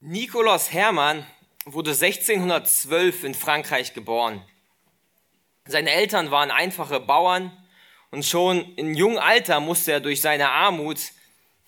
Nikolaus 0.00 0.72
Hermann 0.74 1.26
wurde 1.64 1.92
1612 1.92 3.24
in 3.24 3.34
Frankreich 3.34 3.94
geboren. 3.94 4.44
Seine 5.64 5.90
Eltern 5.90 6.30
waren 6.30 6.50
einfache 6.50 7.00
Bauern 7.00 7.50
und 8.10 8.24
schon 8.24 8.74
in 8.76 8.94
jungem 8.94 9.18
Alter 9.18 9.58
musste 9.58 9.92
er 9.92 10.00
durch 10.00 10.20
seine 10.20 10.50
Armut 10.50 11.00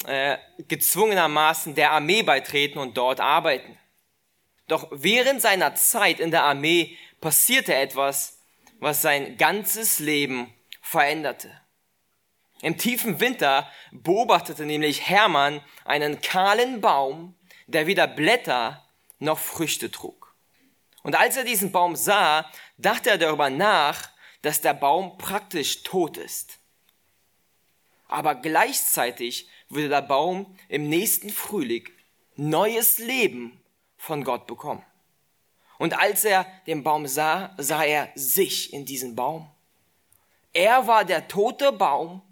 äh, 0.04 0.36
gezwungenermaßen 0.68 1.74
der 1.74 1.92
Armee 1.92 2.22
beitreten 2.22 2.78
und 2.78 2.98
dort 2.98 3.18
arbeiten. 3.18 3.78
Doch 4.68 4.88
während 4.90 5.40
seiner 5.40 5.74
Zeit 5.74 6.20
in 6.20 6.30
der 6.30 6.44
Armee 6.44 6.98
passierte 7.22 7.74
etwas, 7.74 8.40
was 8.78 9.00
sein 9.00 9.38
ganzes 9.38 10.00
Leben 10.00 10.52
veränderte. 10.82 11.50
Im 12.60 12.76
tiefen 12.76 13.20
Winter 13.20 13.70
beobachtete 13.90 14.66
nämlich 14.66 15.08
Hermann 15.08 15.62
einen 15.84 16.20
kahlen 16.20 16.82
Baum, 16.82 17.37
der 17.68 17.86
weder 17.86 18.08
Blätter 18.08 18.84
noch 19.20 19.38
Früchte 19.38 19.90
trug. 19.90 20.34
Und 21.02 21.16
als 21.16 21.36
er 21.36 21.44
diesen 21.44 21.70
Baum 21.70 21.94
sah, 21.94 22.50
dachte 22.76 23.10
er 23.10 23.18
darüber 23.18 23.50
nach, 23.50 24.10
dass 24.42 24.60
der 24.60 24.74
Baum 24.74 25.16
praktisch 25.18 25.82
tot 25.82 26.16
ist. 26.16 26.58
Aber 28.08 28.34
gleichzeitig 28.34 29.48
würde 29.68 29.88
der 29.88 30.02
Baum 30.02 30.56
im 30.68 30.88
nächsten 30.88 31.30
Frühling 31.30 31.88
neues 32.36 32.98
Leben 32.98 33.60
von 33.96 34.24
Gott 34.24 34.46
bekommen. 34.46 34.84
Und 35.78 35.98
als 35.98 36.24
er 36.24 36.46
den 36.66 36.82
Baum 36.82 37.06
sah, 37.06 37.54
sah 37.58 37.84
er 37.84 38.10
sich 38.14 38.72
in 38.72 38.84
diesem 38.84 39.14
Baum. 39.14 39.48
Er 40.52 40.86
war 40.86 41.04
der 41.04 41.28
tote 41.28 41.72
Baum, 41.72 42.22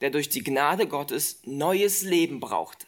der 0.00 0.10
durch 0.10 0.28
die 0.28 0.42
Gnade 0.42 0.88
Gottes 0.88 1.40
neues 1.44 2.02
Leben 2.02 2.40
brauchte. 2.40 2.87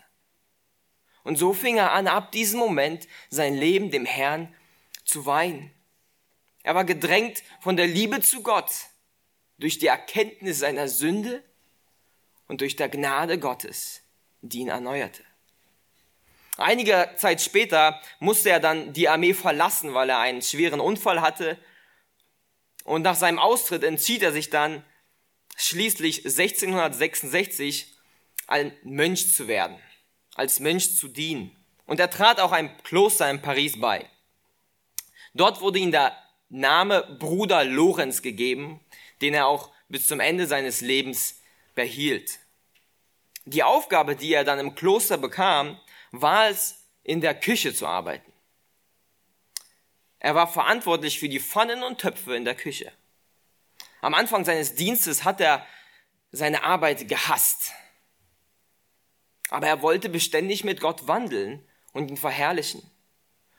Und 1.24 1.36
so 1.36 1.52
fing 1.52 1.76
er 1.76 1.92
an, 1.92 2.06
ab 2.06 2.32
diesem 2.32 2.58
Moment 2.58 3.06
sein 3.28 3.54
Leben 3.54 3.90
dem 3.90 4.06
Herrn 4.06 4.54
zu 5.04 5.26
weihen. 5.26 5.70
Er 6.62 6.74
war 6.74 6.84
gedrängt 6.84 7.42
von 7.60 7.76
der 7.76 7.86
Liebe 7.86 8.20
zu 8.20 8.42
Gott, 8.42 8.70
durch 9.58 9.78
die 9.78 9.88
Erkenntnis 9.88 10.60
seiner 10.60 10.88
Sünde 10.88 11.42
und 12.48 12.60
durch 12.62 12.76
der 12.76 12.88
Gnade 12.88 13.38
Gottes, 13.38 14.02
die 14.40 14.60
ihn 14.60 14.68
erneuerte. 14.68 15.22
Einige 16.56 17.10
Zeit 17.16 17.40
später 17.40 18.00
musste 18.18 18.50
er 18.50 18.60
dann 18.60 18.92
die 18.92 19.08
Armee 19.08 19.34
verlassen, 19.34 19.94
weil 19.94 20.10
er 20.10 20.18
einen 20.18 20.42
schweren 20.42 20.80
Unfall 20.80 21.20
hatte. 21.20 21.58
Und 22.84 23.02
nach 23.02 23.14
seinem 23.14 23.38
Austritt 23.38 23.82
entschied 23.82 24.22
er 24.22 24.32
sich 24.32 24.50
dann 24.50 24.84
schließlich 25.56 26.24
1666 26.24 27.94
ein 28.46 28.72
Mönch 28.82 29.34
zu 29.34 29.48
werden 29.48 29.78
als 30.40 30.58
Mensch 30.58 30.96
zu 30.96 31.06
dienen. 31.06 31.54
Und 31.84 32.00
er 32.00 32.08
trat 32.08 32.40
auch 32.40 32.50
einem 32.50 32.74
Kloster 32.82 33.30
in 33.30 33.42
Paris 33.42 33.78
bei. 33.78 34.08
Dort 35.34 35.60
wurde 35.60 35.78
ihm 35.78 35.90
der 35.90 36.16
Name 36.48 37.02
Bruder 37.18 37.62
Lorenz 37.62 38.22
gegeben, 38.22 38.80
den 39.20 39.34
er 39.34 39.46
auch 39.46 39.70
bis 39.90 40.06
zum 40.06 40.18
Ende 40.18 40.46
seines 40.46 40.80
Lebens 40.80 41.42
behielt. 41.74 42.38
Die 43.44 43.62
Aufgabe, 43.62 44.16
die 44.16 44.32
er 44.32 44.44
dann 44.44 44.58
im 44.58 44.74
Kloster 44.74 45.18
bekam, 45.18 45.78
war 46.10 46.48
es, 46.48 46.86
in 47.02 47.20
der 47.20 47.38
Küche 47.38 47.74
zu 47.74 47.86
arbeiten. 47.86 48.32
Er 50.20 50.34
war 50.34 50.48
verantwortlich 50.48 51.18
für 51.18 51.28
die 51.28 51.40
Pfannen 51.40 51.82
und 51.82 52.00
Töpfe 52.00 52.34
in 52.34 52.46
der 52.46 52.54
Küche. 52.54 52.90
Am 54.00 54.14
Anfang 54.14 54.46
seines 54.46 54.74
Dienstes 54.74 55.24
hat 55.24 55.40
er 55.42 55.66
seine 56.32 56.62
Arbeit 56.62 57.08
gehasst. 57.08 57.72
Aber 59.50 59.66
er 59.66 59.82
wollte 59.82 60.08
beständig 60.08 60.64
mit 60.64 60.80
Gott 60.80 61.06
wandeln 61.06 61.64
und 61.92 62.08
ihn 62.08 62.16
verherrlichen. 62.16 62.82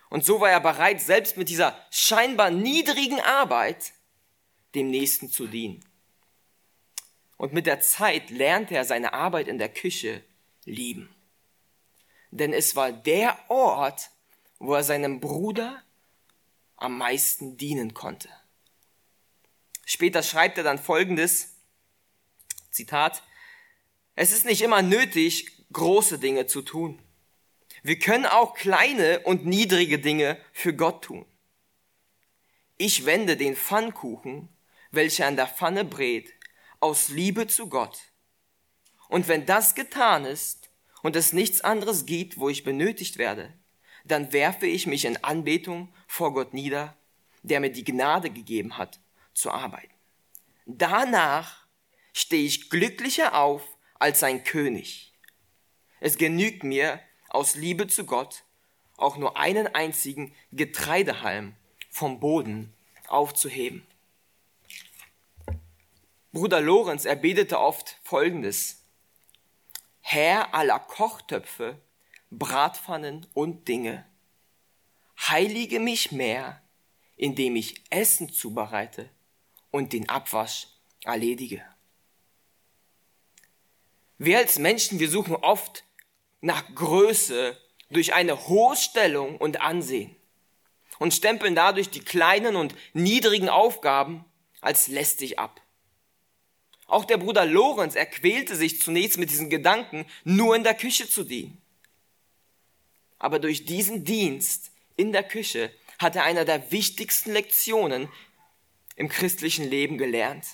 Und 0.09 0.25
so 0.25 0.41
war 0.41 0.49
er 0.49 0.59
bereit, 0.59 1.01
selbst 1.01 1.37
mit 1.37 1.49
dieser 1.49 1.77
scheinbar 1.89 2.49
niedrigen 2.49 3.19
Arbeit 3.19 3.93
dem 4.73 4.89
Nächsten 4.89 5.29
zu 5.29 5.47
dienen. 5.47 5.85
Und 7.37 7.53
mit 7.53 7.65
der 7.65 7.79
Zeit 7.79 8.29
lernte 8.29 8.75
er 8.75 8.85
seine 8.85 9.13
Arbeit 9.13 9.47
in 9.47 9.57
der 9.57 9.69
Küche 9.69 10.23
lieben. 10.65 11.13
Denn 12.29 12.53
es 12.53 12.75
war 12.75 12.91
der 12.91 13.37
Ort, 13.49 14.09
wo 14.59 14.73
er 14.73 14.83
seinem 14.83 15.19
Bruder 15.19 15.81
am 16.77 16.97
meisten 16.97 17.57
dienen 17.57 17.93
konnte. 17.93 18.29
Später 19.85 20.23
schreibt 20.23 20.57
er 20.57 20.63
dann 20.63 20.79
folgendes, 20.79 21.55
Zitat, 22.69 23.23
es 24.15 24.31
ist 24.31 24.45
nicht 24.45 24.61
immer 24.61 24.81
nötig, 24.81 25.60
große 25.71 26.19
Dinge 26.19 26.47
zu 26.47 26.61
tun. 26.61 26.99
Wir 27.83 27.97
können 27.97 28.25
auch 28.25 28.53
kleine 28.53 29.21
und 29.21 29.45
niedrige 29.45 29.99
Dinge 29.99 30.37
für 30.51 30.73
Gott 30.73 31.03
tun. 31.05 31.25
Ich 32.77 33.05
wende 33.05 33.37
den 33.37 33.55
Pfannkuchen, 33.55 34.49
welcher 34.91 35.27
an 35.27 35.35
der 35.35 35.47
Pfanne 35.47 35.85
brät, 35.85 36.33
aus 36.79 37.09
Liebe 37.09 37.47
zu 37.47 37.69
Gott. 37.69 37.99
Und 39.07 39.27
wenn 39.27 39.45
das 39.45 39.75
getan 39.75 40.25
ist 40.25 40.69
und 41.01 41.15
es 41.15 41.33
nichts 41.33 41.61
anderes 41.61 42.05
gibt, 42.05 42.37
wo 42.37 42.49
ich 42.49 42.63
benötigt 42.63 43.17
werde, 43.17 43.53
dann 44.03 44.33
werfe 44.33 44.67
ich 44.67 44.87
mich 44.87 45.05
in 45.05 45.23
Anbetung 45.23 45.93
vor 46.07 46.33
Gott 46.33 46.53
nieder, 46.53 46.97
der 47.43 47.59
mir 47.59 47.71
die 47.71 47.83
Gnade 47.83 48.29
gegeben 48.29 48.77
hat, 48.77 48.99
zu 49.33 49.51
arbeiten. 49.51 49.93
Danach 50.65 51.65
stehe 52.13 52.43
ich 52.43 52.69
glücklicher 52.69 53.35
auf 53.35 53.77
als 53.99 54.23
ein 54.23 54.43
König 54.43 55.10
es 56.01 56.17
genügt 56.17 56.63
mir, 56.63 56.99
aus 57.29 57.55
Liebe 57.55 57.87
zu 57.87 58.05
Gott, 58.05 58.43
auch 58.97 59.15
nur 59.15 59.37
einen 59.37 59.67
einzigen 59.67 60.35
Getreidehalm 60.51 61.55
vom 61.89 62.19
Boden 62.19 62.73
aufzuheben. 63.07 63.87
Bruder 66.33 66.59
Lorenz, 66.59 67.05
er 67.05 67.15
betete 67.15 67.59
oft 67.59 67.99
Folgendes. 68.03 68.83
Herr 70.01 70.53
aller 70.53 70.79
Kochtöpfe, 70.79 71.79
Bratpfannen 72.31 73.27
und 73.33 73.67
Dinge, 73.67 74.05
heilige 75.19 75.79
mich 75.79 76.11
mehr, 76.11 76.61
indem 77.15 77.55
ich 77.55 77.83
Essen 77.91 78.31
zubereite 78.31 79.09
und 79.69 79.93
den 79.93 80.09
Abwasch 80.09 80.67
erledige. 81.03 81.63
Wir 84.17 84.37
als 84.37 84.57
Menschen, 84.59 84.99
wir 84.99 85.09
suchen 85.09 85.35
oft 85.35 85.83
nach 86.41 86.73
Größe 86.75 87.57
durch 87.89 88.13
eine 88.13 88.47
hohe 88.47 88.75
Stellung 88.75 89.37
und 89.37 89.61
Ansehen 89.61 90.15
und 90.99 91.13
stempeln 91.13 91.55
dadurch 91.55 91.89
die 91.89 91.99
kleinen 91.99 92.55
und 92.55 92.75
niedrigen 92.93 93.49
Aufgaben 93.49 94.25
als 94.59 94.87
lästig 94.87 95.39
ab. 95.39 95.61
Auch 96.87 97.05
der 97.05 97.17
Bruder 97.17 97.45
Lorenz, 97.45 97.95
er 97.95 98.05
quälte 98.05 98.55
sich 98.55 98.81
zunächst 98.81 99.17
mit 99.17 99.29
diesen 99.29 99.49
Gedanken, 99.49 100.05
nur 100.23 100.55
in 100.55 100.63
der 100.63 100.73
Küche 100.73 101.07
zu 101.07 101.23
dienen. 101.23 101.61
Aber 103.17 103.39
durch 103.39 103.65
diesen 103.65 104.03
Dienst 104.03 104.71
in 104.97 105.11
der 105.11 105.23
Küche 105.23 105.71
hat 105.99 106.15
er 106.15 106.23
einer 106.23 106.43
der 106.43 106.71
wichtigsten 106.71 107.31
Lektionen 107.31 108.09
im 108.95 109.07
christlichen 109.07 109.69
Leben 109.69 109.97
gelernt. 109.97 110.45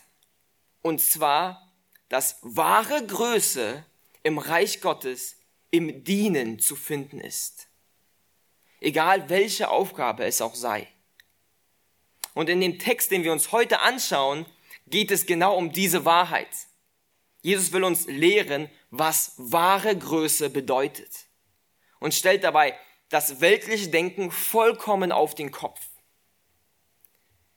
Und 0.81 1.01
zwar, 1.01 1.73
dass 2.09 2.37
wahre 2.41 3.05
Größe 3.05 3.83
im 4.23 4.37
Reich 4.37 4.79
Gottes 4.81 5.36
im 5.71 6.03
Dienen 6.03 6.59
zu 6.59 6.75
finden 6.75 7.19
ist. 7.19 7.67
Egal 8.79 9.29
welche 9.29 9.69
Aufgabe 9.69 10.25
es 10.25 10.41
auch 10.41 10.55
sei. 10.55 10.87
Und 12.33 12.49
in 12.49 12.61
dem 12.61 12.77
Text, 12.77 13.11
den 13.11 13.23
wir 13.23 13.31
uns 13.31 13.51
heute 13.51 13.79
anschauen, 13.79 14.45
geht 14.85 15.11
es 15.11 15.25
genau 15.25 15.57
um 15.57 15.71
diese 15.71 16.05
Wahrheit. 16.05 16.49
Jesus 17.41 17.71
will 17.71 17.83
uns 17.83 18.05
lehren, 18.07 18.69
was 18.89 19.33
wahre 19.37 19.97
Größe 19.97 20.49
bedeutet 20.49 21.27
und 21.99 22.13
stellt 22.13 22.43
dabei 22.43 22.77
das 23.09 23.41
weltliche 23.41 23.89
Denken 23.89 24.31
vollkommen 24.31 25.11
auf 25.11 25.33
den 25.33 25.51
Kopf. 25.51 25.81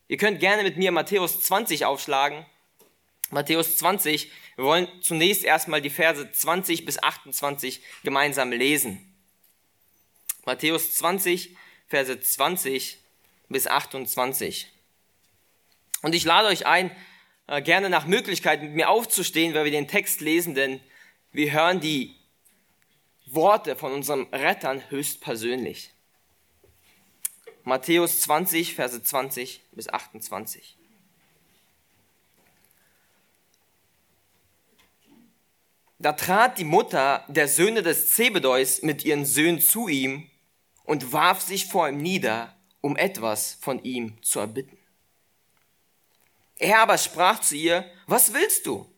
Ihr 0.08 0.16
könnt 0.16 0.40
gerne 0.40 0.62
mit 0.62 0.76
mir 0.76 0.92
Matthäus 0.92 1.40
20 1.40 1.84
aufschlagen. 1.84 2.46
Matthäus 3.30 3.76
20, 3.76 4.30
wir 4.60 4.66
wollen 4.66 4.88
zunächst 5.00 5.42
erstmal 5.42 5.80
die 5.80 5.88
Verse 5.88 6.30
20 6.30 6.84
bis 6.84 7.02
28 7.02 7.80
gemeinsam 8.04 8.52
lesen. 8.52 9.00
Matthäus 10.44 10.96
20, 10.96 11.56
Verse 11.88 12.20
20 12.20 12.98
bis 13.48 13.66
28. 13.66 14.70
Und 16.02 16.14
ich 16.14 16.24
lade 16.26 16.48
euch 16.48 16.66
ein, 16.66 16.94
äh, 17.46 17.62
gerne 17.62 17.88
nach 17.88 18.04
Möglichkeit 18.06 18.62
mit 18.62 18.74
mir 18.74 18.90
aufzustehen, 18.90 19.54
weil 19.54 19.64
wir 19.64 19.70
den 19.70 19.88
Text 19.88 20.20
lesen, 20.20 20.54
denn 20.54 20.78
wir 21.32 21.52
hören 21.52 21.80
die 21.80 22.14
Worte 23.24 23.76
von 23.76 23.92
unserem 23.92 24.24
Rettern 24.30 24.82
höchstpersönlich. 24.90 25.94
Matthäus 27.64 28.20
20, 28.20 28.74
Verse 28.74 29.02
20 29.02 29.62
bis 29.72 29.88
28. 29.88 30.76
Da 36.00 36.14
trat 36.14 36.56
die 36.56 36.64
Mutter 36.64 37.26
der 37.28 37.46
Söhne 37.46 37.82
des 37.82 38.14
Zebedeus 38.14 38.80
mit 38.80 39.04
ihren 39.04 39.26
Söhnen 39.26 39.60
zu 39.60 39.86
ihm 39.86 40.30
und 40.84 41.12
warf 41.12 41.42
sich 41.42 41.66
vor 41.66 41.90
ihm 41.90 41.98
nieder, 41.98 42.56
um 42.80 42.96
etwas 42.96 43.58
von 43.60 43.84
ihm 43.84 44.20
zu 44.22 44.40
erbitten. 44.40 44.78
Er 46.56 46.80
aber 46.80 46.96
sprach 46.96 47.40
zu 47.40 47.54
ihr, 47.54 47.84
was 48.06 48.32
willst 48.32 48.64
du? 48.64 48.90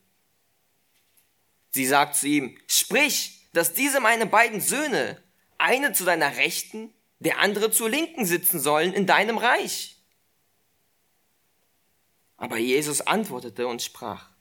Sie 1.71 1.87
sagt 1.87 2.15
zu 2.15 2.29
ihm, 2.29 2.57
sprich, 2.69 3.49
dass 3.53 3.73
diese 3.73 3.99
meine 3.99 4.27
beiden 4.27 4.61
Söhne, 4.61 5.21
eine 5.59 5.93
zu 5.93 6.05
deiner 6.05 6.37
Rechten, 6.37 6.95
der 7.19 7.41
andere 7.41 7.73
zur 7.73 7.91
Linken 7.91 8.27
sitzen 8.27 8.61
sollen 8.61 8.93
in 8.93 9.07
deinem 9.07 9.39
Reich. 9.39 9.97
Aber 12.37 12.59
Jesus 12.59 13.01
antwortete 13.01 13.67
und 13.67 13.83
sprach, 13.83 14.32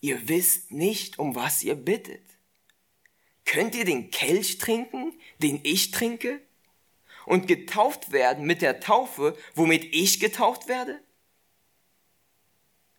ihr 0.00 0.28
wisst 0.28 0.70
nicht, 0.72 1.18
um 1.18 1.34
was 1.34 1.62
ihr 1.62 1.74
bittet. 1.74 2.22
Könnt 3.44 3.74
ihr 3.74 3.84
den 3.84 4.10
Kelch 4.10 4.58
trinken, 4.58 5.12
den 5.38 5.60
ich 5.62 5.90
trinke? 5.90 6.40
Und 7.26 7.46
getauft 7.46 8.12
werden 8.12 8.46
mit 8.46 8.62
der 8.62 8.80
Taufe, 8.80 9.36
womit 9.54 9.84
ich 9.94 10.20
getauft 10.20 10.68
werde? 10.68 11.00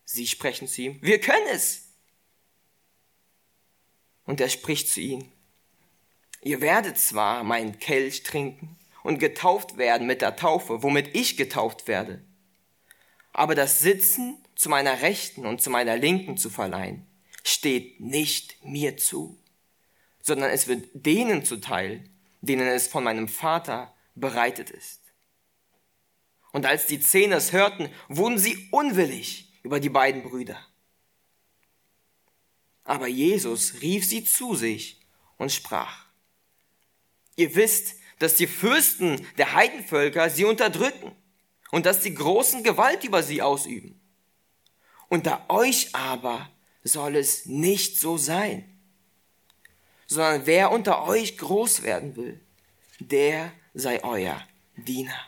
Sie 0.05 0.27
sprechen 0.27 0.67
zu 0.67 0.81
ihm, 0.81 0.99
wir 1.01 1.19
können 1.19 1.47
es. 1.51 1.89
Und 4.25 4.39
er 4.39 4.49
spricht 4.49 4.89
zu 4.89 5.01
ihnen, 5.01 5.31
ihr 6.41 6.61
werdet 6.61 6.97
zwar 6.97 7.43
meinen 7.43 7.79
Kelch 7.79 8.23
trinken 8.23 8.77
und 9.03 9.19
getauft 9.19 9.77
werden 9.77 10.05
mit 10.05 10.21
der 10.21 10.35
Taufe, 10.35 10.83
womit 10.83 11.15
ich 11.15 11.37
getauft 11.37 11.87
werde, 11.87 12.23
aber 13.33 13.55
das 13.55 13.79
Sitzen 13.79 14.37
zu 14.55 14.69
meiner 14.69 15.01
Rechten 15.01 15.45
und 15.45 15.61
zu 15.61 15.69
meiner 15.69 15.97
Linken 15.97 16.37
zu 16.37 16.49
verleihen, 16.49 17.07
steht 17.43 17.99
nicht 17.99 18.63
mir 18.63 18.97
zu, 18.97 19.37
sondern 20.21 20.51
es 20.51 20.67
wird 20.67 20.89
denen 20.93 21.43
zuteil, 21.45 22.03
denen 22.41 22.67
es 22.67 22.87
von 22.87 23.03
meinem 23.03 23.27
Vater 23.27 23.95
bereitet 24.15 24.69
ist. 24.69 24.99
Und 26.51 26.65
als 26.65 26.85
die 26.85 26.99
Zehn 26.99 27.31
es 27.31 27.53
hörten, 27.53 27.89
wurden 28.09 28.37
sie 28.37 28.67
unwillig 28.71 29.53
über 29.63 29.79
die 29.79 29.89
beiden 29.89 30.23
Brüder. 30.23 30.59
Aber 32.83 33.07
Jesus 33.07 33.81
rief 33.81 34.05
sie 34.05 34.25
zu 34.25 34.55
sich 34.55 34.99
und 35.37 35.51
sprach, 35.51 36.07
ihr 37.37 37.55
wisst, 37.55 37.95
dass 38.19 38.35
die 38.35 38.47
Fürsten 38.47 39.25
der 39.37 39.53
Heidenvölker 39.53 40.29
sie 40.29 40.45
unterdrücken 40.45 41.15
und 41.71 41.85
dass 41.85 42.01
die 42.01 42.13
großen 42.13 42.63
Gewalt 42.63 43.03
über 43.03 43.23
sie 43.23 43.41
ausüben. 43.41 43.99
Unter 45.09 45.49
euch 45.49 45.95
aber 45.95 46.49
soll 46.83 47.15
es 47.15 47.45
nicht 47.45 47.99
so 47.99 48.17
sein, 48.17 48.77
sondern 50.07 50.45
wer 50.45 50.71
unter 50.71 51.05
euch 51.05 51.37
groß 51.37 51.83
werden 51.83 52.15
will, 52.15 52.39
der 52.99 53.51
sei 53.73 54.03
euer 54.03 54.41
Diener. 54.75 55.19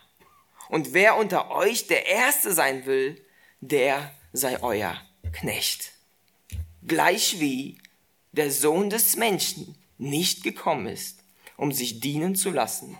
Und 0.69 0.94
wer 0.94 1.18
unter 1.18 1.51
euch 1.51 1.88
der 1.88 2.07
Erste 2.07 2.54
sein 2.54 2.86
will, 2.86 3.24
der 3.62 4.13
sei 4.31 4.62
euer 4.62 5.00
Knecht. 5.31 5.92
Gleichwie 6.86 7.78
der 8.31 8.51
Sohn 8.51 8.90
des 8.90 9.16
Menschen 9.16 9.75
nicht 9.98 10.44
gekommen 10.44 10.88
ist, 10.88 11.19
um 11.56 11.72
sich 11.72 12.00
dienen 12.00 12.36
zu 12.36 12.50
lassen, 12.50 12.98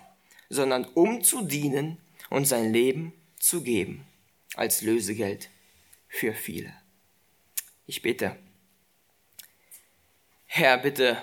sondern 0.50 0.86
um 0.86 1.24
zu 1.24 1.42
dienen 1.42 1.98
und 2.30 2.45
sein 2.45 2.72
Leben 2.72 3.13
zu 3.44 3.62
geben 3.62 4.07
als 4.56 4.81
Lösegeld 4.81 5.50
für 6.07 6.34
viele. 6.34 6.74
Ich 7.86 8.01
bete. 8.01 8.38
Herr, 10.45 10.78
bitte 10.78 11.22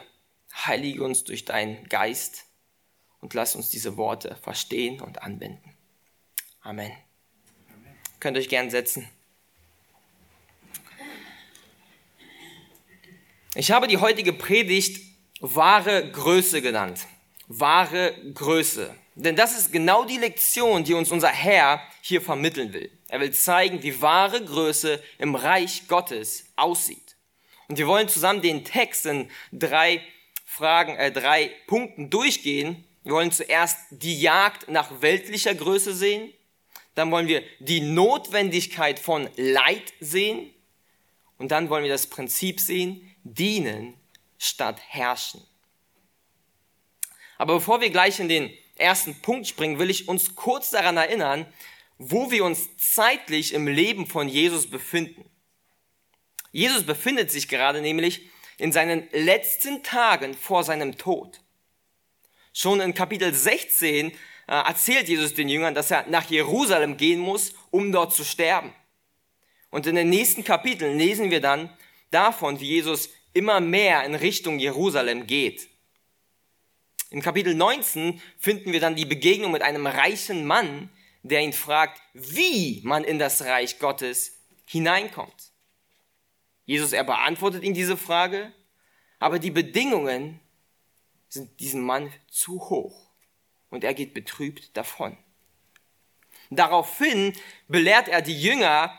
heilige 0.54 1.02
uns 1.02 1.24
durch 1.24 1.46
deinen 1.46 1.88
Geist 1.88 2.44
und 3.20 3.32
lass 3.32 3.56
uns 3.56 3.70
diese 3.70 3.96
Worte 3.96 4.36
verstehen 4.42 5.00
und 5.00 5.22
anwenden. 5.22 5.74
Amen. 6.60 6.92
Amen. 7.72 7.98
Könnt 8.18 8.36
euch 8.36 8.50
gern 8.50 8.68
setzen. 8.68 9.08
Ich 13.54 13.70
habe 13.70 13.88
die 13.88 13.98
heutige 13.98 14.34
Predigt 14.34 15.00
wahre 15.40 16.10
Größe 16.12 16.60
genannt. 16.60 17.06
Wahre 17.48 18.14
Größe. 18.34 18.94
Denn 19.24 19.36
das 19.36 19.56
ist 19.56 19.70
genau 19.70 20.04
die 20.04 20.16
Lektion, 20.16 20.82
die 20.82 20.94
uns 20.94 21.10
unser 21.10 21.28
Herr 21.28 21.82
hier 22.00 22.22
vermitteln 22.22 22.72
will. 22.72 22.90
Er 23.08 23.20
will 23.20 23.32
zeigen, 23.32 23.82
wie 23.82 24.00
wahre 24.00 24.42
Größe 24.42 25.02
im 25.18 25.34
Reich 25.34 25.88
Gottes 25.88 26.46
aussieht. 26.56 27.16
Und 27.68 27.76
wir 27.76 27.86
wollen 27.86 28.08
zusammen 28.08 28.40
den 28.40 28.64
Text 28.64 29.04
in 29.04 29.30
drei 29.52 30.02
Fragen, 30.46 30.96
äh, 30.96 31.12
drei 31.12 31.50
Punkten 31.66 32.08
durchgehen. 32.08 32.84
Wir 33.04 33.12
wollen 33.12 33.30
zuerst 33.30 33.78
die 33.90 34.20
Jagd 34.20 34.68
nach 34.68 35.02
weltlicher 35.02 35.54
Größe 35.54 35.94
sehen. 35.94 36.32
Dann 36.94 37.10
wollen 37.10 37.28
wir 37.28 37.42
die 37.58 37.80
Notwendigkeit 37.80 38.98
von 38.98 39.28
Leid 39.36 39.92
sehen. 40.00 40.50
Und 41.36 41.52
dann 41.52 41.68
wollen 41.68 41.84
wir 41.84 41.92
das 41.92 42.06
Prinzip 42.06 42.58
sehen, 42.58 43.14
dienen 43.22 43.94
statt 44.38 44.80
herrschen. 44.88 45.42
Aber 47.36 47.54
bevor 47.54 47.80
wir 47.80 47.90
gleich 47.90 48.18
in 48.18 48.28
den 48.28 48.50
ersten 48.80 49.14
Punkt 49.20 49.46
springen, 49.46 49.78
will 49.78 49.90
ich 49.90 50.08
uns 50.08 50.34
kurz 50.34 50.70
daran 50.70 50.96
erinnern, 50.96 51.46
wo 51.98 52.30
wir 52.30 52.44
uns 52.44 52.76
zeitlich 52.78 53.52
im 53.52 53.68
Leben 53.68 54.06
von 54.06 54.28
Jesus 54.28 54.68
befinden. 54.68 55.30
Jesus 56.50 56.84
befindet 56.84 57.30
sich 57.30 57.48
gerade 57.48 57.80
nämlich 57.80 58.28
in 58.58 58.72
seinen 58.72 59.08
letzten 59.12 59.82
Tagen 59.82 60.34
vor 60.34 60.64
seinem 60.64 60.98
Tod. 60.98 61.40
Schon 62.52 62.80
in 62.80 62.94
Kapitel 62.94 63.32
16 63.32 64.10
äh, 64.10 64.14
erzählt 64.46 65.08
Jesus 65.08 65.34
den 65.34 65.48
Jüngern, 65.48 65.74
dass 65.74 65.90
er 65.90 66.06
nach 66.08 66.28
Jerusalem 66.28 66.96
gehen 66.96 67.20
muss, 67.20 67.54
um 67.70 67.92
dort 67.92 68.12
zu 68.12 68.24
sterben. 68.24 68.72
Und 69.70 69.86
in 69.86 69.94
den 69.94 70.10
nächsten 70.10 70.42
Kapiteln 70.42 70.98
lesen 70.98 71.30
wir 71.30 71.40
dann, 71.40 71.70
davon, 72.10 72.58
wie 72.60 72.66
Jesus 72.66 73.10
immer 73.32 73.60
mehr 73.60 74.04
in 74.04 74.14
Richtung 74.14 74.58
Jerusalem 74.58 75.26
geht. 75.26 75.68
Im 77.10 77.22
Kapitel 77.22 77.54
19 77.54 78.20
finden 78.38 78.72
wir 78.72 78.80
dann 78.80 78.94
die 78.94 79.04
Begegnung 79.04 79.50
mit 79.50 79.62
einem 79.62 79.86
reichen 79.86 80.46
Mann, 80.46 80.90
der 81.22 81.40
ihn 81.40 81.52
fragt, 81.52 82.00
wie 82.14 82.80
man 82.84 83.04
in 83.04 83.18
das 83.18 83.44
Reich 83.44 83.78
Gottes 83.80 84.38
hineinkommt. 84.64 85.50
Jesus, 86.64 86.92
er 86.92 87.02
beantwortet 87.02 87.64
ihm 87.64 87.74
diese 87.74 87.96
Frage, 87.96 88.52
aber 89.18 89.40
die 89.40 89.50
Bedingungen 89.50 90.38
sind 91.28 91.58
diesem 91.58 91.82
Mann 91.82 92.12
zu 92.30 92.60
hoch 92.70 93.10
und 93.70 93.82
er 93.82 93.92
geht 93.92 94.14
betrübt 94.14 94.76
davon. 94.76 95.16
Daraufhin 96.50 97.32
belehrt 97.68 98.08
er 98.08 98.22
die 98.22 98.40
Jünger 98.40 98.96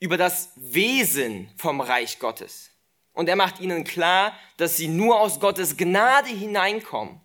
über 0.00 0.16
das 0.16 0.52
Wesen 0.56 1.50
vom 1.56 1.80
Reich 1.80 2.18
Gottes. 2.18 2.70
Und 3.12 3.28
er 3.28 3.36
macht 3.36 3.60
ihnen 3.60 3.84
klar, 3.84 4.32
dass 4.58 4.76
sie 4.76 4.88
nur 4.88 5.20
aus 5.20 5.40
Gottes 5.40 5.76
Gnade 5.76 6.28
hineinkommen. 6.28 7.20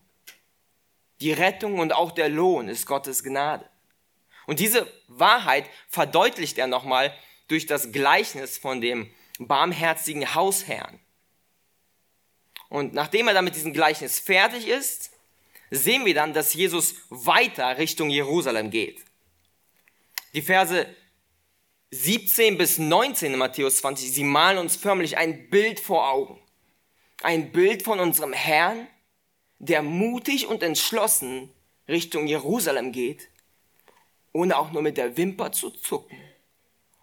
Die 1.24 1.32
Rettung 1.32 1.80
und 1.80 1.94
auch 1.94 2.12
der 2.12 2.28
Lohn 2.28 2.68
ist 2.68 2.86
Gottes 2.86 3.24
Gnade. 3.24 3.66
Und 4.46 4.60
diese 4.60 4.92
Wahrheit 5.08 5.70
verdeutlicht 5.88 6.58
er 6.58 6.68
nochmal 6.68 7.16
durch 7.48 7.66
das 7.66 7.94
Gleichnis 7.94 8.58
von 8.58 8.82
dem 8.82 9.10
barmherzigen 9.40 10.36
Hausherrn. 10.36 11.00
Und 12.68 12.94
nachdem 12.94 13.30
er 13.30 13.34
dann 13.34 13.46
mit 13.46 13.56
diesem 13.56 13.72
Gleichnis 13.72 14.20
fertig 14.20 14.68
ist, 14.68 15.12
sehen 15.72 16.06
wir 16.06 16.14
dann, 16.14 16.34
dass 16.34 16.54
Jesus 16.54 16.96
weiter 17.10 17.78
Richtung 17.78 18.10
Jerusalem 18.10 18.70
geht. 18.70 19.00
Die 20.34 20.42
Verse 20.42 20.94
17 21.92 22.58
bis 22.58 22.80
19 22.80 23.32
in 23.32 23.40
Matthäus 23.40 23.78
20, 23.78 24.12
sie 24.12 24.26
malen 24.26 24.58
uns 24.58 24.76
förmlich 24.76 25.16
ein 25.16 25.50
Bild 25.50 25.80
vor 25.80 26.10
Augen. 26.10 26.42
Ein 27.22 27.54
Bild 27.54 27.84
von 27.84 28.02
unserem 28.02 28.34
Herrn, 28.34 28.90
der 29.66 29.82
mutig 29.82 30.48
und 30.48 30.64
entschlossen 30.64 31.52
Richtung 31.88 32.28
Jerusalem 32.28 32.92
geht, 32.92 33.30
ohne 34.32 34.58
auch 34.58 34.72
nur 34.72 34.82
mit 34.82 34.98
der 34.98 35.18
Wimper 35.18 35.52
zu 35.52 35.70
zucken, 35.70 36.18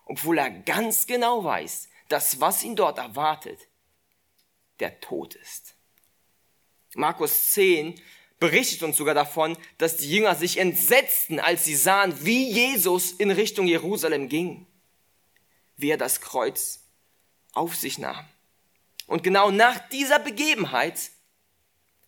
obwohl 0.06 0.38
er 0.38 0.50
ganz 0.50 1.06
genau 1.06 1.44
weiß, 1.44 1.88
dass 2.08 2.40
was 2.40 2.62
ihn 2.62 2.76
dort 2.76 2.98
erwartet, 2.98 3.68
der 4.80 5.00
Tod 5.00 5.34
ist. 5.34 5.74
Markus 6.94 7.52
10 7.52 8.00
berichtet 8.40 8.82
uns 8.82 8.96
sogar 8.96 9.14
davon, 9.14 9.56
dass 9.78 9.98
die 9.98 10.10
Jünger 10.10 10.34
sich 10.34 10.56
entsetzten, 10.56 11.38
als 11.38 11.64
sie 11.64 11.76
sahen, 11.76 12.24
wie 12.24 12.50
Jesus 12.50 13.12
in 13.12 13.30
Richtung 13.30 13.66
Jerusalem 13.66 14.28
ging 14.28 14.66
wie 15.80 15.90
er 15.90 15.96
das 15.96 16.20
Kreuz 16.20 16.80
auf 17.52 17.74
sich 17.74 17.98
nahm. 17.98 18.28
Und 19.06 19.22
genau 19.22 19.50
nach 19.50 19.88
dieser 19.88 20.18
Begebenheit 20.18 21.10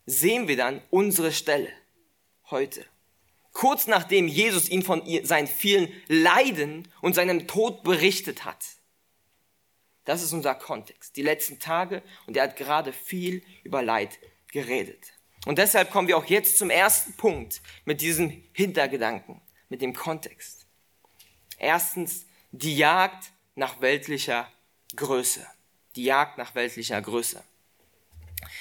sehen 0.07 0.49
wir 0.49 0.57
dann 0.57 0.83
unsere 0.91 1.33
Stelle 1.33 1.71
heute. 2.51 2.85
Kurz 3.53 3.87
nachdem 3.87 4.29
Jesus 4.29 4.69
ihn 4.69 4.83
von 4.83 5.03
seinen 5.25 5.47
vielen 5.47 5.93
Leiden 6.09 6.89
und 7.01 7.15
seinem 7.15 7.47
Tod 7.47 7.83
berichtet 7.83 8.45
hat. 8.45 8.65
Das 10.05 10.23
ist 10.23 10.33
unser 10.33 10.55
Kontext. 10.55 11.17
Die 11.17 11.23
letzten 11.23 11.59
Tage 11.59 12.03
und 12.27 12.37
er 12.37 12.45
hat 12.45 12.57
gerade 12.57 12.93
viel 12.93 13.45
über 13.63 13.83
Leid 13.83 14.19
geredet. 14.51 15.13
Und 15.45 15.59
deshalb 15.59 15.91
kommen 15.91 16.09
wir 16.09 16.17
auch 16.17 16.25
jetzt 16.25 16.59
zum 16.59 16.71
ersten 16.71 17.15
Punkt 17.15 17.63
mit 17.85 18.01
diesem 18.01 18.43
Hintergedanken, 18.53 19.41
mit 19.69 19.83
dem 19.83 19.95
Kontext. 19.95 20.67
Erstens, 21.59 22.27
die 22.53 22.77
Jagd 22.77 23.33
nach 23.55 23.81
weltlicher 23.81 24.51
Größe. 24.97 25.47
Die 25.97 26.05
Jagd 26.05 26.39
nach 26.39 26.55
weltlicher 26.55 27.01
Größe. 27.01 27.43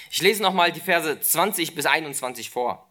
Ich 0.10 0.22
lese 0.22 0.42
nochmal 0.42 0.72
die 0.72 0.82
Verse 0.82 1.20
20 1.20 1.76
bis 1.76 1.86
21 1.86 2.50
vor. 2.50 2.88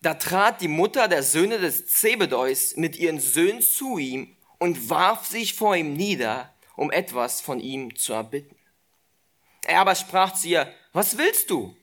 Da 0.00 0.14
trat 0.14 0.60
die 0.60 0.68
Mutter 0.68 1.08
der 1.08 1.22
Söhne 1.22 1.58
des 1.58 1.86
Zebedeus 1.86 2.76
mit 2.76 2.96
ihren 2.96 3.18
Söhnen 3.18 3.60
zu 3.60 3.98
ihm 3.98 4.36
und 4.58 4.90
warf 4.90 5.26
sich 5.26 5.54
vor 5.54 5.76
ihm 5.76 5.94
nieder, 5.94 6.54
um 6.76 6.90
etwas 6.90 7.40
von 7.40 7.58
ihm 7.60 7.96
zu 7.96 8.12
erbitten. 8.12 8.56
Er 9.64 9.80
aber 9.80 9.94
sprach 9.94 10.32
zu 10.32 10.48
ihr, 10.48 10.72
was 10.92 11.18
willst 11.18 11.50
du? 11.50 11.76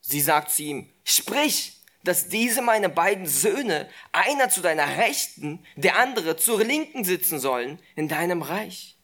Sie 0.00 0.20
sagt 0.20 0.52
zu 0.52 0.62
ihm, 0.62 0.92
sprich, 1.04 1.76
dass 2.04 2.28
diese 2.28 2.62
meine 2.62 2.88
beiden 2.88 3.26
Söhne, 3.26 3.90
einer 4.12 4.48
zu 4.48 4.60
deiner 4.60 4.96
Rechten, 4.96 5.66
der 5.74 5.98
andere 5.98 6.36
zur 6.36 6.62
Linken 6.62 7.04
sitzen 7.04 7.40
sollen 7.40 7.80
in 7.96 8.06
deinem 8.06 8.42
Reich. 8.42 8.95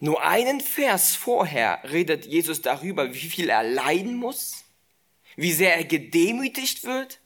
Nur 0.00 0.22
einen 0.22 0.60
Vers 0.60 1.16
vorher 1.16 1.80
redet 1.84 2.26
Jesus 2.26 2.60
darüber, 2.60 3.14
wie 3.14 3.28
viel 3.28 3.48
er 3.48 3.62
leiden 3.62 4.16
muss, 4.16 4.64
wie 5.36 5.52
sehr 5.52 5.76
er 5.76 5.84
gedemütigt 5.84 6.84
wird. 6.84 7.20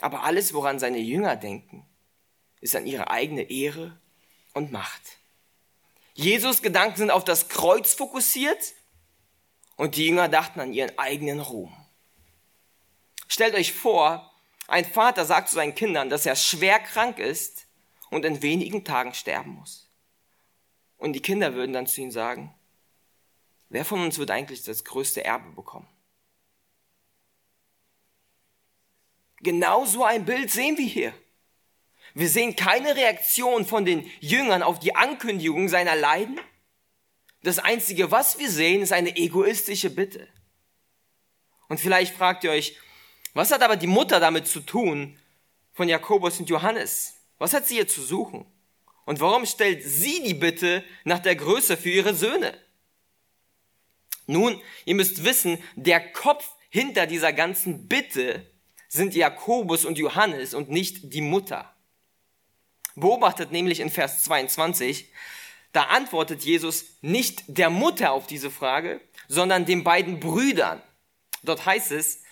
Aber 0.00 0.22
alles, 0.22 0.54
woran 0.54 0.78
seine 0.78 0.98
Jünger 0.98 1.36
denken, 1.36 1.86
ist 2.60 2.76
an 2.76 2.86
ihre 2.86 3.10
eigene 3.10 3.50
Ehre 3.50 3.98
und 4.52 4.72
Macht. 4.72 5.18
Jesus 6.14 6.62
Gedanken 6.62 6.96
sind 6.96 7.10
auf 7.10 7.24
das 7.24 7.48
Kreuz 7.48 7.94
fokussiert 7.94 8.74
und 9.76 9.96
die 9.96 10.06
Jünger 10.06 10.28
dachten 10.28 10.60
an 10.60 10.72
ihren 10.72 10.96
eigenen 10.98 11.40
Ruhm. 11.40 11.74
Stellt 13.28 13.54
euch 13.54 13.72
vor, 13.72 14.32
ein 14.68 14.84
Vater 14.84 15.24
sagt 15.24 15.48
zu 15.48 15.56
seinen 15.56 15.74
Kindern, 15.74 16.08
dass 16.08 16.24
er 16.24 16.36
schwer 16.36 16.78
krank 16.78 17.18
ist 17.18 17.66
und 18.10 18.24
in 18.24 18.42
wenigen 18.42 18.84
Tagen 18.84 19.12
sterben 19.12 19.50
muss. 19.50 19.83
Und 20.96 21.12
die 21.12 21.22
Kinder 21.22 21.54
würden 21.54 21.72
dann 21.72 21.86
zu 21.86 22.00
ihm 22.00 22.10
sagen, 22.10 22.54
wer 23.68 23.84
von 23.84 24.00
uns 24.00 24.18
wird 24.18 24.30
eigentlich 24.30 24.62
das 24.62 24.84
größte 24.84 25.24
Erbe 25.24 25.50
bekommen? 25.50 25.88
Genau 29.40 29.84
so 29.84 30.04
ein 30.04 30.24
Bild 30.24 30.50
sehen 30.50 30.78
wir 30.78 30.86
hier. 30.86 31.14
Wir 32.14 32.28
sehen 32.28 32.56
keine 32.56 32.94
Reaktion 32.96 33.66
von 33.66 33.84
den 33.84 34.10
Jüngern 34.20 34.62
auf 34.62 34.78
die 34.78 34.94
Ankündigung 34.94 35.68
seiner 35.68 35.96
Leiden. 35.96 36.40
Das 37.42 37.58
Einzige, 37.58 38.10
was 38.10 38.38
wir 38.38 38.50
sehen, 38.50 38.82
ist 38.82 38.92
eine 38.92 39.16
egoistische 39.16 39.90
Bitte. 39.90 40.28
Und 41.68 41.80
vielleicht 41.80 42.14
fragt 42.14 42.44
ihr 42.44 42.52
euch, 42.52 42.78
was 43.34 43.50
hat 43.50 43.62
aber 43.62 43.76
die 43.76 43.88
Mutter 43.88 44.20
damit 44.20 44.46
zu 44.46 44.60
tun 44.60 45.18
von 45.72 45.88
Jakobus 45.88 46.38
und 46.38 46.48
Johannes? 46.48 47.14
Was 47.38 47.52
hat 47.52 47.66
sie 47.66 47.74
hier 47.74 47.88
zu 47.88 48.00
suchen? 48.00 48.46
Und 49.04 49.20
warum 49.20 49.46
stellt 49.46 49.82
sie 49.84 50.22
die 50.22 50.34
Bitte 50.34 50.84
nach 51.04 51.18
der 51.18 51.36
Größe 51.36 51.76
für 51.76 51.90
ihre 51.90 52.14
Söhne? 52.14 52.58
Nun, 54.26 54.60
ihr 54.84 54.94
müsst 54.94 55.24
wissen, 55.24 55.58
der 55.76 56.12
Kopf 56.12 56.48
hinter 56.70 57.06
dieser 57.06 57.32
ganzen 57.32 57.86
Bitte 57.86 58.50
sind 58.88 59.14
Jakobus 59.14 59.84
und 59.84 59.98
Johannes 59.98 60.54
und 60.54 60.70
nicht 60.70 61.12
die 61.12 61.20
Mutter. 61.20 61.74
Beobachtet 62.94 63.52
nämlich 63.52 63.80
in 63.80 63.90
Vers 63.90 64.22
22, 64.22 65.10
da 65.72 65.84
antwortet 65.84 66.42
Jesus 66.44 66.84
nicht 67.00 67.42
der 67.48 67.68
Mutter 67.68 68.12
auf 68.12 68.26
diese 68.26 68.50
Frage, 68.50 69.00
sondern 69.28 69.66
den 69.66 69.82
beiden 69.82 70.20
Brüdern. 70.20 70.80
Dort 71.42 71.66
heißt 71.66 71.90
es, 71.90 72.22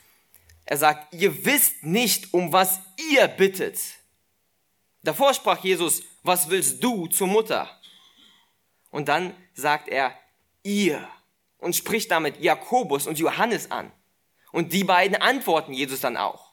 er 0.65 0.77
sagt, 0.77 1.13
ihr 1.13 1.45
wisst 1.45 1.83
nicht, 1.83 2.33
um 2.33 2.53
was 2.53 2.81
ihr 3.11 3.27
bittet. 3.27 3.81
Davor 5.03 5.35
sprach 5.35 5.63
Jesus, 5.65 6.03
was 6.23 6.51
willst 6.51 6.83
du 6.83 7.07
zur 7.07 7.27
Mutter? 7.27 7.69
Und 8.91 9.09
dann 9.09 9.35
sagt 9.55 9.89
er, 9.89 10.15
ihr 10.63 11.09
und 11.59 11.77
spricht 11.77 12.11
damit 12.11 12.41
Jakobus 12.41 13.07
und 13.07 13.19
Johannes 13.19 13.71
an. 13.71 13.93
Und 14.53 14.73
die 14.73 14.85
beiden 14.85 15.17
antworten 15.17 15.73
Jesus 15.73 16.01
dann 16.01 16.17
auch. 16.17 16.53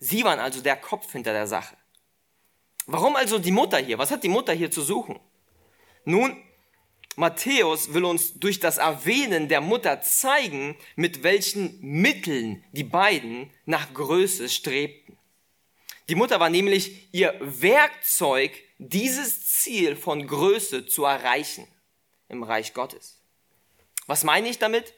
Sie 0.00 0.24
waren 0.24 0.40
also 0.40 0.60
der 0.60 0.76
Kopf 0.76 1.12
hinter 1.12 1.32
der 1.32 1.46
Sache. 1.46 1.76
Warum 2.86 3.16
also 3.16 3.38
die 3.38 3.52
Mutter 3.52 3.78
hier? 3.78 3.98
Was 3.98 4.10
hat 4.10 4.24
die 4.24 4.28
Mutter 4.28 4.52
hier 4.52 4.70
zu 4.70 4.82
suchen? 4.82 5.20
Nun, 6.04 6.42
Matthäus 7.16 7.92
will 7.92 8.04
uns 8.04 8.38
durch 8.38 8.60
das 8.60 8.78
Erwähnen 8.78 9.48
der 9.48 9.60
Mutter 9.60 10.00
zeigen, 10.00 10.76
mit 10.96 11.22
welchen 11.22 11.78
Mitteln 11.80 12.64
die 12.72 12.84
beiden 12.84 13.50
nach 13.66 13.92
Größe 13.92 14.48
strebten. 14.48 15.17
Die 16.08 16.14
Mutter 16.14 16.40
war 16.40 16.48
nämlich 16.48 17.12
ihr 17.12 17.36
Werkzeug, 17.40 18.52
dieses 18.78 19.46
Ziel 19.46 19.94
von 19.94 20.26
Größe 20.26 20.86
zu 20.86 21.04
erreichen 21.04 21.68
im 22.28 22.42
Reich 22.42 22.72
Gottes. 22.72 23.20
Was 24.06 24.24
meine 24.24 24.48
ich 24.48 24.58
damit? 24.58 24.94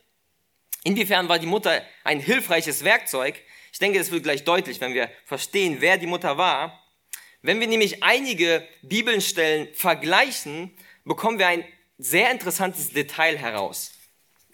Inwiefern 0.85 1.29
war 1.29 1.39
die 1.39 1.47
Mutter 1.47 1.83
ein 2.05 2.21
hilfreiches 2.21 2.85
Werkzeug? 2.85 3.43
Ich 3.73 3.79
denke, 3.79 3.99
das 3.99 4.11
wird 4.11 4.23
gleich 4.23 4.45
deutlich, 4.45 4.81
wenn 4.81 4.95
wir 4.95 5.11
verstehen, 5.25 5.79
wer 5.81 5.99
die 5.99 6.07
Mutter 6.07 6.39
war. 6.39 6.81
Wenn 7.43 7.59
wir 7.59 7.67
nämlich 7.67 8.03
einige 8.03 8.67
Bibelstellen 8.83 9.75
vergleichen, 9.75 10.77
bekommen 11.05 11.39
wir 11.39 11.49
ein 11.49 11.65
sehr 11.99 12.31
interessantes 12.31 12.93
Detail 12.93 13.37
heraus. 13.37 13.93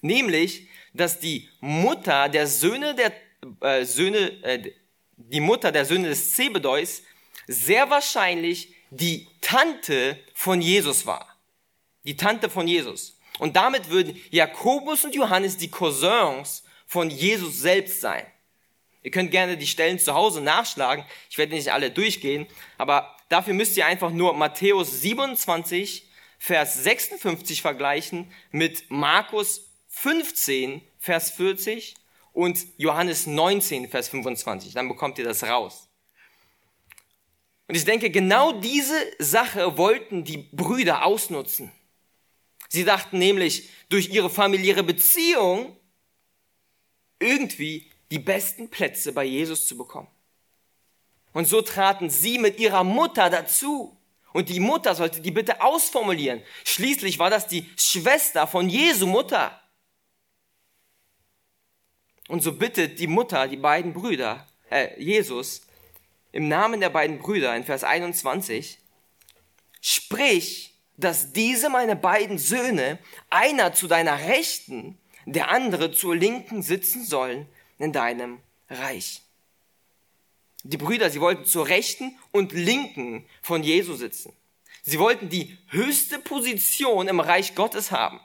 Nämlich, 0.00 0.68
dass 0.94 1.20
die 1.20 1.48
Mutter 1.60 2.28
der 2.28 2.46
Söhne 2.46 2.94
der 2.94 3.12
äh, 3.60 3.84
Söhne, 3.84 4.42
äh, 4.42 4.72
die 5.16 5.40
Mutter 5.40 5.72
der 5.72 5.84
Söhne 5.84 6.08
des 6.08 6.34
Zebedeus 6.34 7.02
sehr 7.46 7.90
wahrscheinlich 7.90 8.74
die 8.90 9.28
Tante 9.40 10.18
von 10.34 10.60
Jesus 10.60 11.06
war. 11.06 11.36
Die 12.04 12.16
Tante 12.16 12.50
von 12.50 12.68
Jesus. 12.68 13.18
Und 13.38 13.56
damit 13.56 13.90
würden 13.90 14.20
Jakobus 14.30 15.04
und 15.04 15.14
Johannes 15.14 15.56
die 15.56 15.70
Cousins 15.70 16.64
von 16.86 17.10
Jesus 17.10 17.58
selbst 17.58 18.00
sein. 18.00 18.24
Ihr 19.02 19.10
könnt 19.10 19.30
gerne 19.30 19.56
die 19.56 19.66
Stellen 19.66 19.98
zu 19.98 20.14
Hause 20.14 20.40
nachschlagen. 20.40 21.04
Ich 21.30 21.38
werde 21.38 21.54
nicht 21.54 21.72
alle 21.72 21.90
durchgehen, 21.90 22.46
aber 22.78 23.16
dafür 23.28 23.54
müsst 23.54 23.76
ihr 23.76 23.86
einfach 23.86 24.10
nur 24.10 24.34
Matthäus 24.34 25.00
27, 25.00 26.08
Vers 26.38 26.82
56 26.82 27.62
vergleichen 27.62 28.32
mit 28.50 28.90
Markus 28.90 29.68
15, 29.88 30.82
Vers 30.98 31.30
40 31.30 31.94
und 32.36 32.66
Johannes 32.76 33.26
19, 33.26 33.88
Vers 33.88 34.10
25. 34.10 34.74
Dann 34.74 34.88
bekommt 34.88 35.18
ihr 35.18 35.24
das 35.24 35.42
raus. 35.42 35.88
Und 37.66 37.74
ich 37.74 37.86
denke, 37.86 38.10
genau 38.10 38.52
diese 38.52 38.94
Sache 39.18 39.78
wollten 39.78 40.22
die 40.22 40.48
Brüder 40.52 41.06
ausnutzen. 41.06 41.72
Sie 42.68 42.84
dachten 42.84 43.18
nämlich, 43.18 43.70
durch 43.88 44.10
ihre 44.10 44.28
familiäre 44.28 44.82
Beziehung 44.82 45.76
irgendwie 47.18 47.90
die 48.10 48.18
besten 48.18 48.68
Plätze 48.68 49.12
bei 49.12 49.24
Jesus 49.24 49.66
zu 49.66 49.78
bekommen. 49.78 50.08
Und 51.32 51.48
so 51.48 51.62
traten 51.62 52.10
sie 52.10 52.38
mit 52.38 52.58
ihrer 52.58 52.84
Mutter 52.84 53.30
dazu. 53.30 53.96
Und 54.34 54.50
die 54.50 54.60
Mutter 54.60 54.94
sollte 54.94 55.22
die 55.22 55.30
Bitte 55.30 55.62
ausformulieren. 55.62 56.42
Schließlich 56.64 57.18
war 57.18 57.30
das 57.30 57.48
die 57.48 57.70
Schwester 57.76 58.46
von 58.46 58.68
Jesu 58.68 59.06
Mutter. 59.06 59.58
Und 62.28 62.42
so 62.42 62.52
bittet 62.52 62.98
die 62.98 63.06
Mutter 63.06 63.46
die 63.48 63.56
beiden 63.56 63.92
Brüder, 63.92 64.46
äh, 64.70 65.00
Jesus, 65.00 65.62
im 66.32 66.48
Namen 66.48 66.80
der 66.80 66.90
beiden 66.90 67.18
Brüder 67.18 67.56
in 67.56 67.64
Vers 67.64 67.84
21, 67.84 68.78
sprich, 69.80 70.74
dass 70.96 71.32
diese 71.32 71.68
meine 71.68 71.96
beiden 71.96 72.38
Söhne, 72.38 72.98
einer 73.30 73.72
zu 73.74 73.86
deiner 73.86 74.18
Rechten, 74.18 74.98
der 75.24 75.50
andere 75.50 75.92
zur 75.92 76.16
Linken 76.16 76.62
sitzen 76.62 77.04
sollen 77.04 77.46
in 77.78 77.92
deinem 77.92 78.38
Reich. 78.68 79.22
Die 80.62 80.76
Brüder, 80.76 81.10
sie 81.10 81.20
wollten 81.20 81.44
zur 81.44 81.68
Rechten 81.68 82.18
und 82.32 82.52
Linken 82.52 83.26
von 83.42 83.62
Jesu 83.62 83.94
sitzen. 83.94 84.32
Sie 84.82 84.98
wollten 84.98 85.28
die 85.28 85.56
höchste 85.68 86.18
Position 86.18 87.08
im 87.08 87.20
Reich 87.20 87.54
Gottes 87.54 87.90
haben. 87.90 88.20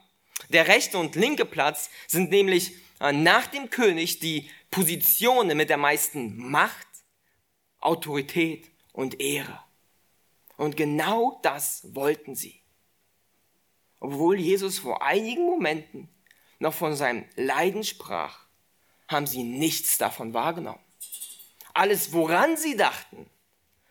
Der 0.50 0.68
rechte 0.68 0.98
und 0.98 1.16
linke 1.16 1.46
Platz 1.46 1.90
sind 2.08 2.30
nämlich 2.30 2.74
nach 3.02 3.48
dem 3.48 3.70
König 3.70 4.20
die 4.20 4.50
Positionen 4.70 5.58
mit 5.58 5.70
der 5.70 5.78
meisten 5.78 6.38
Macht, 6.38 6.88
Autorität 7.80 8.70
und 8.94 9.20
Ehre. 9.20 9.60
Und 10.58 10.78
genau 10.78 11.40
das 11.42 11.96
wollten 11.96 12.36
sie. 12.36 12.62
Obwohl 14.00 14.40
Jesus 14.40 14.80
vor 14.80 15.02
einigen 15.02 15.46
Momenten 15.46 16.10
noch 16.60 16.74
von 16.74 16.96
seinem 16.96 17.26
Leiden 17.36 17.84
sprach, 17.84 18.46
haben 19.08 19.26
sie 19.26 19.44
nichts 19.44 19.98
davon 19.98 20.34
wahrgenommen. 20.34 20.84
Alles, 21.74 22.14
woran 22.14 22.58
sie 22.58 22.76
dachten, 22.76 23.30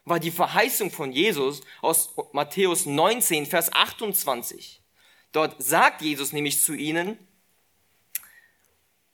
war 0.05 0.21
die 0.21 0.31
Verheißung 0.31 0.91
von 0.91 1.13
Jesus 1.13 1.63
aus 1.83 2.15
Matthäus 2.33 2.87
19, 2.87 3.47
Vers 3.47 3.73
28. 3.73 4.81
Dort 5.33 5.63
sagt 5.63 6.03
Jesus 6.03 6.33
nämlich 6.33 6.63
zu 6.63 6.75
ihnen, 6.75 7.19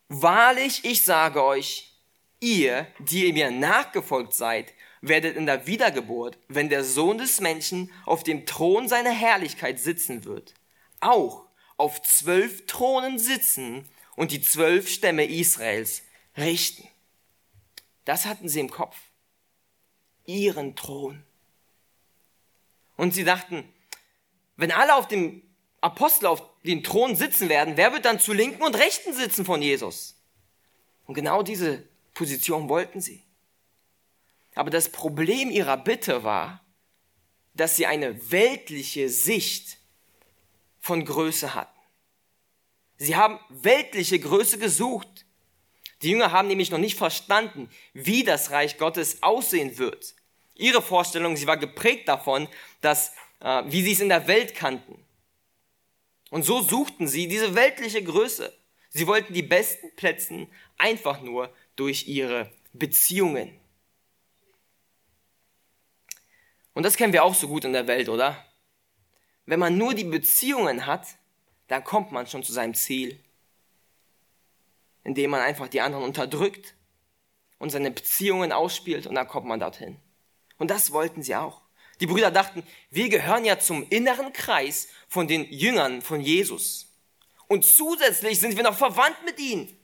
Wahrlich, 0.08 0.84
ich 0.84 1.04
sage 1.04 1.44
euch, 1.44 1.92
ihr, 2.40 2.86
die 3.00 3.26
ihr 3.26 3.32
mir 3.32 3.50
nachgefolgt 3.50 4.34
seid, 4.34 4.72
werdet 5.00 5.36
in 5.36 5.46
der 5.46 5.66
Wiedergeburt, 5.66 6.38
wenn 6.48 6.68
der 6.68 6.84
Sohn 6.84 7.18
des 7.18 7.40
Menschen 7.40 7.92
auf 8.04 8.22
dem 8.22 8.46
Thron 8.46 8.88
seiner 8.88 9.10
Herrlichkeit 9.10 9.80
sitzen 9.80 10.24
wird, 10.24 10.54
auch 11.00 11.46
auf 11.76 12.00
zwölf 12.02 12.66
Thronen 12.66 13.18
sitzen 13.18 13.88
und 14.14 14.30
die 14.30 14.40
zwölf 14.40 14.88
Stämme 14.88 15.26
Israels 15.26 16.02
richten. 16.36 16.88
Das 18.04 18.26
hatten 18.26 18.48
sie 18.48 18.60
im 18.60 18.70
Kopf. 18.70 18.96
Ihren 20.24 20.76
Thron. 20.76 21.24
Und 22.96 23.12
sie 23.12 23.24
dachten, 23.24 23.72
wenn 24.56 24.72
alle 24.72 24.94
auf 24.94 25.08
dem 25.08 25.42
Apostel 25.80 26.26
auf 26.26 26.42
den 26.66 26.82
Thron 26.82 27.16
sitzen 27.16 27.48
werden, 27.48 27.76
wer 27.76 27.92
wird 27.92 28.04
dann 28.04 28.20
zu 28.20 28.32
Linken 28.32 28.62
und 28.62 28.76
Rechten 28.76 29.14
sitzen 29.14 29.44
von 29.44 29.62
Jesus? 29.62 30.16
Und 31.06 31.14
genau 31.14 31.42
diese 31.42 31.84
Position 32.12 32.68
wollten 32.68 33.00
sie. 33.00 33.22
Aber 34.54 34.70
das 34.70 34.88
Problem 34.88 35.50
ihrer 35.50 35.76
Bitte 35.76 36.24
war, 36.24 36.64
dass 37.54 37.76
sie 37.76 37.86
eine 37.86 38.30
weltliche 38.30 39.08
Sicht 39.08 39.78
von 40.80 41.04
Größe 41.04 41.54
hatten. 41.54 41.78
Sie 42.98 43.16
haben 43.16 43.38
weltliche 43.48 44.18
Größe 44.18 44.58
gesucht. 44.58 45.26
Die 46.02 46.10
Jünger 46.10 46.32
haben 46.32 46.48
nämlich 46.48 46.70
noch 46.70 46.78
nicht 46.78 46.96
verstanden, 46.96 47.68
wie 47.92 48.24
das 48.24 48.50
Reich 48.50 48.78
Gottes 48.78 49.22
aussehen 49.22 49.78
wird. 49.78 50.14
Ihre 50.54 50.80
Vorstellung, 50.80 51.36
sie 51.36 51.46
war 51.46 51.58
geprägt 51.58 52.08
davon, 52.08 52.48
dass, 52.80 53.12
äh, 53.40 53.62
wie 53.66 53.82
sie 53.82 53.92
es 53.92 54.00
in 54.00 54.08
der 54.08 54.26
Welt 54.26 54.54
kannten. 54.54 55.05
Und 56.30 56.42
so 56.44 56.60
suchten 56.60 57.06
sie 57.06 57.28
diese 57.28 57.54
weltliche 57.54 58.02
Größe. 58.02 58.52
Sie 58.90 59.06
wollten 59.06 59.32
die 59.34 59.42
besten 59.42 59.94
Plätze 59.94 60.48
einfach 60.78 61.20
nur 61.20 61.54
durch 61.76 62.08
ihre 62.08 62.50
Beziehungen. 62.72 63.58
Und 66.74 66.82
das 66.82 66.96
kennen 66.96 67.12
wir 67.12 67.24
auch 67.24 67.34
so 67.34 67.48
gut 67.48 67.64
in 67.64 67.72
der 67.72 67.86
Welt, 67.86 68.08
oder? 68.08 68.44
Wenn 69.46 69.60
man 69.60 69.78
nur 69.78 69.94
die 69.94 70.04
Beziehungen 70.04 70.86
hat, 70.86 71.06
dann 71.68 71.84
kommt 71.84 72.12
man 72.12 72.26
schon 72.26 72.42
zu 72.42 72.52
seinem 72.52 72.74
Ziel. 72.74 73.22
Indem 75.04 75.30
man 75.30 75.40
einfach 75.40 75.68
die 75.68 75.80
anderen 75.80 76.04
unterdrückt 76.04 76.74
und 77.58 77.70
seine 77.70 77.90
Beziehungen 77.90 78.52
ausspielt 78.52 79.06
und 79.06 79.14
dann 79.14 79.28
kommt 79.28 79.46
man 79.46 79.60
dorthin. 79.60 79.96
Und 80.58 80.70
das 80.70 80.90
wollten 80.92 81.22
sie 81.22 81.36
auch. 81.36 81.65
Die 82.00 82.06
Brüder 82.06 82.30
dachten, 82.30 82.62
wir 82.90 83.08
gehören 83.08 83.44
ja 83.44 83.58
zum 83.58 83.88
inneren 83.88 84.32
Kreis 84.32 84.88
von 85.08 85.28
den 85.28 85.50
Jüngern 85.50 86.02
von 86.02 86.20
Jesus. 86.20 86.86
Und 87.48 87.64
zusätzlich 87.64 88.40
sind 88.40 88.56
wir 88.56 88.64
noch 88.64 88.76
verwandt 88.76 89.16
mit 89.24 89.38
ihnen. 89.38 89.74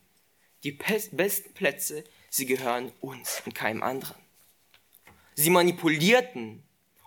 Die 0.64 0.72
besten 0.72 1.54
Plätze, 1.54 2.04
sie 2.28 2.46
gehören 2.46 2.92
uns 3.00 3.42
und 3.44 3.54
keinem 3.54 3.82
anderen. 3.82 4.16
Sie 5.34 5.50
manipulierten 5.50 6.62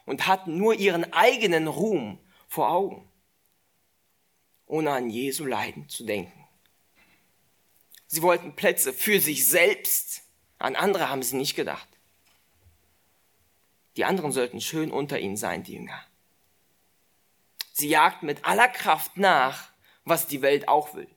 und 0.06 0.28
hatten 0.28 0.58
nur 0.58 0.74
ihren 0.76 1.14
eigenen 1.14 1.68
Ruhm 1.68 2.20
vor 2.48 2.72
Augen, 2.72 3.10
ohne 4.66 4.92
an 4.92 5.10
Jesu 5.10 5.46
Leiden 5.46 5.88
zu 5.88 6.04
denken. 6.06 6.46
Sie 8.08 8.22
wollten 8.22 8.56
Plätze 8.56 8.94
für 8.94 9.20
sich 9.20 9.48
selbst, 9.48 10.24
an 10.58 10.76
andere 10.76 11.10
haben 11.10 11.24
sie 11.24 11.36
nicht 11.36 11.56
gedacht. 11.56 11.88
Die 13.96 14.06
anderen 14.06 14.32
sollten 14.32 14.62
schön 14.62 14.92
unter 14.92 15.20
ihnen 15.20 15.38
sein, 15.38 15.64
die 15.64 15.74
Jünger. 15.74 16.04
Sie 17.74 17.90
jagten 17.90 18.26
mit 18.26 18.46
aller 18.46 18.68
Kraft 18.68 19.18
nach, 19.18 19.70
was 20.04 20.28
die 20.28 20.42
Welt 20.42 20.68
auch 20.68 20.94
will. 20.94 21.08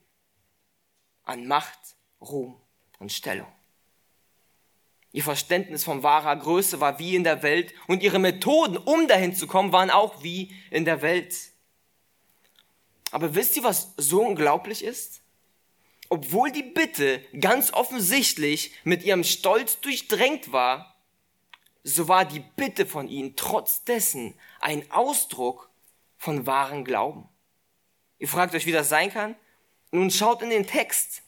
An 1.24 1.46
Macht, 1.46 1.78
Ruhm 2.20 2.60
und 2.98 3.12
Stellung. 3.12 3.52
Ihr 5.12 5.22
Verständnis 5.22 5.84
von 5.84 6.02
wahrer 6.02 6.36
Größe 6.36 6.80
war 6.80 6.98
wie 6.98 7.16
in 7.16 7.24
der 7.24 7.42
Welt 7.42 7.72
und 7.86 8.02
ihre 8.02 8.18
Methoden, 8.18 8.76
um 8.76 9.08
dahin 9.08 9.34
zu 9.34 9.46
kommen, 9.46 9.72
waren 9.72 9.90
auch 9.90 10.22
wie 10.22 10.54
in 10.70 10.84
der 10.84 11.00
Welt. 11.02 11.34
Aber 13.10 13.34
wisst 13.34 13.56
ihr, 13.56 13.64
was 13.64 13.94
so 13.96 14.22
unglaublich 14.22 14.84
ist? 14.84 15.22
Obwohl 16.10 16.50
die 16.50 16.62
Bitte 16.62 17.24
ganz 17.40 17.72
offensichtlich 17.72 18.72
mit 18.84 19.02
ihrem 19.02 19.24
Stolz 19.24 19.80
durchdrängt 19.80 20.52
war, 20.52 20.97
so 21.88 22.08
war 22.08 22.24
die 22.24 22.44
Bitte 22.56 22.86
von 22.86 23.08
ihnen 23.08 23.36
trotz 23.36 23.84
dessen 23.84 24.34
ein 24.60 24.90
Ausdruck 24.90 25.70
von 26.16 26.46
wahren 26.46 26.84
Glauben. 26.84 27.28
Ihr 28.18 28.28
fragt 28.28 28.54
euch, 28.54 28.66
wie 28.66 28.72
das 28.72 28.88
sein 28.88 29.12
kann? 29.12 29.36
Nun 29.90 30.10
schaut 30.10 30.42
in 30.42 30.50
den 30.50 30.66
Text 30.66 31.22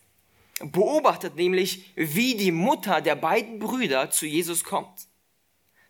beobachtet 0.60 1.36
nämlich, 1.36 1.90
wie 1.96 2.34
die 2.34 2.52
Mutter 2.52 3.00
der 3.00 3.16
beiden 3.16 3.58
Brüder 3.58 4.10
zu 4.10 4.26
Jesus 4.26 4.64
kommt. 4.64 5.08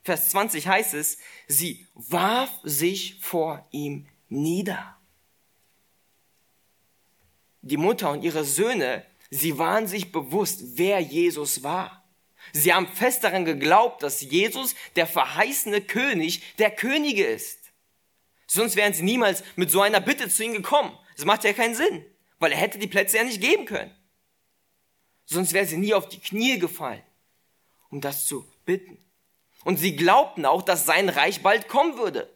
Vers 0.03 0.31
20 0.31 0.67
heißt 0.67 0.95
es, 0.95 1.19
sie 1.47 1.87
warf 1.95 2.51
sich 2.63 3.19
vor 3.21 3.67
ihm 3.71 4.07
nieder. 4.29 4.97
Die 7.63 7.77
Mutter 7.77 8.11
und 8.11 8.23
ihre 8.23 8.45
Söhne, 8.45 9.05
sie 9.31 9.59
waren 9.59 9.87
sich 9.87 10.13
bewusst, 10.13 10.79
wer 10.79 11.01
Jesus 11.01 11.63
war. 11.63 12.00
Sie 12.53 12.73
haben 12.73 12.89
fest 12.89 13.25
daran 13.25 13.45
geglaubt, 13.45 14.03
dass 14.03 14.21
Jesus 14.21 14.75
der 14.97 15.07
verheißene 15.07 15.81
König 15.81 16.43
der 16.57 16.71
Könige 16.71 17.25
ist. 17.25 17.59
Sonst 18.47 18.77
wären 18.77 18.93
sie 18.93 19.03
niemals 19.03 19.45
mit 19.57 19.71
so 19.71 19.81
einer 19.81 20.01
Bitte 20.01 20.29
zu 20.29 20.45
ihm 20.45 20.53
gekommen. 20.53 20.97
Das 21.17 21.25
macht 21.25 21.45
ja 21.45 21.53
keinen 21.53 21.75
Sinn, 21.75 22.05
weil 22.39 22.53
er 22.53 22.59
hätte 22.59 22.79
die 22.79 22.89
Plätze 22.89 23.19
ja 23.19 23.25
nicht 23.25 23.41
geben 23.41 23.65
können. 23.65 23.95
Sonst 25.25 25.53
wäre 25.53 25.67
sie 25.67 25.77
nie 25.77 25.95
auf 25.95 26.09
die 26.09 26.19
Knie 26.19 26.59
gefallen, 26.59 27.03
um 27.91 28.01
das 28.01 28.27
zu 28.27 28.51
bitten. 28.65 28.99
Und 29.65 29.79
sie 29.79 29.95
glaubten 29.95 30.45
auch, 30.45 30.63
dass 30.63 30.87
sein 30.87 31.09
Reich 31.09 31.43
bald 31.43 31.69
kommen 31.69 31.99
würde. 31.99 32.29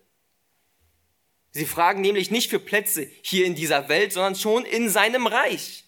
Sie 1.50 1.66
fragen 1.66 2.00
nämlich 2.00 2.30
nicht 2.30 2.50
für 2.50 2.58
Plätze 2.58 3.10
hier 3.22 3.46
in 3.46 3.54
dieser 3.54 3.88
Welt, 3.88 4.12
sondern 4.12 4.34
schon 4.34 4.64
in 4.64 4.88
seinem 4.88 5.26
Reich. 5.26 5.83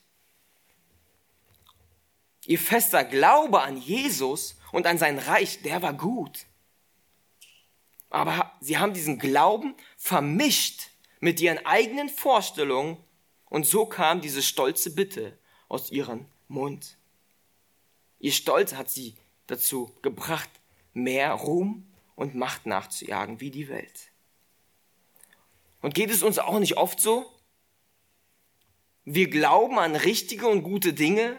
Ihr 2.47 2.59
fester 2.59 3.05
Glaube 3.05 3.63
an 3.63 3.77
Jesus 3.77 4.57
und 4.73 4.87
an 4.87 4.99
sein 4.99 5.19
Reich, 5.19 5.63
der 5.63 5.83
war 5.83 5.95
gut. 5.95 6.47
Aber 8.09 8.53
sie 8.61 8.79
haben 8.79 8.95
diesen 8.95 9.19
Glauben 9.19 9.75
vermischt 9.97 10.91
mit 11.21 11.41
ihren 11.41 11.65
eigenen 11.67 12.09
Vorstellungen 12.09 12.99
und 13.47 13.67
so 13.67 13.87
kam 13.87 14.21
diese 14.21 14.43
stolze 14.43 14.95
Bitte 14.95 15.37
aus 15.69 15.91
ihren 15.91 16.27
Mund. 16.49 16.97
Ihr 18.21 18.33
Stolz 18.33 18.75
hat 18.75 18.91
sie 18.91 19.17
dazu 19.47 19.93
gebracht, 20.03 20.51
mehr 20.93 21.33
Ruhm 21.33 21.87
und 22.15 22.35
Macht 22.35 22.67
nachzujagen 22.67 23.41
wie 23.41 23.51
die 23.51 23.69
Welt. 23.69 24.11
Und 25.83 25.95
geht 25.95 26.11
es 26.11 26.23
uns 26.23 26.39
auch 26.39 26.59
nicht 26.59 26.77
oft 26.77 27.01
so? 27.01 27.31
Wir 29.05 29.29
glauben 29.29 29.79
an 29.79 29.95
richtige 29.95 30.49
und 30.49 30.63
gute 30.63 30.93
Dinge, 30.93 31.39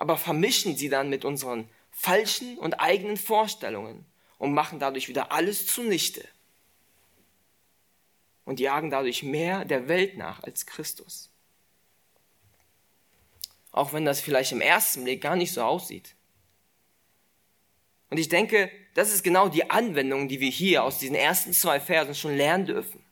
aber 0.00 0.16
vermischen 0.16 0.76
sie 0.76 0.88
dann 0.88 1.10
mit 1.10 1.26
unseren 1.26 1.68
falschen 1.90 2.56
und 2.56 2.80
eigenen 2.80 3.18
Vorstellungen 3.18 4.06
und 4.38 4.54
machen 4.54 4.78
dadurch 4.78 5.08
wieder 5.08 5.30
alles 5.30 5.66
zunichte 5.66 6.26
und 8.46 8.60
jagen 8.60 8.88
dadurch 8.88 9.22
mehr 9.22 9.66
der 9.66 9.88
Welt 9.88 10.16
nach 10.16 10.42
als 10.42 10.64
Christus. 10.64 11.28
Auch 13.72 13.92
wenn 13.92 14.06
das 14.06 14.22
vielleicht 14.22 14.52
im 14.52 14.62
ersten 14.62 15.04
Blick 15.04 15.20
gar 15.20 15.36
nicht 15.36 15.52
so 15.52 15.62
aussieht. 15.62 16.14
Und 18.08 18.16
ich 18.16 18.30
denke, 18.30 18.70
das 18.94 19.12
ist 19.12 19.22
genau 19.22 19.50
die 19.50 19.68
Anwendung, 19.68 20.28
die 20.28 20.40
wir 20.40 20.50
hier 20.50 20.82
aus 20.82 20.98
diesen 20.98 21.14
ersten 21.14 21.52
zwei 21.52 21.78
Versen 21.78 22.14
schon 22.14 22.38
lernen 22.38 22.64
dürfen. 22.64 23.04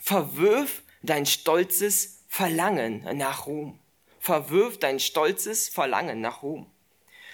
Verwirf 0.00 0.82
dein 1.02 1.26
stolzes 1.26 2.24
Verlangen 2.26 3.06
nach 3.18 3.46
Ruhm. 3.46 3.78
Verwirf 4.24 4.78
dein 4.78 5.00
stolzes 5.00 5.68
Verlangen 5.68 6.22
nach 6.22 6.42
Ruhm. 6.42 6.64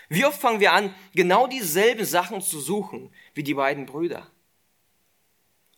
Wie 0.08 0.24
oft 0.24 0.40
fangen 0.40 0.58
wir 0.58 0.72
an, 0.72 0.92
genau 1.14 1.46
dieselben 1.46 2.04
Sachen 2.04 2.42
zu 2.42 2.58
suchen 2.58 3.14
wie 3.32 3.44
die 3.44 3.54
beiden 3.54 3.86
Brüder? 3.86 4.28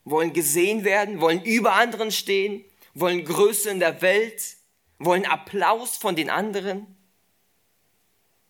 Wollen 0.05 0.33
gesehen 0.33 0.85
werden, 0.85 1.21
wollen 1.21 1.45
über 1.45 1.75
anderen 1.75 2.13
stehen, 2.13 2.65
wollen 2.95 3.27
Größe 3.27 3.69
in 3.69 3.79
der 3.79 4.01
Welt, 4.01 4.57
wollen 4.99 5.27
Applaus 5.27 5.99
von 5.99 6.17
den 6.17 6.31
anderen. 6.31 6.97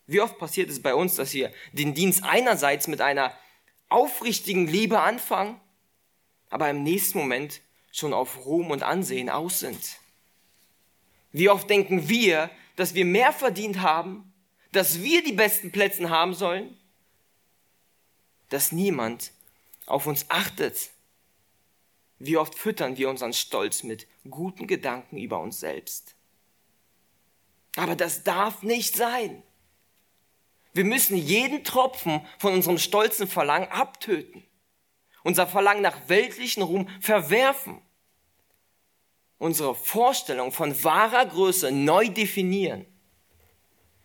Wie 0.06 0.20
oft 0.20 0.38
passiert 0.38 0.70
es 0.70 0.80
bei 0.80 0.94
uns, 0.94 1.16
dass 1.16 1.34
wir 1.34 1.52
den 1.72 1.94
Dienst 1.94 2.22
einerseits 2.22 2.86
mit 2.86 3.00
einer 3.00 3.36
aufrichtigen 3.88 4.68
Liebe 4.68 5.00
anfangen, 5.00 5.60
aber 6.48 6.70
im 6.70 6.84
nächsten 6.84 7.18
Moment 7.18 7.60
schon 7.90 8.12
auf 8.12 8.46
Ruhm 8.46 8.70
und 8.70 8.84
Ansehen 8.84 9.30
aus 9.30 9.58
sind? 9.58 9.98
Wie 11.32 11.48
oft 11.48 11.68
denken 11.68 12.08
wir, 12.08 12.50
dass 12.76 12.94
wir 12.94 13.04
mehr 13.04 13.32
verdient 13.32 13.80
haben, 13.80 14.32
dass 14.70 15.02
wir 15.02 15.22
die 15.22 15.32
besten 15.32 15.72
Plätze 15.72 16.08
haben 16.08 16.34
sollen, 16.34 16.76
dass 18.48 18.72
niemand 18.72 19.32
auf 19.86 20.06
uns 20.06 20.26
achtet. 20.28 20.90
Wie 22.18 22.36
oft 22.36 22.54
füttern 22.54 22.96
wir 22.96 23.08
unseren 23.08 23.32
Stolz 23.32 23.82
mit 23.82 24.06
guten 24.30 24.66
Gedanken 24.66 25.16
über 25.18 25.40
uns 25.40 25.60
selbst. 25.60 26.14
Aber 27.76 27.96
das 27.96 28.22
darf 28.22 28.62
nicht 28.62 28.94
sein. 28.94 29.42
Wir 30.74 30.84
müssen 30.84 31.16
jeden 31.16 31.64
Tropfen 31.64 32.24
von 32.38 32.54
unserem 32.54 32.78
stolzen 32.78 33.26
Verlangen 33.26 33.68
abtöten. 33.68 34.44
Unser 35.22 35.46
Verlangen 35.46 35.82
nach 35.82 36.08
weltlichen 36.08 36.62
Ruhm 36.62 36.88
verwerfen. 37.00 37.80
Unsere 39.42 39.74
Vorstellung 39.74 40.52
von 40.52 40.84
wahrer 40.84 41.26
Größe 41.26 41.72
neu 41.72 42.08
definieren. 42.08 42.86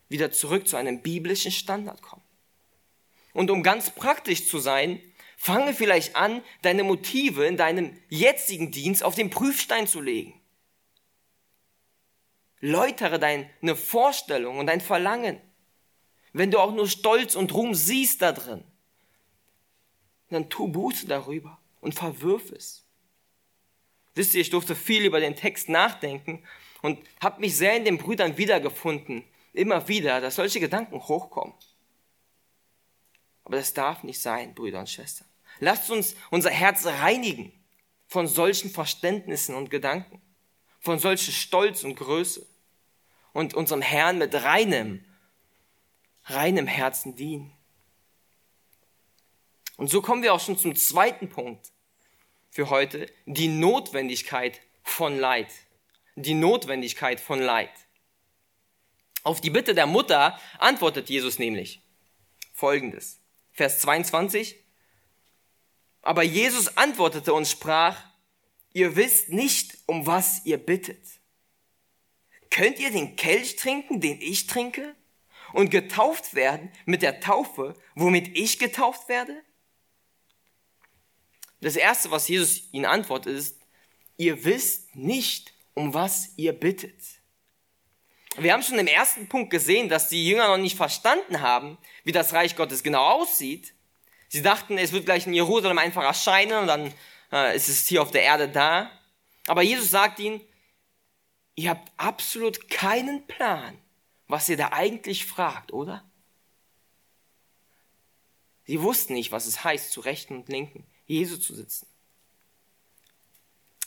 Wieder 0.10 0.32
zurück 0.32 0.67
zu 0.67 0.78
einem 0.78 1.04
biblischen 1.04 1.52
Standard 1.52 2.02
kommen. 2.02 2.23
Und 3.34 3.52
um 3.52 3.62
ganz 3.62 3.91
praktisch 3.91 4.47
zu 4.50 4.58
sein, 4.58 5.00
fange 5.38 5.76
vielleicht 5.76 6.15
an, 6.15 6.41
deine 6.63 6.84
Motive 6.84 7.45
in 7.45 7.56
deinem 7.56 7.95
jetzigen 8.10 8.71
Dienst 8.71 9.04
auf 9.04 9.13
den 9.13 9.30
Prüfstein 9.30 9.86
zu 9.86 10.02
legen. 10.02 10.41
Läutere 12.60 13.19
deine 13.19 13.76
Vorstellung 13.76 14.58
und 14.58 14.65
dein 14.65 14.82
Verlangen. 14.82 15.39
Wenn 16.34 16.50
du 16.50 16.58
auch 16.58 16.73
nur 16.73 16.88
Stolz 16.88 17.36
und 17.36 17.54
Ruhm 17.54 17.76
siehst 17.76 18.23
da 18.23 18.32
drin, 18.32 18.63
dann 20.32 20.50
tu 20.50 20.67
Buße 20.67 21.06
darüber 21.06 21.60
und 21.80 21.93
verwirf 21.93 22.52
es. 22.52 22.87
Wisst 24.17 24.34
ihr, 24.34 24.41
ich 24.41 24.49
durfte 24.49 24.75
viel 24.75 25.06
über 25.06 25.19
den 25.19 25.36
Text 25.36 25.69
nachdenken 25.69 26.43
und 26.82 26.99
habe 27.21 27.39
mich 27.39 27.56
sehr 27.56 27.77
in 27.77 27.86
den 27.86 27.99
Brüdern 27.99 28.36
wiedergefunden. 28.36 29.23
Immer 29.53 29.88
wieder, 29.88 30.19
dass 30.21 30.36
solche 30.36 30.60
Gedanken 30.60 30.99
hochkommen. 30.99 31.53
Aber 33.43 33.58
das 33.58 33.75
darf 33.75 34.01
nicht 34.01 34.19
sein, 34.19 34.56
Brüder 34.56 34.80
und 34.80 34.89
Schwestern. 34.89 35.27
Lasst 35.60 35.91
uns 35.91 36.15
unser 36.32 36.49
Herz 36.49 36.88
reinigen 36.88 37.53
von 38.08 38.27
solchen 38.27 38.71
Verständnissen 38.71 39.53
und 39.53 39.69
Gedanken, 39.69 40.19
von 40.80 40.97
solchen 40.97 41.32
Stolz 41.32 41.84
und 41.84 41.93
Größe 41.93 42.43
und 43.34 43.53
unserem 43.53 43.84
Herrn 43.84 44.17
mit 44.17 44.34
reinem, 44.34 45.06
reinem 46.23 46.65
Herzen 46.65 47.15
dienen. 47.15 47.53
Und 49.75 49.91
so 49.91 50.01
kommen 50.01 50.23
wir 50.23 50.34
auch 50.34 50.39
schon 50.39 50.58
zum 50.58 50.75
zweiten 50.75 51.30
Punkt 51.30 51.71
für 52.50 52.70
heute, 52.70 53.12
die 53.26 53.48
Notwendigkeit 53.48 54.62
von 54.84 55.18
Leid. 55.18 55.50
Die 56.16 56.34
Notwendigkeit 56.34 57.20
von 57.20 57.40
Leid. 57.40 57.72
Auf 59.24 59.42
die 59.42 59.50
Bitte 59.50 59.76
der 59.76 59.88
Mutter 59.88 60.40
antwortet 60.58 61.10
Jesus 61.10 61.38
nämlich 61.38 61.82
folgendes. 62.54 63.20
Vers 63.52 63.80
22. 63.80 64.56
Aber 66.02 66.24
Jesus 66.24 66.78
antwortete 66.78 67.34
und 67.34 67.48
sprach, 67.48 68.02
ihr 68.74 68.96
wisst 68.96 69.30
nicht, 69.30 69.78
um 69.86 70.08
was 70.08 70.46
ihr 70.46 70.58
bittet. 70.58 71.06
Könnt 72.50 72.80
ihr 72.80 72.92
den 72.92 73.16
Kelch 73.16 73.58
trinken, 73.58 74.00
den 74.00 74.22
ich 74.22 74.48
trinke? 74.48 74.96
Und 75.54 75.70
getauft 75.70 76.34
werden 76.34 76.72
mit 76.86 77.02
der 77.02 77.20
Taufe, 77.20 77.76
womit 77.96 78.38
ich 78.38 78.60
getauft 78.60 79.10
werde? 79.10 79.44
Das 81.62 81.76
erste, 81.76 82.12
was 82.12 82.28
Jesus 82.28 82.63
ihnen 82.72 82.86
antwortet, 82.86 83.36
ist, 83.36 83.58
ihr 84.17 84.43
wisst 84.43 84.96
nicht, 84.96 85.54
um 85.74 85.93
was 85.93 86.34
ihr 86.38 86.54
bittet. 86.54 87.00
Wir 88.38 88.54
haben 88.54 88.62
schon 88.62 88.78
im 88.78 88.88
ersten 88.88 89.28
Punkt 89.28 89.50
gesehen, 89.50 89.89
dass 89.89 90.10
die 90.10 90.28
Jünger 90.28 90.48
noch 90.48 90.58
nicht 90.58 90.78
verstanden 90.78 91.41
haben, 91.41 91.78
wie 92.04 92.12
das 92.12 92.34
Reich 92.34 92.56
Gottes 92.56 92.84
genau 92.84 93.04
aussieht. 93.04 93.74
Sie 94.28 94.43
dachten, 94.43 94.78
es 94.78 94.91
wird 94.91 95.06
gleich 95.06 95.26
in 95.26 95.34
Jerusalem 95.34 95.80
einfach 95.80 96.04
erscheinen 96.04 96.60
und 96.60 96.67
dann 96.67 96.93
äh, 97.32 97.56
ist 97.56 97.70
es 97.70 97.88
hier 97.88 98.02
auf 98.02 98.12
der 98.12 98.24
Erde 98.24 98.48
da. 98.48 98.91
Aber 99.48 99.63
Jesus 99.63 99.89
sagt 99.89 100.20
ihnen, 100.20 100.41
ihr 101.56 101.72
habt 101.72 101.91
absolut 101.98 102.70
keinen 102.70 103.26
Plan, 103.26 103.76
was 104.28 104.50
ihr 104.50 104.58
da 104.58 104.72
eigentlich 104.72 105.26
fragt, 105.26 105.74
oder? 105.74 106.04
Sie 108.65 108.82
wussten 108.82 109.13
nicht, 109.13 109.32
was 109.32 109.48
es 109.48 109.63
heißt, 109.63 109.91
zu 109.91 110.02
Rechten 110.02 110.36
und 110.36 110.50
Linken 110.50 110.86
Jesu 111.08 111.38
zu 111.38 111.56
sitzen. 111.56 111.88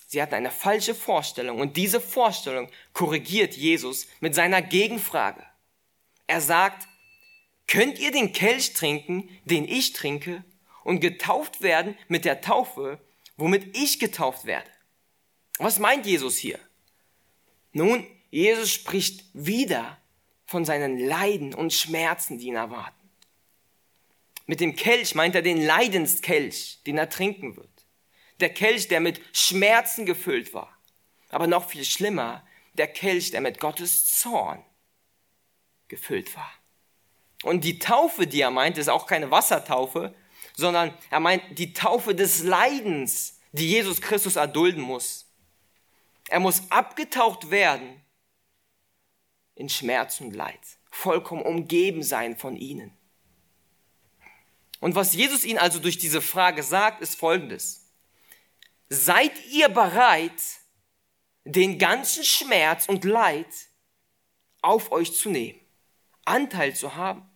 Sie 0.07 0.21
hatten 0.21 0.35
eine 0.35 0.51
falsche 0.51 0.95
Vorstellung 0.95 1.61
und 1.61 1.77
diese 1.77 2.01
Vorstellung 2.01 2.69
korrigiert 2.93 3.57
Jesus 3.57 4.09
mit 4.19 4.35
seiner 4.35 4.61
Gegenfrage. 4.61 5.45
Er 6.27 6.41
sagt, 6.41 6.89
könnt 7.69 8.01
ihr 8.01 8.11
den 8.11 8.33
Kelch 8.33 8.73
trinken, 8.73 9.29
den 9.45 9.69
ich 9.69 9.93
trinke, 9.93 10.45
und 10.83 11.01
getauft 11.01 11.63
werden 11.63 11.97
mit 12.09 12.25
der 12.25 12.41
Taufe, 12.41 12.99
womit 13.37 13.77
ich 13.77 14.01
getauft 14.01 14.47
werde? 14.47 14.69
Was 15.59 15.79
meint 15.79 16.07
Jesus 16.07 16.37
hier? 16.37 16.59
Nun, 17.73 18.05
Jesus 18.31 18.73
spricht 18.73 19.25
wieder 19.33 19.99
von 20.47 20.65
seinen 20.65 20.99
Leiden 20.99 21.55
und 21.55 21.73
Schmerzen, 21.73 22.39
die 22.39 22.49
ihn 22.49 22.57
erwarten. 22.57 23.00
Mit 24.51 24.59
dem 24.59 24.75
Kelch 24.75 25.15
meint 25.15 25.35
er 25.37 25.43
den 25.43 25.63
Leidenskelch, 25.63 26.81
den 26.85 26.99
er 26.99 27.09
trinken 27.09 27.57
wird 27.57 27.71
der 28.41 28.53
Kelch, 28.53 28.89
der 28.89 29.01
mit 29.01 29.21
Schmerzen 29.33 30.07
gefüllt 30.07 30.55
war. 30.55 30.77
Aber 31.29 31.47
noch 31.47 31.69
viel 31.69 31.85
schlimmer, 31.85 32.45
der 32.75 32.89
Kelch, 32.89 33.31
der 33.31 33.41
mit 33.41 33.61
Gottes 33.61 34.19
Zorn 34.19 34.65
gefüllt 35.89 36.35
war. 36.37 36.51
Und 37.43 37.65
die 37.65 37.79
Taufe, 37.79 38.27
die 38.27 38.41
er 38.41 38.51
meint, 38.51 38.79
ist 38.79 38.89
auch 38.89 39.07
keine 39.07 39.31
Wassertaufe, 39.31 40.15
sondern 40.57 40.97
er 41.11 41.21
meint 41.21 41.59
die 41.59 41.73
Taufe 41.73 42.15
des 42.15 42.43
Leidens, 42.43 43.41
die 43.53 43.69
Jesus 43.69 44.01
Christus 44.01 44.37
erdulden 44.37 44.83
muss. 44.83 45.27
Er 46.29 46.41
muss 46.41 46.71
abgetaucht 46.71 47.51
werden 47.51 48.03
in 49.55 49.69
Schmerz 49.69 50.21
und 50.21 50.35
Leid, 50.35 50.61
vollkommen 50.91 51.43
umgeben 51.43 52.03
sein 52.03 52.37
von 52.37 52.57
ihnen. 52.57 52.97
Und 54.81 54.95
was 54.95 55.15
Jesus 55.15 55.45
ihnen 55.45 55.59
also 55.59 55.79
durch 55.79 55.99
diese 55.99 56.23
Frage 56.23 56.63
sagt, 56.63 57.03
ist 57.03 57.17
folgendes. 57.17 57.87
Seid 58.89 59.33
ihr 59.47 59.69
bereit, 59.69 60.41
den 61.45 61.79
ganzen 61.79 62.25
Schmerz 62.25 62.89
und 62.89 63.05
Leid 63.05 63.47
auf 64.63 64.91
euch 64.91 65.15
zu 65.15 65.31
nehmen, 65.31 65.61
Anteil 66.25 66.75
zu 66.75 66.97
haben? 66.97 67.31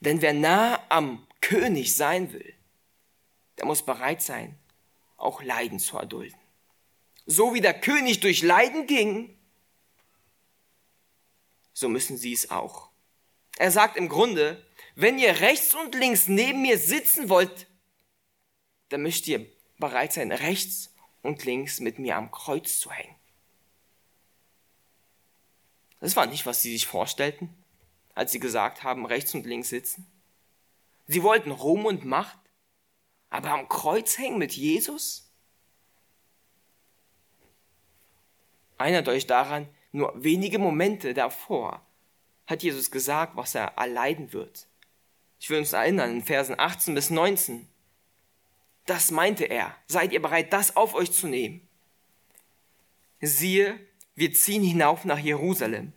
Denn 0.00 0.20
wer 0.22 0.32
nah 0.32 0.80
am 0.88 1.26
König 1.40 1.96
sein 1.96 2.32
will, 2.32 2.54
der 3.58 3.66
muss 3.66 3.84
bereit 3.84 4.22
sein, 4.22 4.58
auch 5.16 5.42
Leiden 5.42 5.78
zu 5.78 5.98
erdulden. 5.98 6.38
So 7.26 7.54
wie 7.54 7.60
der 7.60 7.78
König 7.78 8.20
durch 8.20 8.42
Leiden 8.42 8.86
ging, 8.86 9.38
so 11.72 11.88
müssen 11.88 12.16
sie 12.16 12.32
es 12.32 12.50
auch. 12.50 12.91
Er 13.56 13.70
sagt 13.70 13.96
im 13.96 14.08
Grunde, 14.08 14.64
wenn 14.94 15.18
ihr 15.18 15.40
rechts 15.40 15.74
und 15.74 15.94
links 15.94 16.28
neben 16.28 16.62
mir 16.62 16.78
sitzen 16.78 17.28
wollt, 17.28 17.66
dann 18.88 19.02
müsst 19.02 19.26
ihr 19.28 19.46
bereit 19.78 20.12
sein, 20.12 20.32
rechts 20.32 20.94
und 21.22 21.44
links 21.44 21.80
mit 21.80 21.98
mir 21.98 22.16
am 22.16 22.30
Kreuz 22.30 22.78
zu 22.78 22.90
hängen. 22.90 23.14
Das 26.00 26.16
war 26.16 26.26
nicht, 26.26 26.46
was 26.46 26.60
sie 26.62 26.72
sich 26.72 26.86
vorstellten, 26.86 27.54
als 28.14 28.32
sie 28.32 28.40
gesagt 28.40 28.82
haben, 28.82 29.06
rechts 29.06 29.34
und 29.34 29.46
links 29.46 29.68
sitzen. 29.68 30.06
Sie 31.06 31.22
wollten 31.22 31.50
Ruhm 31.50 31.86
und 31.86 32.04
Macht, 32.04 32.38
aber 33.30 33.50
am 33.50 33.68
Kreuz 33.68 34.18
hängen 34.18 34.38
mit 34.38 34.52
Jesus? 34.52 35.30
Erinnert 38.78 39.08
euch 39.08 39.26
daran, 39.26 39.68
nur 39.92 40.12
wenige 40.22 40.58
Momente 40.58 41.14
davor 41.14 41.86
hat 42.46 42.62
Jesus 42.62 42.90
gesagt, 42.90 43.36
was 43.36 43.54
er 43.54 43.74
erleiden 43.76 44.32
wird. 44.32 44.66
Ich 45.38 45.50
will 45.50 45.58
uns 45.58 45.72
erinnern, 45.72 46.10
in 46.10 46.22
Versen 46.22 46.58
18 46.58 46.94
bis 46.94 47.10
19. 47.10 47.68
Das 48.86 49.10
meinte 49.10 49.44
er. 49.44 49.76
Seid 49.86 50.12
ihr 50.12 50.22
bereit, 50.22 50.52
das 50.52 50.76
auf 50.76 50.94
euch 50.94 51.12
zu 51.12 51.26
nehmen? 51.26 51.66
Siehe, 53.20 53.78
wir 54.14 54.32
ziehen 54.32 54.62
hinauf 54.62 55.04
nach 55.04 55.18
Jerusalem. 55.18 55.92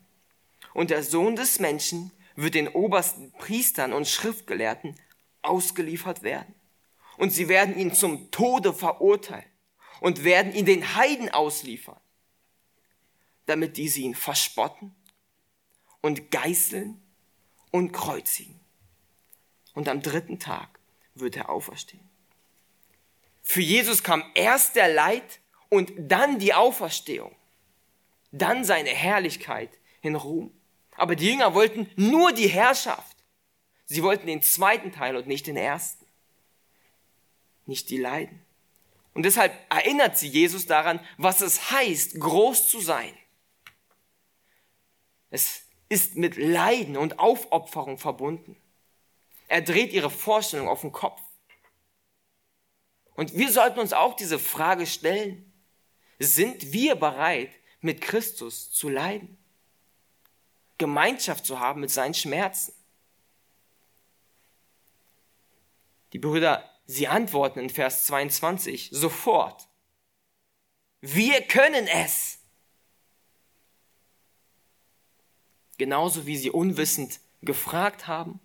Und 0.73 0.89
der 0.89 1.03
Sohn 1.03 1.35
des 1.35 1.59
Menschen 1.59 2.11
wird 2.35 2.55
den 2.55 2.67
obersten 2.67 3.31
Priestern 3.33 3.93
und 3.93 4.07
Schriftgelehrten 4.07 4.95
ausgeliefert 5.41 6.21
werden. 6.21 6.53
Und 7.17 7.31
sie 7.31 7.47
werden 7.47 7.77
ihn 7.77 7.93
zum 7.93 8.29
Tode 8.31 8.73
verurteilen 8.73 9.45
und 10.01 10.23
werden 10.23 10.53
ihn 10.53 10.65
den 10.65 10.95
Heiden 10.95 11.29
ausliefern, 11.29 11.99
damit 13.45 13.77
diese 13.77 14.01
ihn 14.01 14.15
verspotten 14.15 14.95
und 16.05 16.31
geißeln 16.31 17.01
und 17.71 17.91
kreuzigen 17.91 18.59
und 19.73 19.89
am 19.89 20.01
dritten 20.01 20.39
Tag 20.39 20.79
wird 21.13 21.35
er 21.35 21.49
auferstehen. 21.49 22.07
Für 23.43 23.61
Jesus 23.61 24.03
kam 24.03 24.23
erst 24.33 24.75
der 24.75 24.93
Leid 24.93 25.39
und 25.69 25.91
dann 25.97 26.39
die 26.39 26.53
Auferstehung, 26.53 27.35
dann 28.31 28.63
seine 28.63 28.89
Herrlichkeit 28.89 29.77
in 30.01 30.15
Ruhm. 30.15 30.51
Aber 30.95 31.15
die 31.15 31.29
Jünger 31.29 31.53
wollten 31.53 31.89
nur 31.95 32.31
die 32.31 32.47
Herrschaft 32.47 33.15
Sie 33.85 34.01
wollten 34.01 34.27
den 34.27 34.41
zweiten 34.41 34.91
Teil 34.91 35.15
und 35.15 35.27
nicht 35.27 35.47
den 35.47 35.57
ersten. 35.57 36.05
Nicht 37.65 37.89
die 37.89 37.97
Leiden. 37.97 38.41
Und 39.13 39.23
deshalb 39.23 39.53
erinnert 39.71 40.17
sie 40.17 40.27
Jesus 40.27 40.65
daran, 40.65 40.99
was 41.17 41.41
es 41.41 41.71
heißt, 41.71 42.19
groß 42.19 42.67
zu 42.67 42.81
sein. 42.81 43.15
Es 45.29 45.64
ist 45.89 46.15
mit 46.15 46.37
Leiden 46.37 46.97
und 46.97 47.19
Aufopferung 47.19 47.97
verbunden. 47.97 48.55
Er 49.47 49.61
dreht 49.61 49.93
ihre 49.93 50.09
Vorstellung 50.09 50.67
auf 50.67 50.81
den 50.81 50.91
Kopf. 50.91 51.21
Und 53.13 53.35
wir 53.37 53.51
sollten 53.51 53.79
uns 53.79 53.93
auch 53.93 54.15
diese 54.15 54.39
Frage 54.39 54.85
stellen. 54.85 55.51
Sind 56.19 56.73
wir 56.73 56.95
bereit, 56.95 57.51
mit 57.81 58.01
Christus 58.01 58.71
zu 58.71 58.89
leiden? 58.89 59.37
Gemeinschaft 60.77 61.45
zu 61.45 61.59
haben 61.59 61.81
mit 61.81 61.91
seinen 61.91 62.13
Schmerzen? 62.13 62.73
Die 66.13 66.19
Brüder, 66.19 66.69
sie 66.85 67.07
antworten 67.07 67.59
in 67.59 67.69
Vers 67.69 68.05
22 68.05 68.89
sofort. 68.91 69.67
Wir 71.01 71.41
können 71.41 71.87
es. 71.87 72.39
Genauso 75.77 76.25
wie 76.25 76.37
sie 76.37 76.51
unwissend 76.51 77.19
gefragt 77.41 78.07
haben, 78.07 78.39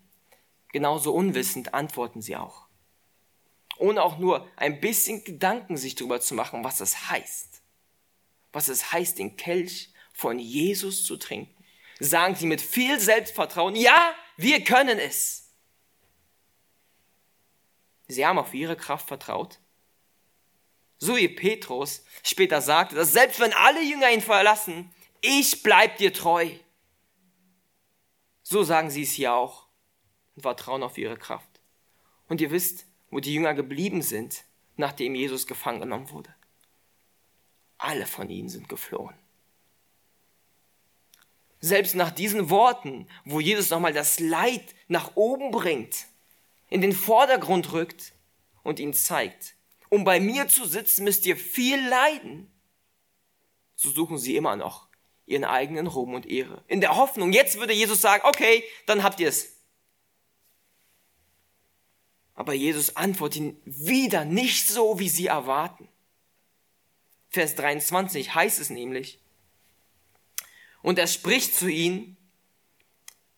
genauso 0.73 1.13
unwissend 1.15 1.75
antworten 1.75 2.23
sie 2.23 2.37
auch. 2.37 2.67
Ohne 3.79 4.03
auch 4.03 4.19
nur 4.19 4.47
ein 4.57 4.81
bisschen 4.81 5.25
Gedanken 5.25 5.77
sich 5.77 5.95
darüber 5.95 6.21
zu 6.21 6.35
machen, 6.35 6.65
was 6.65 6.81
es 6.81 7.09
heißt. 7.09 7.63
Was 8.53 8.69
es 8.69 8.93
heißt, 8.93 9.19
den 9.19 9.37
Kelch 9.37 9.93
von 10.13 10.39
Jesus 10.39 11.05
zu 11.05 11.17
trinken. 11.17 11.55
Sagen 11.99 12.35
sie 12.35 12.47
mit 12.47 12.61
viel 12.61 13.01
Selbstvertrauen, 13.01 13.77
ja, 13.77 14.15
wir 14.37 14.65
können 14.65 14.99
es. 14.99 15.51
Sie 18.09 18.27
haben 18.27 18.39
auf 18.39 18.53
ihre 18.53 18.77
Kraft 18.77 19.07
vertraut. 19.09 19.61
So 20.99 21.17
wie 21.17 21.29
Petrus 21.29 22.05
später 22.23 22.61
sagte, 22.61 22.95
dass 22.95 23.13
selbst 23.13 23.41
wenn 23.41 23.53
alle 23.53 23.83
Jünger 23.83 24.11
ihn 24.11 24.21
verlassen, 24.21 24.93
ich 25.23 25.63
bleib 25.63 25.97
dir 25.97 26.13
treu. 26.13 26.51
So 28.51 28.65
sagen 28.65 28.91
sie 28.91 29.05
es 29.05 29.13
hier 29.13 29.33
auch 29.33 29.69
und 30.35 30.43
vertrauen 30.43 30.83
auf 30.83 30.99
ihre 30.99 31.17
Kraft. 31.17 31.61
Und 32.29 32.41
ihr 32.41 32.51
wisst, 32.51 32.85
wo 33.09 33.21
die 33.21 33.33
Jünger 33.33 33.55
geblieben 33.55 34.03
sind, 34.03 34.43
nachdem 34.77 35.15
Jesus 35.15 35.47
gefangen 35.47 35.79
genommen 35.79 36.11
wurde. 36.11 36.35
Alle 37.79 38.07
von 38.07 38.29
ihnen 38.29 38.49
sind 38.49 38.69
geflohen. 38.69 39.15
Selbst 41.61 41.95
nach 41.95 42.11
diesen 42.11 42.51
Worten, 42.51 43.07
wo 43.25 43.39
Jesus 43.39 43.71
nochmal 43.71 43.93
das 43.93 44.19
Leid 44.19 44.75
nach 44.89 45.15
oben 45.15 45.53
bringt, 45.53 46.07
in 46.71 46.81
den 46.81 46.93
Vordergrund 46.93 47.73
rückt 47.73 48.15
und 48.65 48.81
ihnen 48.81 48.95
zeigt, 48.95 49.55
um 49.91 50.03
bei 50.03 50.19
mir 50.19 50.49
zu 50.49 50.65
sitzen, 50.65 51.05
müsst 51.05 51.25
ihr 51.25 51.37
viel 51.37 51.81
leiden. 51.89 52.51
So 53.77 53.91
suchen 53.91 54.19
sie 54.19 54.35
immer 54.35 54.57
noch 54.57 54.90
ihren 55.31 55.45
eigenen 55.45 55.87
Ruhm 55.87 56.15
und 56.15 56.27
Ehre. 56.27 56.63
In 56.67 56.81
der 56.81 56.97
Hoffnung, 56.97 57.33
jetzt 57.33 57.59
würde 57.59 57.73
Jesus 57.73 58.01
sagen, 58.01 58.23
okay, 58.27 58.65
dann 58.87 59.03
habt 59.03 59.21
ihr 59.21 59.29
es. 59.29 59.57
Aber 62.35 62.53
Jesus 62.53 62.97
antwortet 62.97 63.37
ihnen 63.41 63.63
wieder 63.65 64.25
nicht 64.25 64.67
so, 64.67 64.99
wie 64.99 65.09
sie 65.09 65.27
erwarten. 65.27 65.89
Vers 67.29 67.55
23 67.55 68.35
heißt 68.35 68.59
es 68.59 68.71
nämlich, 68.71 69.21
und 70.83 70.99
er 70.99 71.07
spricht 71.07 71.55
zu 71.55 71.69
ihnen, 71.69 72.17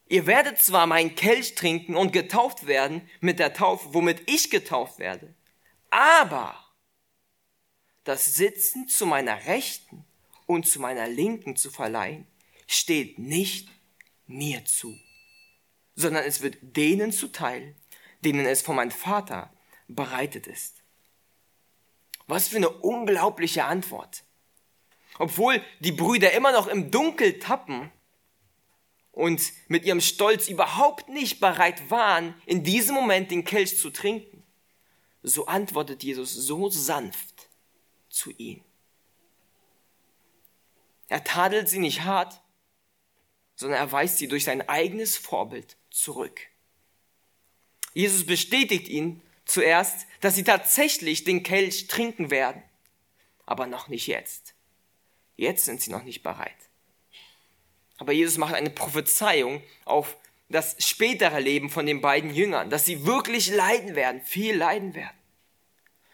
ihr 0.07 0.27
werdet 0.27 0.59
zwar 0.59 0.87
meinen 0.87 1.15
Kelch 1.15 1.57
trinken 1.57 1.97
und 1.97 2.13
getauft 2.13 2.67
werden 2.67 3.09
mit 3.21 3.39
der 3.39 3.53
Taufe, 3.53 3.93
womit 3.93 4.31
ich 4.31 4.51
getauft 4.51 4.99
werde, 4.99 5.35
aber 5.91 6.57
das 8.05 8.37
Sitzen 8.37 8.89
zu 8.89 9.05
meiner 9.05 9.47
Rechten 9.47 10.05
und 10.55 10.67
zu 10.67 10.81
meiner 10.81 11.09
Linken 11.09 11.57
zu 11.57 11.71
verleihen, 11.71 12.27
steht 12.67 13.19
nicht 13.19 13.69
mir 14.27 14.65
zu, 14.65 14.99
sondern 15.95 16.25
es 16.25 16.41
wird 16.41 16.59
denen 16.62 17.12
zuteil, 17.12 17.75
denen 18.25 18.47
es 18.47 18.62
von 18.62 18.77
meinem 18.77 18.91
Vater 18.91 19.53
bereitet 19.88 20.47
ist. 20.47 20.83
Was 22.27 22.49
für 22.49 22.57
eine 22.57 22.71
unglaubliche 22.71 23.65
Antwort. 23.65 24.25
Obwohl 25.19 25.62
die 25.81 25.93
Brüder 25.93 26.33
immer 26.33 26.53
noch 26.53 26.67
im 26.69 26.91
Dunkel 26.91 27.38
tappen 27.38 27.91
und 29.11 29.43
mit 29.69 29.85
ihrem 29.85 30.01
Stolz 30.01 30.49
überhaupt 30.49 31.09
nicht 31.09 31.41
bereit 31.41 31.91
waren, 31.91 32.35
in 32.47 32.65
diesem 32.65 32.95
Moment 32.95 33.31
den 33.31 33.45
Kelch 33.45 33.79
zu 33.79 33.91
trinken, 33.91 34.43
so 35.23 35.47
antwortet 35.47 36.03
Jesus 36.03 36.33
so 36.33 36.71
sanft 36.71 37.49
zu 38.09 38.31
ihnen. 38.38 38.65
Er 41.12 41.25
tadelt 41.25 41.68
sie 41.68 41.79
nicht 41.79 42.05
hart, 42.05 42.40
sondern 43.55 43.79
er 43.79 43.92
weist 43.92 44.16
sie 44.16 44.29
durch 44.29 44.44
sein 44.44 44.66
eigenes 44.66 45.18
Vorbild 45.18 45.77
zurück. 45.90 46.40
Jesus 47.92 48.25
bestätigt 48.25 48.88
ihnen 48.88 49.20
zuerst, 49.44 50.07
dass 50.22 50.37
sie 50.37 50.42
tatsächlich 50.42 51.25
den 51.25 51.42
Kelch 51.42 51.87
trinken 51.87 52.31
werden, 52.31 52.62
aber 53.44 53.66
noch 53.66 53.88
nicht 53.88 54.07
jetzt. 54.07 54.55
Jetzt 55.37 55.66
sind 55.66 55.83
sie 55.83 55.90
noch 55.90 56.05
nicht 56.05 56.22
bereit. 56.22 56.57
Aber 57.98 58.12
Jesus 58.12 58.38
macht 58.38 58.55
eine 58.55 58.70
Prophezeiung 58.70 59.62
auf 59.85 60.16
das 60.48 60.77
spätere 60.79 61.40
Leben 61.40 61.68
von 61.68 61.85
den 61.85 62.01
beiden 62.01 62.35
Jüngern, 62.35 62.70
dass 62.70 62.87
sie 62.87 63.05
wirklich 63.05 63.51
leiden 63.51 63.96
werden, 63.96 64.22
viel 64.22 64.57
leiden 64.57 64.94
werden. 64.94 65.22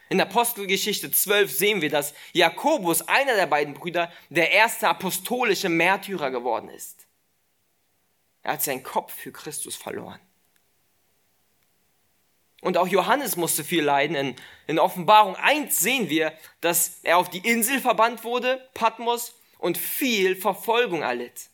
In 0.09 0.19
Apostelgeschichte 0.19 1.11
12 1.11 1.51
sehen 1.51 1.81
wir, 1.81 1.89
dass 1.89 2.15
Jakobus, 2.33 3.07
einer 3.07 3.35
der 3.35 3.45
beiden 3.45 3.75
Brüder, 3.75 4.11
der 4.29 4.51
erste 4.51 4.89
apostolische 4.89 5.69
Märtyrer 5.69 6.31
geworden 6.31 6.69
ist. 6.69 7.07
Er 8.41 8.53
hat 8.53 8.63
seinen 8.63 8.81
Kopf 8.81 9.13
für 9.13 9.31
Christus 9.31 9.75
verloren. 9.75 10.19
Und 12.61 12.77
auch 12.77 12.87
Johannes 12.87 13.35
musste 13.35 13.63
viel 13.63 13.83
leiden. 13.83 14.15
In, 14.15 14.35
in 14.67 14.79
Offenbarung 14.79 15.35
1 15.35 15.79
sehen 15.79 16.09
wir, 16.09 16.33
dass 16.59 16.99
er 17.03 17.17
auf 17.17 17.29
die 17.29 17.47
Insel 17.47 17.79
verbannt 17.79 18.23
wurde, 18.23 18.67
Patmos, 18.73 19.35
und 19.59 19.77
viel 19.77 20.35
Verfolgung 20.35 21.01
erlitt. 21.03 21.49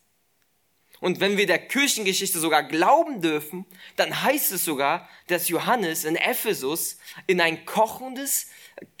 Und 1.00 1.20
wenn 1.20 1.36
wir 1.36 1.46
der 1.46 1.58
Kirchengeschichte 1.58 2.38
sogar 2.38 2.62
glauben 2.62 3.20
dürfen, 3.20 3.66
dann 3.96 4.22
heißt 4.22 4.52
es 4.52 4.64
sogar, 4.64 5.08
dass 5.26 5.48
Johannes 5.48 6.04
in 6.04 6.16
Ephesus 6.16 6.98
in 7.26 7.40
ein 7.40 7.66
kochendes, 7.66 8.50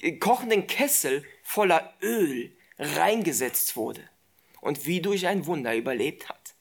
äh, 0.02 0.12
kochenden 0.12 0.66
Kessel 0.66 1.24
voller 1.42 1.94
Öl 2.02 2.54
reingesetzt 2.78 3.76
wurde 3.76 4.02
und 4.60 4.86
wie 4.86 5.00
durch 5.00 5.26
ein 5.26 5.46
Wunder 5.46 5.74
überlebt 5.74 6.28
hat. 6.28 6.54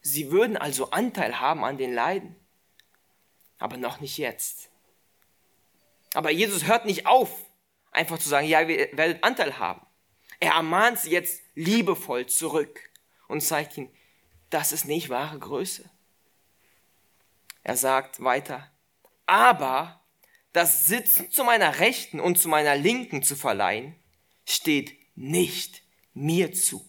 Sie 0.00 0.30
würden 0.30 0.56
also 0.56 0.90
Anteil 0.90 1.40
haben 1.40 1.62
an 1.64 1.76
den 1.76 1.92
Leiden, 1.92 2.34
aber 3.58 3.76
noch 3.76 4.00
nicht 4.00 4.16
jetzt. 4.16 4.70
Aber 6.14 6.30
Jesus 6.30 6.64
hört 6.66 6.86
nicht 6.86 7.06
auf, 7.06 7.30
einfach 7.92 8.18
zu 8.18 8.28
sagen, 8.28 8.48
ja, 8.48 8.62
ihr 8.62 8.96
werdet 8.96 9.22
Anteil 9.22 9.58
haben. 9.58 9.86
Er 10.40 10.52
ermahnt 10.52 10.98
sie 10.98 11.10
jetzt 11.10 11.42
liebevoll 11.54 12.26
zurück 12.26 12.80
und 13.28 13.42
zeigt 13.42 13.76
ihnen, 13.76 13.94
das 14.48 14.72
ist 14.72 14.86
nicht 14.86 15.10
wahre 15.10 15.38
Größe. 15.38 15.88
Er 17.62 17.76
sagt 17.76 18.24
weiter, 18.24 18.70
aber 19.26 20.02
das 20.52 20.86
Sitzen 20.86 21.30
zu 21.30 21.44
meiner 21.44 21.78
Rechten 21.78 22.18
und 22.18 22.38
zu 22.38 22.48
meiner 22.48 22.74
Linken 22.74 23.22
zu 23.22 23.36
verleihen, 23.36 23.94
steht 24.46 24.98
nicht 25.14 25.82
mir 26.14 26.52
zu, 26.52 26.84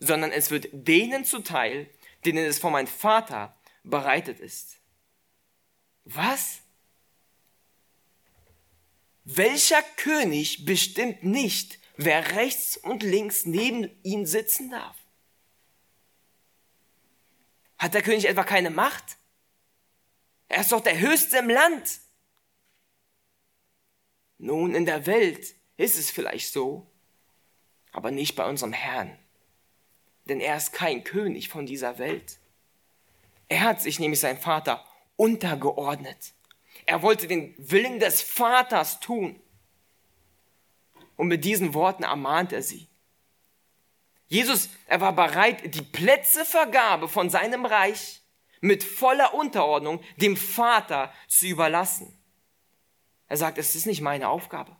sondern 0.00 0.32
es 0.32 0.50
wird 0.50 0.68
denen 0.72 1.24
zuteil, 1.24 1.88
denen 2.24 2.44
es 2.44 2.58
von 2.58 2.72
meinem 2.72 2.88
Vater 2.88 3.56
bereitet 3.84 4.40
ist. 4.40 4.78
Was? 6.04 6.60
Welcher 9.24 9.82
König 9.96 10.66
bestimmt 10.66 11.24
nicht, 11.24 11.78
wer 11.96 12.36
rechts 12.36 12.76
und 12.76 13.02
links 13.02 13.46
neben 13.46 13.90
ihm 14.02 14.26
sitzen 14.26 14.70
darf? 14.70 14.96
Hat 17.78 17.94
der 17.94 18.02
König 18.02 18.26
etwa 18.26 18.44
keine 18.44 18.70
Macht? 18.70 19.18
Er 20.48 20.60
ist 20.60 20.72
doch 20.72 20.80
der 20.80 20.98
Höchste 20.98 21.38
im 21.38 21.50
Land. 21.50 22.00
Nun, 24.38 24.74
in 24.74 24.86
der 24.86 25.06
Welt 25.06 25.54
ist 25.76 25.98
es 25.98 26.10
vielleicht 26.10 26.52
so, 26.52 26.90
aber 27.92 28.10
nicht 28.10 28.36
bei 28.36 28.48
unserem 28.48 28.72
Herrn 28.72 29.18
denn 30.28 30.40
er 30.40 30.56
ist 30.56 30.72
kein 30.72 31.04
König 31.04 31.48
von 31.48 31.66
dieser 31.66 31.98
Welt. 31.98 32.38
Er 33.48 33.60
hat 33.60 33.80
sich 33.80 33.98
nämlich 33.98 34.20
sein 34.20 34.38
Vater 34.38 34.84
untergeordnet. 35.16 36.32
Er 36.84 37.02
wollte 37.02 37.26
den 37.26 37.54
Willen 37.58 38.00
des 38.00 38.22
Vaters 38.22 39.00
tun. 39.00 39.40
Und 41.16 41.28
mit 41.28 41.44
diesen 41.44 41.74
Worten 41.74 42.02
ermahnt 42.02 42.52
er 42.52 42.62
sie. 42.62 42.88
Jesus, 44.28 44.68
er 44.86 45.00
war 45.00 45.14
bereit, 45.14 45.74
die 45.74 45.82
Plätzevergabe 45.82 47.08
von 47.08 47.30
seinem 47.30 47.64
Reich 47.64 48.20
mit 48.60 48.82
voller 48.82 49.34
Unterordnung 49.34 50.00
dem 50.16 50.36
Vater 50.36 51.12
zu 51.28 51.46
überlassen. 51.46 52.12
Er 53.28 53.36
sagt, 53.36 53.58
es 53.58 53.74
ist 53.74 53.86
nicht 53.86 54.00
meine 54.00 54.28
Aufgabe. 54.28 54.76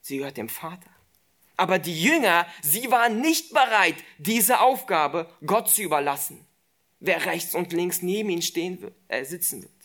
Sie 0.00 0.18
gehört 0.18 0.36
dem 0.36 0.48
Vater. 0.48 0.90
Aber 1.56 1.78
die 1.78 2.00
Jünger, 2.00 2.46
sie 2.62 2.90
waren 2.90 3.20
nicht 3.20 3.52
bereit, 3.52 3.96
diese 4.18 4.60
Aufgabe 4.60 5.28
Gott 5.44 5.68
zu 5.68 5.82
überlassen, 5.82 6.46
wer 7.00 7.26
rechts 7.26 7.54
und 7.54 7.72
links 7.72 8.00
neben 8.00 8.30
ihnen 8.30 8.42
stehen 8.42 8.80
wird, 8.80 8.94
äh, 9.08 9.24
sitzen 9.24 9.62
wird. 9.62 9.77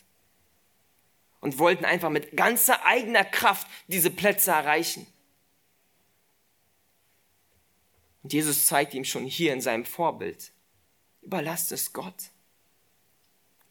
Und 1.44 1.58
wollten 1.58 1.84
einfach 1.84 2.08
mit 2.08 2.38
ganzer 2.38 2.86
eigener 2.86 3.22
Kraft 3.22 3.66
diese 3.86 4.10
Plätze 4.10 4.50
erreichen. 4.50 5.06
Und 8.22 8.32
Jesus 8.32 8.64
zeigt 8.64 8.94
ihm 8.94 9.04
schon 9.04 9.26
hier 9.26 9.52
in 9.52 9.60
seinem 9.60 9.84
Vorbild, 9.84 10.52
überlasst 11.20 11.70
es 11.70 11.92
Gott. 11.92 12.30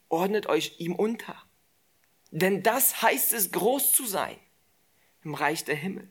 Ordnet 0.08 0.46
euch 0.46 0.76
ihm 0.78 0.94
unter. 0.94 1.34
Denn 2.30 2.62
das 2.62 3.02
heißt 3.02 3.32
es, 3.32 3.50
groß 3.50 3.90
zu 3.90 4.06
sein 4.06 4.38
im 5.24 5.34
Reich 5.34 5.64
der 5.64 5.74
Himmel. 5.74 6.08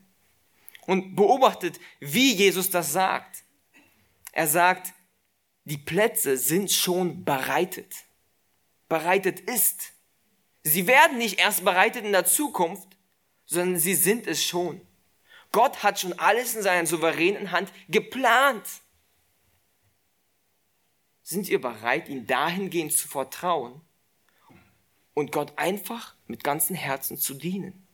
Und 0.82 1.16
beobachtet, 1.16 1.80
wie 1.98 2.34
Jesus 2.34 2.68
das 2.68 2.92
sagt. 2.92 3.42
Er 4.32 4.48
sagt, 4.48 4.92
die 5.64 5.78
Plätze 5.78 6.36
sind 6.36 6.70
schon 6.70 7.24
bereitet. 7.24 8.04
Bereitet 8.90 9.40
ist. 9.40 9.93
Sie 10.64 10.86
werden 10.86 11.18
nicht 11.18 11.38
erst 11.38 11.64
bereitet 11.64 12.04
in 12.04 12.12
der 12.12 12.24
Zukunft, 12.24 12.88
sondern 13.44 13.78
sie 13.78 13.94
sind 13.94 14.26
es 14.26 14.42
schon. 14.42 14.80
Gott 15.52 15.82
hat 15.82 16.00
schon 16.00 16.18
alles 16.18 16.56
in 16.56 16.62
seiner 16.62 16.86
souveränen 16.86 17.52
Hand 17.52 17.70
geplant. 17.88 18.66
Sind 21.22 21.48
wir 21.48 21.60
bereit, 21.60 22.08
ihm 22.08 22.26
dahingehend 22.26 22.92
zu 22.92 23.06
vertrauen 23.06 23.80
und 25.12 25.32
Gott 25.32 25.52
einfach 25.56 26.16
mit 26.26 26.42
ganzem 26.42 26.74
Herzen 26.74 27.18
zu 27.18 27.34
dienen? 27.34 27.86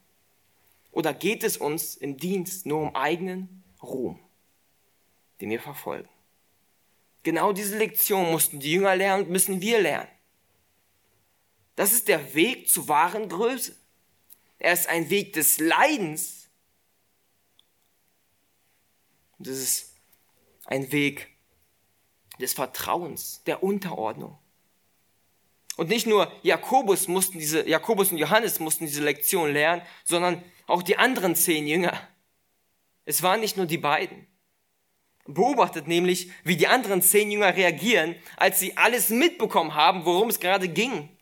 Oder 0.93 1.13
geht 1.13 1.45
es 1.45 1.57
uns 1.57 1.97
im 1.97 2.17
Dienst 2.17 2.67
nur 2.67 2.81
um 2.81 2.97
eigenen 2.97 3.63
Ruhm, 3.83 4.19
den 5.41 5.51
wir 5.51 5.61
verfolgen? 5.61 6.09
Genau 7.25 7.53
diese 7.53 7.77
Lektion 7.79 8.31
mussten 8.31 8.61
die 8.61 8.73
Jünger 8.73 8.97
lernen 8.97 9.25
und 9.25 9.31
müssen 9.31 9.61
wir 9.61 9.81
lernen. 9.81 10.09
Das 11.81 11.95
ist 11.95 12.09
der 12.09 12.35
Weg 12.35 12.69
zur 12.69 12.89
wahren 12.89 13.31
Größe. 13.31 13.75
Er 14.59 14.75
ist 14.75 14.87
ein 14.87 15.09
Weg 15.09 15.33
des 15.33 15.59
Leidens. 15.59 16.51
Und 19.39 19.47
es 19.47 19.59
ist 19.59 19.95
ein 20.67 20.93
Weg 20.93 21.29
des 22.39 22.53
Vertrauens, 22.53 23.43
der 23.45 23.63
Unterordnung. 23.63 24.37
Und 25.79 25.89
nicht 25.89 26.07
nur 26.07 26.31
Jakobus 26.43 27.09
mussten 27.09 27.39
diese, 27.39 27.67
Jakobus 27.67 28.13
und 28.13 28.19
Johannes 28.19 28.61
mussten 28.61 28.85
diese 28.85 29.03
Lektion 29.03 29.51
lernen, 29.51 29.81
sondern 30.05 30.45
auch 30.67 30.83
die 30.83 30.99
anderen 30.99 31.35
zehn 31.35 31.67
Jünger. 31.67 31.99
Es 33.07 33.23
waren 33.23 33.41
nicht 33.41 33.57
nur 33.57 33.65
die 33.65 33.79
beiden. 33.79 34.27
Beobachtet 35.25 35.87
nämlich, 35.87 36.31
wie 36.45 36.59
die 36.59 36.67
anderen 36.67 37.01
zehn 37.01 37.31
Jünger 37.31 37.57
reagieren, 37.57 38.17
als 38.37 38.61
sie 38.61 38.77
alles 38.77 39.09
mitbekommen 39.09 39.75
haben, 39.75 40.05
worum 40.05 40.29
es 40.29 40.41
gerade 40.41 40.69
ging. 40.69 41.17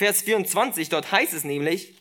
Vers 0.00 0.22
24, 0.22 0.88
dort 0.88 1.12
heißt 1.12 1.34
es 1.34 1.44
nämlich, 1.44 2.00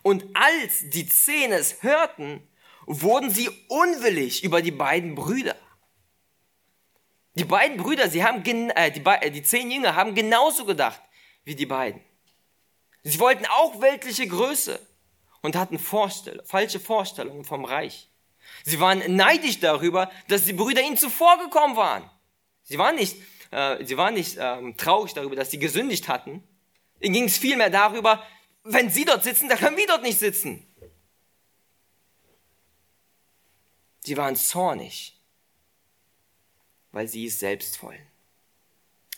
und 0.00 0.24
als 0.32 0.88
die 0.88 1.06
zehn 1.06 1.52
es 1.52 1.82
hörten, 1.82 2.48
wurden 2.86 3.28
sie 3.30 3.50
unwillig 3.68 4.42
über 4.42 4.62
die 4.62 4.70
beiden 4.70 5.14
Brüder. 5.14 5.56
Die 7.34 7.44
beiden 7.44 7.76
Brüder, 7.76 8.08
sie 8.08 8.24
haben, 8.24 8.42
äh, 8.46 8.90
die, 8.90 9.02
äh, 9.04 9.30
die 9.30 9.42
zehn 9.42 9.70
Jünger 9.70 9.94
haben 9.94 10.14
genauso 10.14 10.64
gedacht 10.64 11.02
wie 11.44 11.54
die 11.54 11.66
beiden. 11.66 12.00
Sie 13.02 13.20
wollten 13.20 13.44
auch 13.44 13.82
weltliche 13.82 14.26
Größe 14.26 14.80
und 15.42 15.54
hatten 15.54 15.78
Vorstell 15.78 16.42
falsche 16.46 16.80
Vorstellungen 16.80 17.44
vom 17.44 17.66
Reich. 17.66 18.08
Sie 18.64 18.80
waren 18.80 19.02
neidisch 19.14 19.60
darüber, 19.60 20.10
dass 20.28 20.46
die 20.46 20.54
Brüder 20.54 20.80
ihnen 20.80 20.96
zuvorgekommen 20.96 21.76
waren. 21.76 22.10
Sie 22.62 22.78
waren 22.78 22.94
nicht, 22.94 23.18
äh, 23.50 23.84
sie 23.84 23.98
waren 23.98 24.14
nicht 24.14 24.38
ähm, 24.40 24.78
traurig 24.78 25.12
darüber, 25.12 25.36
dass 25.36 25.50
sie 25.50 25.58
gesündigt 25.58 26.08
hatten. 26.08 26.42
Ihnen 27.00 27.14
ging 27.14 27.24
es 27.24 27.38
vielmehr 27.38 27.70
darüber, 27.70 28.26
wenn 28.64 28.90
sie 28.90 29.04
dort 29.04 29.22
sitzen, 29.22 29.48
dann 29.48 29.58
können 29.58 29.76
wir 29.76 29.86
dort 29.86 30.02
nicht 30.02 30.18
sitzen. 30.18 30.66
Sie 34.00 34.16
waren 34.16 34.36
zornig 34.36 35.16
weil 36.96 37.08
sie 37.08 37.26
es 37.26 37.38
selbst 37.38 37.82
wollen. 37.82 38.06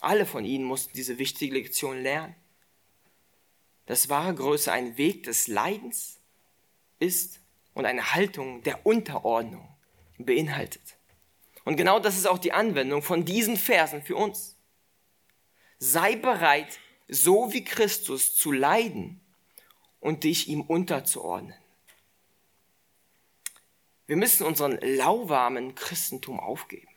Alle 0.01 0.27
von 0.27 0.45
ihnen 0.45 0.65
mussten 0.65 0.95
diese 0.95 1.19
wichtige 1.19 1.55
Lektion 1.55 2.03
lernen. 2.03 2.35
Dass 3.87 4.09
wahre 4.09 4.35
Größe 4.35 4.73
ein 4.73 4.99
Weg 4.99 5.23
des 5.23 5.47
Leidens 5.47 6.19
ist 6.99 7.39
und 7.75 7.87
eine 7.87 8.15
Haltung 8.15 8.65
der 8.65 8.85
Unterordnung 8.85 9.69
beinhaltet. 10.19 10.97
Und 11.65 11.77
genau 11.77 12.01
das 12.01 12.17
ist 12.17 12.27
auch 12.27 12.39
die 12.39 12.51
Anwendung 12.51 13.01
von 13.01 13.25
diesen 13.25 13.57
Versen 13.57 14.03
für 14.03 14.17
uns. 14.17 14.57
Sei 15.79 16.17
bereit, 16.17 16.81
so 17.09 17.53
wie 17.53 17.65
Christus 17.65 18.35
zu 18.35 18.53
leiden 18.53 19.21
und 20.01 20.25
dich 20.25 20.49
ihm 20.49 20.61
unterzuordnen. 20.61 21.55
Wir 24.07 24.17
müssen 24.17 24.47
unseren 24.47 24.79
lauwarmen 24.81 25.75
Christentum 25.75 26.39
aufgeben. 26.41 26.89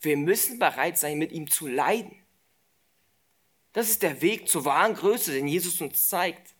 Wir 0.00 0.16
müssen 0.16 0.58
bereit 0.58 0.98
sein, 0.98 1.18
mit 1.18 1.32
ihm 1.32 1.50
zu 1.50 1.66
leiden. 1.66 2.16
Das 3.72 3.88
ist 3.88 4.02
der 4.02 4.20
Weg 4.20 4.48
zur 4.48 4.64
wahren 4.64 4.94
Größe, 4.94 5.32
den 5.32 5.48
Jesus 5.48 5.80
uns 5.80 6.08
zeigt. 6.08 6.54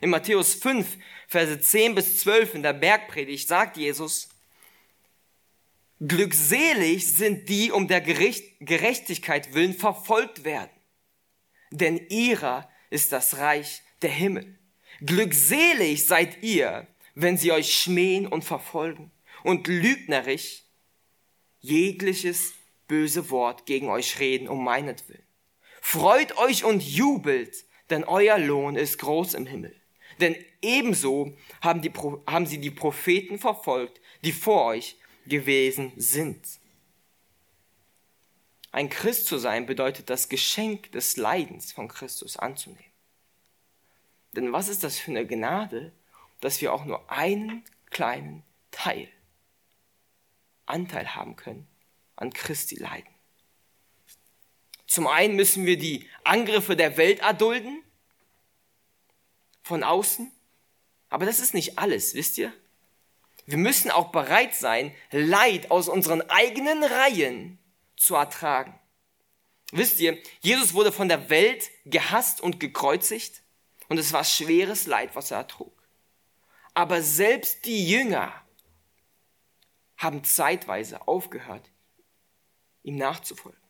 In 0.00 0.10
Matthäus 0.10 0.54
5, 0.54 0.98
Verse 1.28 1.60
10 1.60 1.94
bis 1.94 2.20
12 2.20 2.56
in 2.56 2.62
der 2.62 2.72
Bergpredigt 2.72 3.48
sagt 3.48 3.76
Jesus, 3.76 4.28
Glückselig 6.06 7.14
sind 7.14 7.48
die 7.48 7.70
um 7.70 7.88
der 7.88 8.00
Gerechtigkeit 8.00 9.54
willen 9.54 9.74
verfolgt 9.74 10.44
werden, 10.44 10.70
denn 11.70 11.98
ihrer 12.08 12.68
ist 12.90 13.12
das 13.12 13.38
Reich 13.38 13.80
der 14.02 14.10
Himmel. 14.10 14.58
Glückselig 15.00 16.06
seid 16.06 16.42
ihr, 16.42 16.86
wenn 17.14 17.38
sie 17.38 17.52
euch 17.52 17.76
schmähen 17.76 18.26
und 18.26 18.44
verfolgen 18.44 19.12
und 19.44 19.66
lügnerisch 19.66 20.64
jegliches 21.60 22.54
böse 22.86 23.30
Wort 23.30 23.64
gegen 23.64 23.88
euch 23.88 24.18
reden 24.18 24.48
um 24.48 24.62
meinetwillen. 24.62 25.26
Freut 25.80 26.36
euch 26.36 26.64
und 26.64 26.82
jubelt, 26.82 27.64
denn 27.88 28.04
euer 28.04 28.38
Lohn 28.38 28.76
ist 28.76 28.98
groß 28.98 29.34
im 29.34 29.46
Himmel. 29.46 29.74
Denn 30.20 30.36
ebenso 30.60 31.36
haben, 31.60 31.82
die, 31.82 31.92
haben 32.26 32.46
sie 32.46 32.58
die 32.58 32.70
Propheten 32.70 33.38
verfolgt, 33.38 34.00
die 34.22 34.32
vor 34.32 34.66
euch 34.66 34.96
gewesen 35.26 35.92
sind. 35.96 36.46
Ein 38.72 38.88
Christ 38.88 39.26
zu 39.26 39.38
sein 39.38 39.66
bedeutet 39.66 40.10
das 40.10 40.28
Geschenk 40.28 40.90
des 40.92 41.16
Leidens 41.16 41.72
von 41.72 41.88
Christus 41.88 42.36
anzunehmen. 42.36 42.84
Denn 44.32 44.52
was 44.52 44.68
ist 44.68 44.82
das 44.82 44.98
für 44.98 45.12
eine 45.12 45.26
Gnade, 45.26 45.92
dass 46.40 46.60
wir 46.60 46.72
auch 46.72 46.84
nur 46.84 47.10
einen 47.10 47.62
kleinen 47.90 48.42
Teil 48.70 49.08
Anteil 50.66 51.14
haben 51.14 51.36
können 51.36 51.66
an 52.16 52.32
Christi 52.32 52.76
Leiden. 52.76 53.12
Zum 54.86 55.06
einen 55.06 55.36
müssen 55.36 55.66
wir 55.66 55.78
die 55.78 56.08
Angriffe 56.22 56.76
der 56.76 56.96
Welt 56.96 57.20
erdulden, 57.20 57.82
von 59.62 59.82
außen, 59.82 60.30
aber 61.08 61.24
das 61.26 61.40
ist 61.40 61.54
nicht 61.54 61.78
alles, 61.78 62.14
wisst 62.14 62.38
ihr? 62.38 62.52
Wir 63.46 63.58
müssen 63.58 63.90
auch 63.90 64.10
bereit 64.10 64.54
sein, 64.54 64.94
Leid 65.10 65.70
aus 65.70 65.88
unseren 65.88 66.22
eigenen 66.30 66.82
Reihen 66.82 67.58
zu 67.96 68.14
ertragen. 68.14 68.78
Wisst 69.70 70.00
ihr, 70.00 70.18
Jesus 70.40 70.72
wurde 70.74 70.92
von 70.92 71.08
der 71.08 71.30
Welt 71.30 71.70
gehasst 71.84 72.40
und 72.40 72.60
gekreuzigt 72.60 73.42
und 73.88 73.98
es 73.98 74.12
war 74.12 74.24
schweres 74.24 74.86
Leid, 74.86 75.14
was 75.14 75.30
er 75.30 75.38
ertrug. 75.38 75.72
Aber 76.72 77.02
selbst 77.02 77.64
die 77.66 77.88
Jünger 77.88 78.32
haben 79.96 80.24
zeitweise 80.24 81.06
aufgehört, 81.06 81.70
ihm 82.82 82.96
nachzufolgen. 82.96 83.60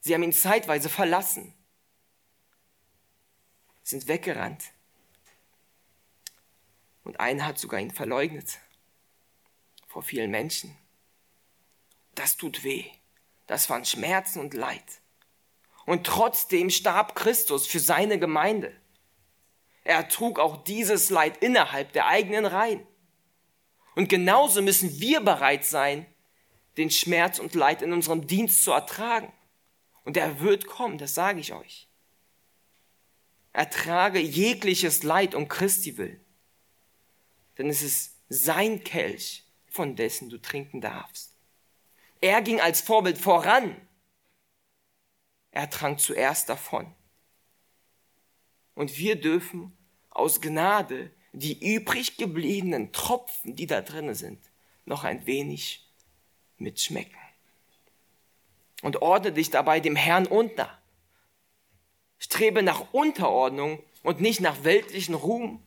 Sie 0.00 0.14
haben 0.14 0.22
ihn 0.22 0.32
zeitweise 0.32 0.88
verlassen, 0.88 1.54
sind 3.82 4.06
weggerannt. 4.08 4.64
Und 7.04 7.20
einer 7.20 7.46
hat 7.46 7.58
sogar 7.58 7.80
ihn 7.80 7.90
verleugnet 7.90 8.58
vor 9.92 10.02
vielen 10.02 10.30
Menschen. 10.30 10.74
Das 12.14 12.38
tut 12.38 12.64
weh. 12.64 12.86
Das 13.46 13.68
waren 13.68 13.84
Schmerzen 13.84 14.40
und 14.40 14.54
Leid. 14.54 15.02
Und 15.84 16.06
trotzdem 16.06 16.70
starb 16.70 17.14
Christus 17.14 17.66
für 17.66 17.78
seine 17.78 18.18
Gemeinde. 18.18 18.74
Er 19.84 20.08
trug 20.08 20.38
auch 20.38 20.64
dieses 20.64 21.10
Leid 21.10 21.42
innerhalb 21.42 21.92
der 21.92 22.06
eigenen 22.06 22.46
Reihen. 22.46 22.86
Und 23.94 24.08
genauso 24.08 24.62
müssen 24.62 24.98
wir 24.98 25.20
bereit 25.20 25.66
sein, 25.66 26.06
den 26.78 26.90
Schmerz 26.90 27.38
und 27.38 27.54
Leid 27.54 27.82
in 27.82 27.92
unserem 27.92 28.26
Dienst 28.26 28.64
zu 28.64 28.72
ertragen. 28.72 29.30
Und 30.04 30.16
er 30.16 30.40
wird 30.40 30.66
kommen, 30.66 30.96
das 30.96 31.14
sage 31.14 31.40
ich 31.40 31.52
euch. 31.52 31.86
Ertrage 33.52 34.20
jegliches 34.20 35.02
Leid 35.02 35.34
um 35.34 35.48
Christi 35.48 35.98
willen. 35.98 36.24
Denn 37.58 37.68
es 37.68 37.82
ist 37.82 38.16
sein 38.30 38.82
Kelch, 38.82 39.41
von 39.72 39.96
dessen 39.96 40.30
du 40.30 40.38
trinken 40.38 40.80
darfst. 40.80 41.34
Er 42.20 42.42
ging 42.42 42.60
als 42.60 42.80
Vorbild 42.80 43.18
voran. 43.18 43.76
Er 45.50 45.68
trank 45.68 45.98
zuerst 45.98 46.48
davon. 46.48 46.94
Und 48.74 48.96
wir 48.96 49.20
dürfen 49.20 49.76
aus 50.10 50.40
Gnade 50.40 51.10
die 51.32 51.74
übrig 51.74 52.18
gebliebenen 52.18 52.92
Tropfen, 52.92 53.56
die 53.56 53.66
da 53.66 53.80
drinnen 53.80 54.14
sind, 54.14 54.38
noch 54.84 55.04
ein 55.04 55.26
wenig 55.26 55.88
mitschmecken. 56.58 57.18
Und 58.82 59.00
ordne 59.00 59.32
dich 59.32 59.50
dabei 59.50 59.80
dem 59.80 59.96
Herrn 59.96 60.26
unter. 60.26 60.78
Strebe 62.18 62.62
nach 62.62 62.92
Unterordnung 62.92 63.82
und 64.02 64.20
nicht 64.20 64.40
nach 64.40 64.64
weltlichen 64.64 65.14
Ruhm. 65.14 65.62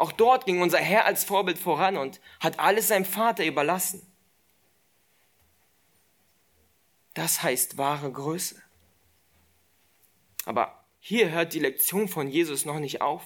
Auch 0.00 0.12
dort 0.12 0.46
ging 0.46 0.62
unser 0.62 0.78
Herr 0.78 1.04
als 1.04 1.24
Vorbild 1.24 1.58
voran 1.58 1.98
und 1.98 2.22
hat 2.40 2.58
alles 2.58 2.88
seinem 2.88 3.04
Vater 3.04 3.44
überlassen. 3.44 4.00
Das 7.12 7.42
heißt 7.42 7.76
wahre 7.76 8.10
Größe. 8.10 8.62
Aber 10.46 10.86
hier 11.00 11.30
hört 11.32 11.52
die 11.52 11.58
Lektion 11.58 12.08
von 12.08 12.28
Jesus 12.28 12.64
noch 12.64 12.78
nicht 12.78 13.02
auf. 13.02 13.22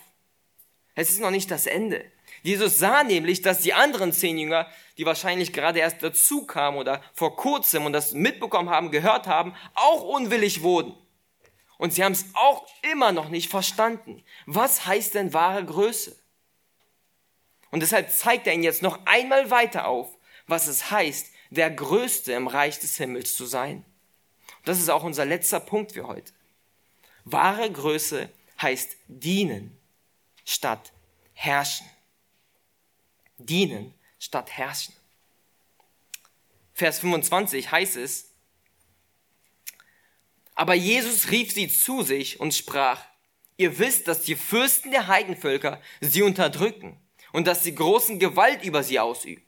Es 0.96 1.10
ist 1.10 1.20
noch 1.20 1.30
nicht 1.30 1.48
das 1.52 1.66
Ende. 1.66 2.10
Jesus 2.42 2.80
sah 2.80 3.04
nämlich, 3.04 3.40
dass 3.40 3.60
die 3.60 3.72
anderen 3.72 4.12
zehn 4.12 4.36
Jünger, 4.36 4.68
die 4.98 5.06
wahrscheinlich 5.06 5.52
gerade 5.52 5.78
erst 5.78 6.02
dazu 6.02 6.44
kamen 6.44 6.78
oder 6.78 7.00
vor 7.12 7.36
kurzem 7.36 7.86
und 7.86 7.92
das 7.92 8.14
mitbekommen 8.14 8.70
haben, 8.70 8.90
gehört 8.90 9.28
haben, 9.28 9.54
auch 9.74 10.02
unwillig 10.02 10.62
wurden. 10.62 10.96
Und 11.78 11.92
sie 11.92 12.02
haben 12.02 12.14
es 12.14 12.26
auch 12.34 12.66
immer 12.90 13.12
noch 13.12 13.28
nicht 13.28 13.48
verstanden. 13.48 14.24
Was 14.46 14.86
heißt 14.86 15.14
denn 15.14 15.32
wahre 15.32 15.64
Größe? 15.64 16.23
Und 17.74 17.80
deshalb 17.80 18.08
zeigt 18.12 18.46
er 18.46 18.54
ihnen 18.54 18.62
jetzt 18.62 18.82
noch 18.82 19.04
einmal 19.04 19.50
weiter 19.50 19.88
auf, 19.88 20.16
was 20.46 20.68
es 20.68 20.92
heißt, 20.92 21.32
der 21.50 21.72
Größte 21.72 22.32
im 22.32 22.46
Reich 22.46 22.78
des 22.78 22.98
Himmels 22.98 23.34
zu 23.34 23.46
sein. 23.46 23.84
Das 24.64 24.78
ist 24.78 24.90
auch 24.90 25.02
unser 25.02 25.24
letzter 25.24 25.58
Punkt 25.58 25.90
für 25.90 26.06
heute. 26.06 26.32
Wahre 27.24 27.68
Größe 27.68 28.30
heißt 28.62 28.96
dienen 29.08 29.76
statt 30.44 30.92
herrschen. 31.32 31.90
Dienen 33.38 33.92
statt 34.20 34.52
herrschen. 34.52 34.94
Vers 36.74 37.00
25 37.00 37.72
heißt 37.72 37.96
es, 37.96 38.30
aber 40.54 40.74
Jesus 40.74 41.32
rief 41.32 41.50
sie 41.50 41.66
zu 41.66 42.04
sich 42.04 42.38
und 42.38 42.54
sprach, 42.54 43.04
ihr 43.56 43.80
wisst, 43.80 44.06
dass 44.06 44.20
die 44.20 44.36
Fürsten 44.36 44.92
der 44.92 45.08
Heidenvölker 45.08 45.82
sie 46.00 46.22
unterdrücken 46.22 47.00
und 47.35 47.49
dass 47.49 47.64
sie 47.64 47.74
großen 47.74 48.20
Gewalt 48.20 48.62
über 48.62 48.85
sie 48.85 49.01
ausüben. 49.01 49.43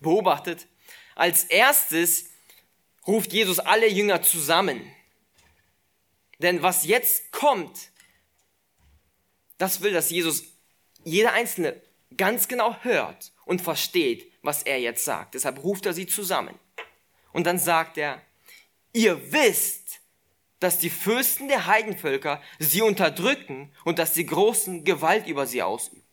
Beobachtet, 0.00 0.66
als 1.14 1.44
erstes 1.44 2.26
ruft 3.06 3.32
Jesus 3.32 3.58
alle 3.58 3.88
Jünger 3.88 4.20
zusammen. 4.20 4.82
Denn 6.38 6.60
was 6.60 6.84
jetzt 6.84 7.32
kommt, 7.32 7.88
das 9.56 9.80
will, 9.80 9.94
dass 9.94 10.10
Jesus 10.10 10.44
jeder 11.02 11.32
Einzelne 11.32 11.80
ganz 12.14 12.46
genau 12.46 12.76
hört 12.82 13.32
und 13.46 13.62
versteht, 13.62 14.30
was 14.42 14.62
er 14.62 14.78
jetzt 14.78 15.06
sagt. 15.06 15.34
Deshalb 15.34 15.64
ruft 15.64 15.86
er 15.86 15.94
sie 15.94 16.06
zusammen. 16.06 16.58
Und 17.32 17.46
dann 17.46 17.58
sagt 17.58 17.96
er, 17.96 18.20
ihr 18.92 19.32
wisst, 19.32 20.00
dass 20.60 20.78
die 20.78 20.90
Fürsten 20.90 21.48
der 21.48 21.66
Heidenvölker 21.66 22.42
sie 22.58 22.82
unterdrücken 22.82 23.72
und 23.86 23.98
dass 23.98 24.12
die 24.12 24.26
Großen 24.26 24.84
Gewalt 24.84 25.26
über 25.26 25.46
sie 25.46 25.62
ausüben. 25.62 26.05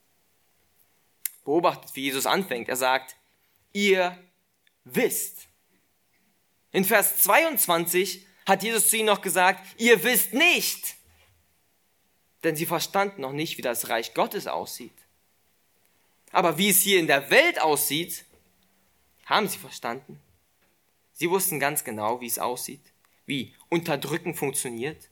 Beobachtet, 1.43 1.95
wie 1.95 2.03
Jesus 2.03 2.25
anfängt. 2.25 2.69
Er 2.69 2.75
sagt, 2.75 3.15
ihr 3.73 4.17
wisst. 4.83 5.47
In 6.71 6.85
Vers 6.85 7.17
22 7.23 8.25
hat 8.45 8.63
Jesus 8.63 8.89
zu 8.89 8.97
ihnen 8.97 9.07
noch 9.07 9.21
gesagt, 9.21 9.63
ihr 9.77 10.03
wisst 10.03 10.33
nicht. 10.33 10.95
Denn 12.43 12.55
sie 12.55 12.65
verstanden 12.65 13.21
noch 13.21 13.31
nicht, 13.31 13.57
wie 13.57 13.61
das 13.61 13.89
Reich 13.89 14.13
Gottes 14.13 14.47
aussieht. 14.47 14.91
Aber 16.31 16.57
wie 16.57 16.69
es 16.69 16.81
hier 16.81 16.99
in 16.99 17.07
der 17.07 17.29
Welt 17.29 17.61
aussieht, 17.61 18.25
haben 19.25 19.47
sie 19.47 19.59
verstanden. 19.59 20.19
Sie 21.13 21.29
wussten 21.29 21.59
ganz 21.59 21.83
genau, 21.83 22.19
wie 22.21 22.27
es 22.27 22.39
aussieht, 22.39 22.81
wie 23.25 23.53
Unterdrücken 23.69 24.33
funktioniert. 24.35 25.09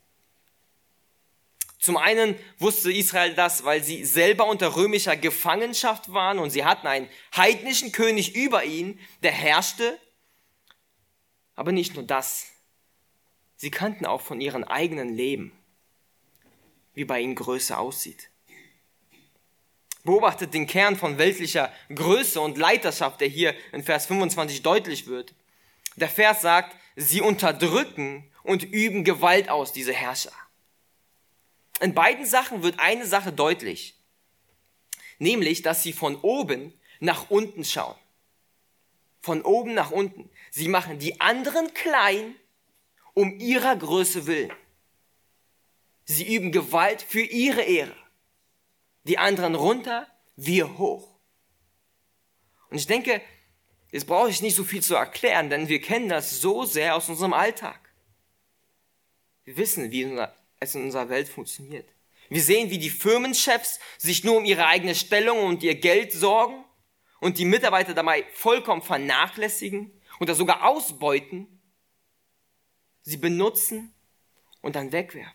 Zum 1.82 1.98
einen 1.98 2.36
wusste 2.60 2.94
Israel 2.94 3.34
das, 3.34 3.66
weil 3.66 3.84
sie 3.84 4.06
selber 4.06 4.46
unter 4.46 4.76
römischer 4.76 5.18
Gefangenschaft 5.18 6.14
waren 6.14 6.38
und 6.38 6.52
sie 6.52 6.64
hatten 6.64 6.86
einen 6.86 7.10
heidnischen 7.36 7.92
König 7.92 8.36
über 8.36 8.64
ihnen, 8.64 9.00
der 9.24 9.32
herrschte. 9.32 10.00
Aber 11.56 11.72
nicht 11.72 11.96
nur 11.96 12.04
das. 12.04 12.46
Sie 13.56 13.72
kannten 13.72 14.06
auch 14.06 14.22
von 14.22 14.40
ihrem 14.42 14.64
eigenen 14.64 15.16
Leben, 15.16 15.52
wie 16.94 17.04
bei 17.04 17.20
ihnen 17.20 17.34
Größe 17.34 17.76
aussieht. 17.76 18.30
Beobachtet 20.04 20.54
den 20.54 20.68
Kern 20.68 20.96
von 20.96 21.18
weltlicher 21.18 21.74
Größe 21.94 22.40
und 22.42 22.60
Leiterschaft, 22.60 23.22
der 23.22 23.28
hier 23.28 23.56
in 23.72 23.84
Vers 23.84 24.06
25 24.06 24.62
deutlich 24.62 25.08
wird. 25.08 25.34
Der 25.96 26.10
Vers 26.10 26.42
sagt, 26.42 26.76
sie 26.96 27.22
unterdrücken 27.22 28.32
und 28.44 28.62
üben 28.62 29.04
Gewalt 29.04 29.50
aus, 29.50 29.74
diese 29.74 29.94
Herrscher. 29.94 30.32
In 31.82 31.96
beiden 31.96 32.28
Sachen 32.28 32.62
wird 32.62 32.80
eine 32.80 33.08
Sache 33.08 33.34
deutlich, 33.34 33.96
nämlich, 35.18 35.64
dass 35.64 35.82
sie 35.82 35.94
von 35.94 36.16
oben 36.16 36.80
nach 37.00 37.32
unten 37.32 37.66
schauen. 37.66 37.98
Von 39.20 39.42
oben 39.42 39.74
nach 39.74 39.90
unten. 39.90 40.30
Sie 40.52 40.68
machen 40.68 41.00
die 41.00 41.20
anderen 41.20 41.74
klein 41.74 42.36
um 43.16 43.40
ihrer 43.40 43.76
Größe 43.76 44.28
willen. 44.28 44.54
Sie 46.06 46.36
üben 46.36 46.52
Gewalt 46.52 47.02
für 47.02 47.22
ihre 47.22 47.64
Ehre. 47.64 47.96
Die 49.04 49.18
anderen 49.18 49.56
runter, 49.56 50.08
wir 50.36 50.78
hoch. 50.78 51.16
Und 52.70 52.78
ich 52.78 52.86
denke, 52.86 53.22
jetzt 53.92 54.06
brauche 54.06 54.30
ich 54.30 54.44
nicht 54.44 54.56
so 54.56 54.64
viel 54.64 54.84
zu 54.84 54.94
erklären, 54.94 55.50
denn 55.50 55.68
wir 55.68 55.82
kennen 55.82 56.10
das 56.10 56.42
so 56.42 56.64
sehr 56.64 56.96
aus 56.96 57.10
unserem 57.10 57.34
Alltag. 57.34 57.80
Wir 59.46 59.58
wissen, 59.58 59.92
wie 59.92 60.06
es 60.62 60.76
in 60.76 60.84
unserer 60.84 61.10
Welt 61.10 61.28
funktioniert. 61.28 61.90
Wir 62.30 62.42
sehen, 62.42 62.70
wie 62.70 62.78
die 62.78 62.90
Firmenchefs 62.90 63.80
sich 63.98 64.24
nur 64.24 64.38
um 64.38 64.46
ihre 64.46 64.68
eigene 64.68 64.96
Stellung 64.96 65.40
und 65.40 65.64
ihr 65.64 65.76
Geld 65.76 66.14
sorgen 66.14 66.64
und 67.20 67.38
die 67.38 67.46
Mitarbeiter 67.46 67.94
dabei 67.94 68.26
vollkommen 68.34 68.82
vernachlässigen 68.82 69.92
oder 70.22 70.34
sogar 70.34 70.66
ausbeuten, 70.66 71.48
sie 73.02 73.18
benutzen 73.18 73.94
und 74.62 74.76
dann 74.76 74.92
wegwerfen. 74.92 75.34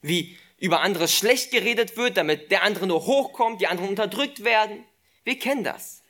Wie 0.00 0.38
über 0.56 0.80
andere 0.80 1.08
schlecht 1.08 1.50
geredet 1.50 1.96
wird, 1.96 2.16
damit 2.16 2.50
der 2.50 2.62
andere 2.62 2.86
nur 2.86 3.04
hochkommt, 3.04 3.60
die 3.60 3.66
anderen 3.66 3.90
unterdrückt 3.90 4.44
werden. 4.44 4.84
Wir 5.24 5.38
kennen 5.38 5.64
das. 5.64 6.02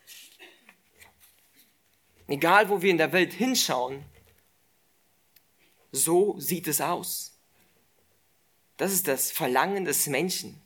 Egal, 2.28 2.68
wo 2.68 2.82
wir 2.82 2.90
in 2.90 2.98
der 2.98 3.12
Welt 3.12 3.32
hinschauen, 3.32 4.04
so 5.90 6.38
sieht 6.38 6.68
es 6.68 6.80
aus. 6.80 7.31
Das 8.82 8.90
ist 8.90 9.06
das 9.06 9.30
Verlangen 9.30 9.84
des 9.84 10.08
Menschen. 10.08 10.60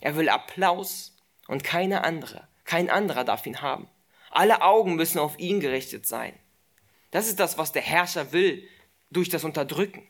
Er 0.00 0.16
will 0.16 0.28
Applaus 0.28 1.16
und 1.46 1.64
keine 1.64 2.04
andere. 2.04 2.46
Kein 2.64 2.90
anderer 2.90 3.24
darf 3.24 3.46
ihn 3.46 3.62
haben. 3.62 3.88
Alle 4.30 4.60
Augen 4.60 4.96
müssen 4.96 5.18
auf 5.18 5.38
ihn 5.38 5.58
gerichtet 5.58 6.06
sein. 6.06 6.38
Das 7.10 7.26
ist 7.26 7.40
das, 7.40 7.56
was 7.56 7.72
der 7.72 7.80
Herrscher 7.80 8.32
will 8.32 8.68
durch 9.10 9.30
das 9.30 9.44
Unterdrücken. 9.44 10.06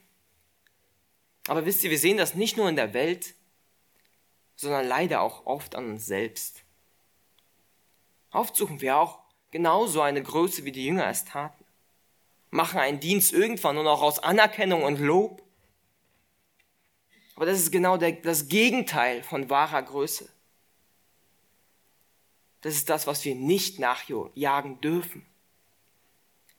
Aber 1.47 1.65
wisst 1.65 1.85
ihr, 1.85 1.91
wir 1.91 1.99
sehen 2.01 2.17
das 2.17 2.35
nicht 2.35 2.57
nur 2.57 2.69
in 2.69 2.75
der 2.75 2.93
Welt, 2.93 3.37
sondern 4.57 4.89
leider 4.89 5.21
auch 5.21 5.47
oft 5.47 5.77
an 5.77 5.93
uns 5.93 6.07
selbst. 6.07 6.65
Oft 8.33 8.57
suchen 8.57 8.81
wir 8.81 8.97
auch 8.97 9.21
genauso 9.53 10.01
eine 10.01 10.25
Größe, 10.25 10.65
wie 10.65 10.73
die 10.73 10.87
Jünger 10.87 11.07
es 11.07 11.25
taten. 11.25 11.65
Machen 12.51 12.81
einen 12.81 12.99
Dienst 12.99 13.33
irgendwann 13.33 13.77
nur 13.77 13.85
noch 13.85 14.03
aus 14.03 14.19
Anerkennung 14.19 14.83
und 14.83 14.99
Lob 14.99 15.48
aber 17.39 17.47
das 17.47 17.61
ist 17.61 17.71
genau 17.71 17.97
der, 17.97 18.11
das 18.11 18.49
Gegenteil 18.49 19.23
von 19.23 19.49
wahrer 19.49 19.81
Größe. 19.81 20.29
Das 22.63 22.75
ist 22.75 22.91
das, 22.91 23.07
was 23.07 23.25
wir 23.25 23.37
nicht 23.37 23.79
nachjagen 23.79 24.81
dürfen, 24.81 25.25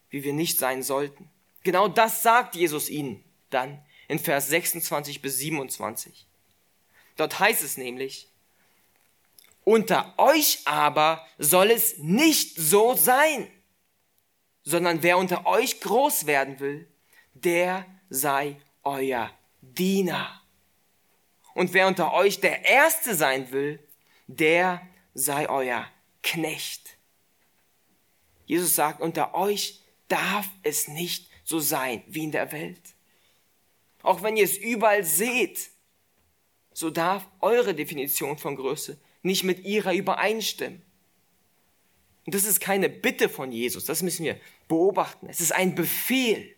wie 0.10 0.24
wir 0.24 0.32
nicht 0.32 0.58
sein 0.58 0.82
sollten. 0.82 1.30
Genau 1.64 1.90
das 1.90 2.24
sagt 2.24 2.56
Jesus 2.56 2.90
ihnen 2.90 3.22
dann 3.50 3.84
in 4.08 4.20
Vers 4.20 4.48
26 4.48 5.22
bis 5.22 5.40
27. 5.40 6.26
Dort 7.18 7.38
heißt 7.42 7.62
es 7.62 7.76
nämlich, 7.76 8.30
Unter 9.66 10.14
euch 10.18 10.62
aber 10.64 11.28
soll 11.38 11.72
es 11.72 11.98
nicht 11.98 12.56
so 12.56 12.96
sein, 12.96 13.52
sondern 14.64 15.04
wer 15.04 15.18
unter 15.18 15.46
euch 15.46 15.82
groß 15.82 16.26
werden 16.26 16.62
will, 16.62 16.88
der 17.34 17.86
sei 18.10 18.62
euer 18.84 19.30
Diener. 19.60 20.39
Und 21.54 21.74
wer 21.74 21.88
unter 21.88 22.14
euch 22.14 22.40
der 22.40 22.66
Erste 22.66 23.16
sein 23.16 23.52
will, 23.52 23.80
der 24.28 24.82
sei 25.14 25.50
euer 25.50 25.86
Knecht. 26.24 26.98
Jesus 28.46 28.76
sagt, 28.76 29.02
unter 29.02 29.34
euch 29.36 29.82
darf 30.08 30.48
es 30.64 30.88
nicht 30.88 31.30
so 31.44 31.60
sein 31.60 32.04
wie 32.08 32.24
in 32.24 32.32
der 32.32 32.52
Welt. 32.52 32.82
Auch 34.02 34.24
wenn 34.24 34.38
ihr 34.38 34.46
es 34.46 34.58
überall 34.58 35.04
seht, 35.04 35.72
so 36.74 36.90
darf 36.90 37.28
eure 37.42 37.76
Definition 37.76 38.38
von 38.38 38.56
Größe 38.56 39.00
nicht 39.22 39.44
mit 39.44 39.66
ihrer 39.66 39.94
übereinstimmen. 39.94 40.82
Und 42.26 42.36
das 42.36 42.46
ist 42.46 42.60
keine 42.60 42.90
Bitte 42.90 43.28
von 43.28 43.52
Jesus, 43.52 43.86
das 43.86 44.02
müssen 44.02 44.24
wir 44.24 44.40
beobachten. 44.68 45.28
Es 45.30 45.42
ist 45.42 45.52
ein 45.52 45.76
Befehl. 45.76 46.56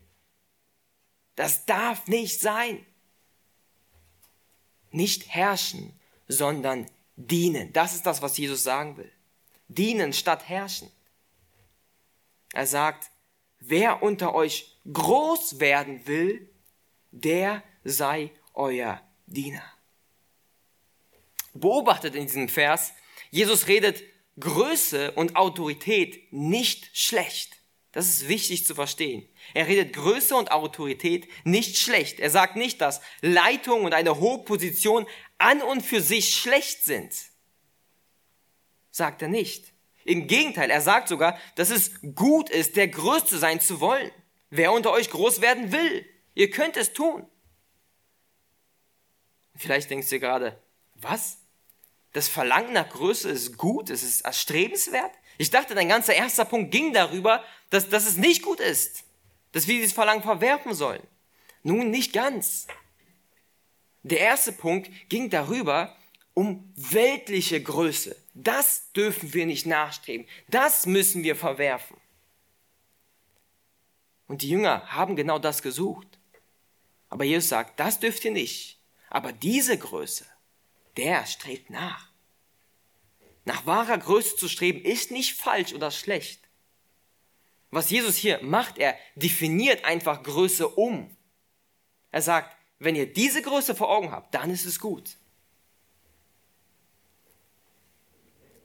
Das 1.36 1.66
darf 1.66 2.08
nicht 2.08 2.40
sein. 2.40 2.86
Nicht 4.92 5.34
herrschen, 5.34 5.94
sondern 6.28 6.88
dienen. 7.16 7.74
Das 7.74 7.96
ist 7.96 8.06
das, 8.06 8.22
was 8.22 8.38
Jesus 8.38 8.64
sagen 8.64 8.98
will. 8.98 9.12
Dienen 9.68 10.14
statt 10.14 10.48
herrschen. 10.48 10.92
Er 12.54 12.68
sagt, 12.68 13.10
wer 13.60 14.04
unter 14.04 14.34
euch 14.34 14.78
groß 14.92 15.60
werden 15.60 16.06
will, 16.08 16.50
der 17.12 17.64
sei 17.84 18.32
euer 18.54 19.02
Diener. 19.28 19.64
Beobachtet 21.54 22.16
in 22.16 22.26
diesem 22.26 22.50
Vers, 22.50 22.94
Jesus 23.30 23.68
redet 23.68 24.04
Größe 24.40 25.12
und 25.12 25.36
Autorität 25.36 26.32
nicht 26.32 26.90
schlecht. 26.98 27.61
Das 27.92 28.08
ist 28.08 28.30
wichtig 28.30 28.66
zu 28.66 28.74
verstehen. 28.74 29.28
Er 29.54 29.68
redet 29.68 29.94
Größe 29.94 30.36
und 30.36 30.52
Autorität 30.52 31.28
nicht 31.44 31.78
schlecht. 31.78 32.20
Er 32.20 32.30
sagt 32.30 32.56
nicht, 32.56 32.80
dass 32.80 33.02
Leitung 33.22 33.84
und 33.84 33.94
eine 33.94 34.18
hohe 34.18 34.44
Position 34.46 35.06
an 35.38 35.62
und 35.62 35.82
für 35.82 36.02
sich 36.02 36.36
schlecht 36.36 36.86
sind. 36.86 37.14
Sagt 38.92 39.22
er 39.22 39.28
nicht. 39.28 39.74
Im 40.06 40.28
Gegenteil, 40.28 40.70
er 40.70 40.82
sagt 40.82 41.10
sogar, 41.10 41.38
dass 41.56 41.70
es 41.70 41.92
gut 42.16 42.50
ist, 42.50 42.76
der 42.76 42.88
Größte 42.88 43.38
sein 43.38 43.60
zu 43.60 43.82
wollen. 43.82 44.12
Wer 44.50 44.72
unter 44.72 44.92
euch 44.92 45.10
groß 45.10 45.42
werden 45.42 45.72
will, 45.72 46.06
ihr 46.34 46.50
könnt 46.50 46.78
es 46.78 46.94
tun. 46.94 47.28
Vielleicht 49.56 49.90
denkst 49.90 50.10
du 50.10 50.20
gerade, 50.20 50.62
was? 50.96 51.38
Das 52.14 52.28
Verlangen 52.28 52.74
nach 52.74 52.90
Größe 52.90 53.30
ist 53.30 53.58
gut, 53.58 53.90
es 53.90 54.04
ist 54.04 54.22
erstrebenswert? 54.22 55.12
Ich 55.42 55.50
dachte, 55.50 55.74
dein 55.74 55.90
ganzer 55.90 56.14
erster 56.14 56.46
Punkt 56.46 56.70
ging 56.70 56.94
darüber, 56.94 57.44
dass, 57.72 57.90
dass 57.90 58.06
es 58.06 58.16
nicht 58.16 58.44
gut 58.44 58.60
ist, 58.60 59.06
dass 59.54 59.68
wir 59.68 59.74
dieses 59.74 59.92
Verlangen 59.92 60.22
verwerfen 60.22 60.76
sollen. 60.76 61.02
Nun, 61.64 61.90
nicht 61.90 62.14
ganz. 62.14 62.68
Der 64.04 64.20
erste 64.20 64.52
Punkt 64.52 64.92
ging 65.10 65.32
darüber, 65.32 65.98
um 66.36 66.72
weltliche 66.76 67.60
Größe. 67.60 68.16
Das 68.36 68.92
dürfen 68.92 69.34
wir 69.34 69.48
nicht 69.48 69.66
nachstreben. 69.66 70.28
Das 70.48 70.86
müssen 70.86 71.24
wir 71.24 71.36
verwerfen. 71.36 71.98
Und 74.28 74.44
die 74.44 74.50
Jünger 74.50 74.86
haben 74.90 75.16
genau 75.16 75.40
das 75.40 75.64
gesucht. 75.64 76.20
Aber 77.10 77.24
Jesus 77.24 77.50
sagt, 77.50 77.80
das 77.80 78.00
dürft 78.00 78.24
ihr 78.26 78.32
nicht. 78.32 78.80
Aber 79.10 79.34
diese 79.34 79.76
Größe, 79.76 80.28
der 80.98 81.26
strebt 81.26 81.72
nach. 81.72 82.11
Nach 83.46 83.66
wahrer 83.66 83.98
Größe 83.98 84.36
zu 84.36 84.48
streben 84.48 84.82
ist 84.82 85.12
nicht 85.12 85.36
falsch 85.36 85.74
oder 85.74 85.92
schlecht. 85.92 86.48
Was 87.72 87.90
Jesus 87.90 88.16
hier 88.16 88.42
macht, 88.44 88.78
er 88.78 88.98
definiert 89.16 89.86
einfach 89.86 90.24
Größe 90.24 90.68
um. 90.68 91.16
Er 92.12 92.22
sagt, 92.22 92.56
wenn 92.80 92.96
ihr 92.96 93.12
diese 93.12 93.42
Größe 93.42 93.76
vor 93.76 93.90
Augen 93.90 94.12
habt, 94.12 94.34
dann 94.36 94.50
ist 94.52 94.66
es 94.66 94.80
gut. 94.80 95.18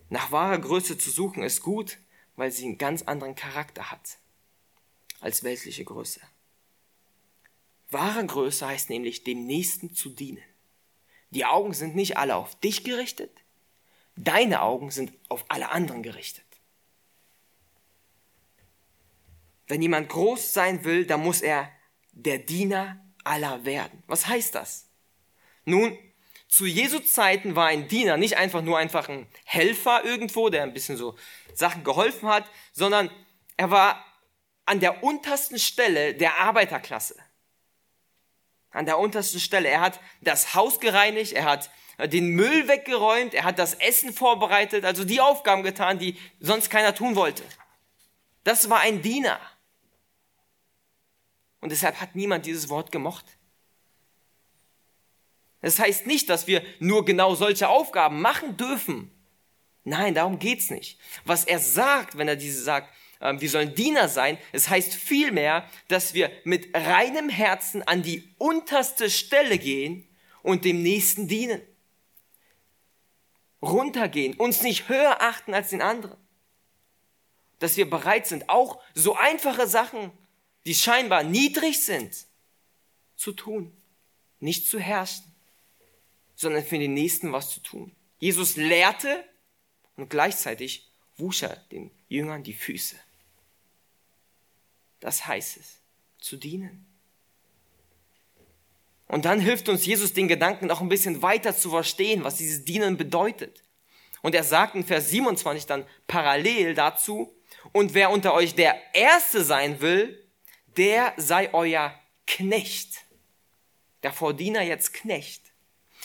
Nach 0.08 0.32
wahrer 0.32 0.58
Größe 0.58 0.98
zu 0.98 1.10
suchen 1.10 1.42
ist 1.42 1.62
gut, 1.62 1.98
weil 2.36 2.50
sie 2.50 2.64
einen 2.64 2.78
ganz 2.78 3.02
anderen 3.02 3.34
Charakter 3.34 3.90
hat 3.90 4.18
als 5.20 5.42
weltliche 5.42 5.84
Größe. 5.84 6.20
Wahre 7.90 8.24
Größe 8.26 8.66
heißt 8.66 8.90
nämlich, 8.90 9.24
dem 9.24 9.46
Nächsten 9.46 9.94
zu 9.94 10.10
dienen. 10.10 10.42
Die 11.30 11.44
Augen 11.44 11.72
sind 11.72 11.94
nicht 11.94 12.16
alle 12.16 12.36
auf 12.36 12.58
dich 12.60 12.84
gerichtet, 12.84 13.30
deine 14.16 14.62
Augen 14.62 14.90
sind 14.90 15.12
auf 15.28 15.44
alle 15.48 15.70
anderen 15.70 16.02
gerichtet. 16.02 16.44
Wenn 19.66 19.82
jemand 19.82 20.08
groß 20.08 20.52
sein 20.52 20.84
will, 20.84 21.06
dann 21.06 21.22
muss 21.22 21.40
er 21.40 21.70
der 22.12 22.38
Diener 22.38 23.04
aller 23.24 23.64
werden. 23.64 24.02
Was 24.06 24.26
heißt 24.26 24.54
das? 24.54 24.88
Nun, 25.64 25.98
zu 26.48 26.64
Jesu 26.64 27.00
Zeiten 27.00 27.56
war 27.56 27.66
ein 27.66 27.88
Diener 27.88 28.16
nicht 28.16 28.36
einfach 28.36 28.62
nur 28.62 28.78
einfach 28.78 29.08
ein 29.08 29.26
Helfer 29.44 30.04
irgendwo, 30.04 30.48
der 30.48 30.62
ein 30.62 30.72
bisschen 30.72 30.96
so 30.96 31.16
Sachen 31.52 31.82
geholfen 31.82 32.28
hat, 32.28 32.48
sondern 32.72 33.10
er 33.56 33.70
war 33.70 34.04
an 34.64 34.80
der 34.80 35.02
untersten 35.02 35.58
Stelle 35.58 36.14
der 36.14 36.38
Arbeiterklasse 36.38 37.16
an 38.76 38.86
der 38.86 38.98
untersten 38.98 39.40
Stelle. 39.40 39.68
Er 39.68 39.80
hat 39.80 40.00
das 40.20 40.54
Haus 40.54 40.78
gereinigt, 40.80 41.32
er 41.32 41.44
hat 41.44 41.70
äh, 41.98 42.08
den 42.08 42.28
Müll 42.30 42.68
weggeräumt, 42.68 43.34
er 43.34 43.44
hat 43.44 43.58
das 43.58 43.74
Essen 43.74 44.12
vorbereitet, 44.12 44.84
also 44.84 45.04
die 45.04 45.20
Aufgaben 45.20 45.62
getan, 45.62 45.98
die 45.98 46.16
sonst 46.40 46.70
keiner 46.70 46.94
tun 46.94 47.16
wollte. 47.16 47.42
Das 48.44 48.70
war 48.70 48.80
ein 48.80 49.02
Diener. 49.02 49.40
Und 51.60 51.70
deshalb 51.70 52.00
hat 52.00 52.14
niemand 52.14 52.46
dieses 52.46 52.68
Wort 52.68 52.92
gemocht. 52.92 53.24
Das 55.62 55.78
heißt 55.78 56.06
nicht, 56.06 56.28
dass 56.28 56.46
wir 56.46 56.62
nur 56.78 57.04
genau 57.04 57.34
solche 57.34 57.68
Aufgaben 57.68 58.20
machen 58.20 58.56
dürfen. 58.56 59.10
Nein, 59.82 60.14
darum 60.14 60.38
geht's 60.38 60.70
nicht. 60.70 61.00
Was 61.24 61.44
er 61.44 61.58
sagt, 61.58 62.18
wenn 62.18 62.28
er 62.28 62.36
diese 62.36 62.62
sagt, 62.62 62.92
ähm, 63.20 63.40
wir 63.40 63.48
sollen 63.48 63.74
Diener 63.74 64.08
sein. 64.08 64.38
Es 64.52 64.68
heißt 64.68 64.94
vielmehr, 64.94 65.68
dass 65.88 66.14
wir 66.14 66.30
mit 66.44 66.74
reinem 66.74 67.28
Herzen 67.28 67.82
an 67.82 68.02
die 68.02 68.34
unterste 68.38 69.10
Stelle 69.10 69.58
gehen 69.58 70.06
und 70.42 70.64
dem 70.64 70.82
Nächsten 70.82 71.28
dienen. 71.28 71.62
Runtergehen, 73.70 74.34
uns 74.34 74.62
nicht 74.62 74.88
höher 74.88 75.20
achten 75.20 75.54
als 75.54 75.70
den 75.70 75.82
anderen. 75.82 76.18
Dass 77.58 77.76
wir 77.76 77.88
bereit 77.88 78.26
sind, 78.26 78.48
auch 78.48 78.82
so 78.94 79.16
einfache 79.16 79.66
Sachen, 79.66 80.10
die 80.66 80.74
scheinbar 80.74 81.22
niedrig 81.22 81.84
sind, 81.84 82.26
zu 83.16 83.32
tun. 83.32 83.76
Nicht 84.40 84.68
zu 84.68 84.78
herrschen, 84.78 85.24
sondern 86.34 86.64
für 86.64 86.78
den 86.78 86.94
Nächsten 86.94 87.32
was 87.32 87.50
zu 87.50 87.60
tun. 87.60 87.94
Jesus 88.18 88.56
lehrte 88.56 89.24
und 89.96 90.10
gleichzeitig 90.10 90.90
wusch 91.16 91.42
er 91.42 91.56
den 91.72 91.90
Jüngern 92.08 92.42
die 92.42 92.52
Füße. 92.52 92.96
Das 95.00 95.26
heißt 95.26 95.56
es, 95.56 95.78
zu 96.18 96.36
dienen. 96.36 96.86
Und 99.08 99.24
dann 99.24 99.40
hilft 99.40 99.68
uns 99.68 99.86
Jesus 99.86 100.12
den 100.12 100.28
Gedanken 100.28 100.70
auch 100.70 100.80
ein 100.80 100.88
bisschen 100.88 101.22
weiter 101.22 101.56
zu 101.56 101.70
verstehen, 101.70 102.24
was 102.24 102.36
dieses 102.36 102.64
Dienen 102.64 102.96
bedeutet. 102.96 103.62
Und 104.22 104.34
er 104.34 104.44
sagt 104.44 104.74
in 104.74 104.84
Vers 104.84 105.10
27 105.10 105.66
dann 105.66 105.86
parallel 106.06 106.74
dazu, 106.74 107.32
und 107.72 107.94
wer 107.94 108.10
unter 108.10 108.34
euch 108.34 108.54
der 108.54 108.76
Erste 108.94 109.44
sein 109.44 109.80
will, 109.80 110.24
der 110.76 111.14
sei 111.16 111.52
euer 111.52 111.94
Knecht. 112.26 113.04
Davor 114.00 114.34
Diener 114.34 114.62
jetzt 114.62 114.92
Knecht. 114.94 115.42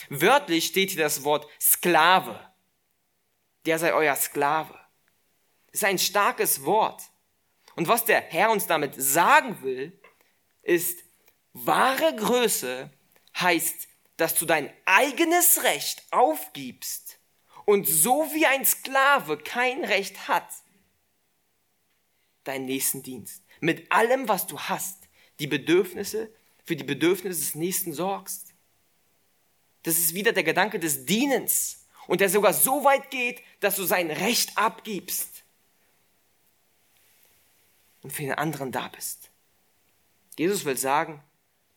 Wörtlich 0.08 0.66
steht 0.66 0.90
hier 0.90 1.02
das 1.02 1.24
Wort 1.24 1.46
Sklave. 1.60 2.40
Der 3.64 3.78
sei 3.78 3.92
euer 3.92 4.16
Sklave. 4.16 4.74
Das 5.66 5.82
ist 5.82 5.84
ein 5.84 5.98
starkes 5.98 6.64
Wort. 6.64 7.02
Und 7.76 7.88
was 7.88 8.04
der 8.04 8.20
Herr 8.20 8.50
uns 8.50 8.66
damit 8.66 8.94
sagen 8.96 9.62
will, 9.62 9.98
ist, 10.62 11.04
wahre 11.52 12.14
Größe 12.16 12.90
heißt, 13.36 13.88
dass 14.16 14.34
du 14.34 14.46
dein 14.46 14.72
eigenes 14.84 15.62
Recht 15.62 16.02
aufgibst 16.10 17.18
und 17.64 17.86
so 17.86 18.30
wie 18.32 18.46
ein 18.46 18.64
Sklave 18.64 19.38
kein 19.38 19.84
Recht 19.84 20.28
hat, 20.28 20.48
deinen 22.44 22.66
nächsten 22.66 23.02
Dienst. 23.02 23.42
Mit 23.60 23.90
allem, 23.92 24.28
was 24.28 24.46
du 24.46 24.58
hast, 24.58 24.98
die 25.38 25.46
Bedürfnisse, 25.46 26.32
für 26.64 26.76
die 26.76 26.84
Bedürfnisse 26.84 27.40
des 27.40 27.54
Nächsten 27.54 27.92
sorgst. 27.92 28.54
Das 29.82 29.98
ist 29.98 30.14
wieder 30.14 30.32
der 30.32 30.44
Gedanke 30.44 30.78
des 30.78 31.04
Dienens 31.04 31.86
und 32.06 32.20
der 32.20 32.28
sogar 32.28 32.52
so 32.52 32.84
weit 32.84 33.10
geht, 33.10 33.42
dass 33.60 33.76
du 33.76 33.84
sein 33.84 34.10
Recht 34.10 34.56
abgibst 34.56 35.44
und 38.02 38.12
für 38.12 38.22
den 38.22 38.34
anderen 38.34 38.70
da 38.72 38.88
bist. 38.88 39.30
Jesus 40.38 40.64
will 40.64 40.76
sagen, 40.76 41.22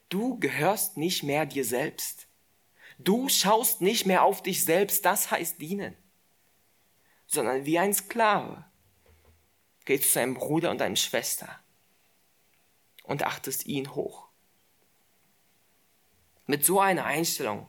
du 0.10 0.40
gehörst 0.40 0.98
nicht 0.98 1.24
mehr 1.24 1.46
dir 1.46 1.66
selbst. 1.66 2.28
Du 2.98 3.28
schaust 3.30 3.82
nicht 3.82 4.06
mehr 4.06 4.24
auf 4.24 4.42
dich 4.42 4.64
selbst, 4.64 5.06
das 5.06 5.32
heißt 5.32 5.60
dienen. 5.62 5.96
sondern 7.28 7.66
wie 7.66 7.80
ein 7.80 7.94
Sklave 7.94 8.66
gehst 9.86 10.06
zu 10.06 10.10
seinem 10.12 10.36
Bruder 10.36 10.72
und 10.72 10.80
deiner 10.80 10.96
Schwester 10.96 11.60
und 13.04 13.24
achtest 13.24 13.66
ihn 13.66 13.94
hoch. 13.94 14.28
Mit 16.48 16.66
so 16.66 16.80
einer 16.80 17.06
Einstellung 17.06 17.68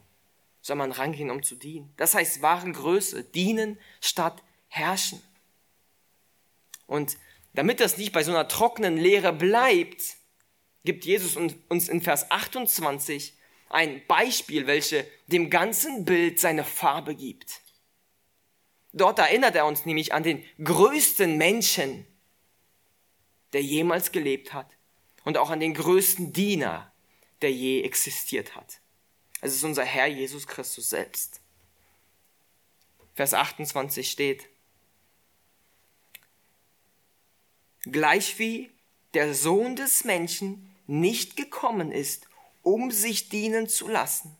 soll 0.60 0.76
man 0.76 0.92
rangehen, 0.92 1.30
um 1.30 1.42
zu 1.42 1.54
dienen. 1.54 1.92
Das 1.96 2.14
heißt 2.14 2.42
wahre 2.42 2.70
Größe, 2.70 3.24
dienen 3.24 3.78
statt 4.00 4.42
herrschen. 4.68 5.22
Und 6.86 7.16
damit 7.54 7.80
das 7.80 7.96
nicht 7.96 8.12
bei 8.12 8.22
so 8.22 8.30
einer 8.32 8.48
trockenen 8.48 8.96
Lehre 8.96 9.32
bleibt, 9.32 10.16
gibt 10.86 11.04
Jesus 11.04 11.36
uns 11.36 11.88
in 11.88 12.00
Vers 12.00 12.30
28 12.30 13.34
ein 13.68 14.06
Beispiel, 14.06 14.66
welche 14.66 15.06
dem 15.26 15.50
ganzen 15.50 16.04
Bild 16.04 16.40
seine 16.40 16.64
Farbe 16.64 17.14
gibt. 17.14 17.60
Dort 18.92 19.18
erinnert 19.18 19.54
er 19.54 19.66
uns 19.66 19.84
nämlich 19.84 20.14
an 20.14 20.22
den 20.22 20.42
größten 20.62 21.36
Menschen, 21.36 22.06
der 23.52 23.62
jemals 23.62 24.12
gelebt 24.12 24.54
hat 24.54 24.70
und 25.24 25.36
auch 25.36 25.50
an 25.50 25.60
den 25.60 25.74
größten 25.74 26.32
Diener, 26.32 26.90
der 27.42 27.52
je 27.52 27.82
existiert 27.82 28.56
hat. 28.56 28.80
Es 29.42 29.54
ist 29.54 29.64
unser 29.64 29.84
Herr 29.84 30.06
Jesus 30.06 30.46
Christus 30.46 30.88
selbst. 30.88 31.40
Vers 33.14 33.34
28 33.34 34.10
steht, 34.10 34.48
Gleichwie 37.82 38.70
der 39.14 39.34
Sohn 39.34 39.76
des 39.76 40.04
Menschen 40.04 40.75
nicht 40.86 41.36
gekommen 41.36 41.92
ist, 41.92 42.28
um 42.62 42.90
sich 42.90 43.28
dienen 43.28 43.68
zu 43.68 43.88
lassen, 43.88 44.36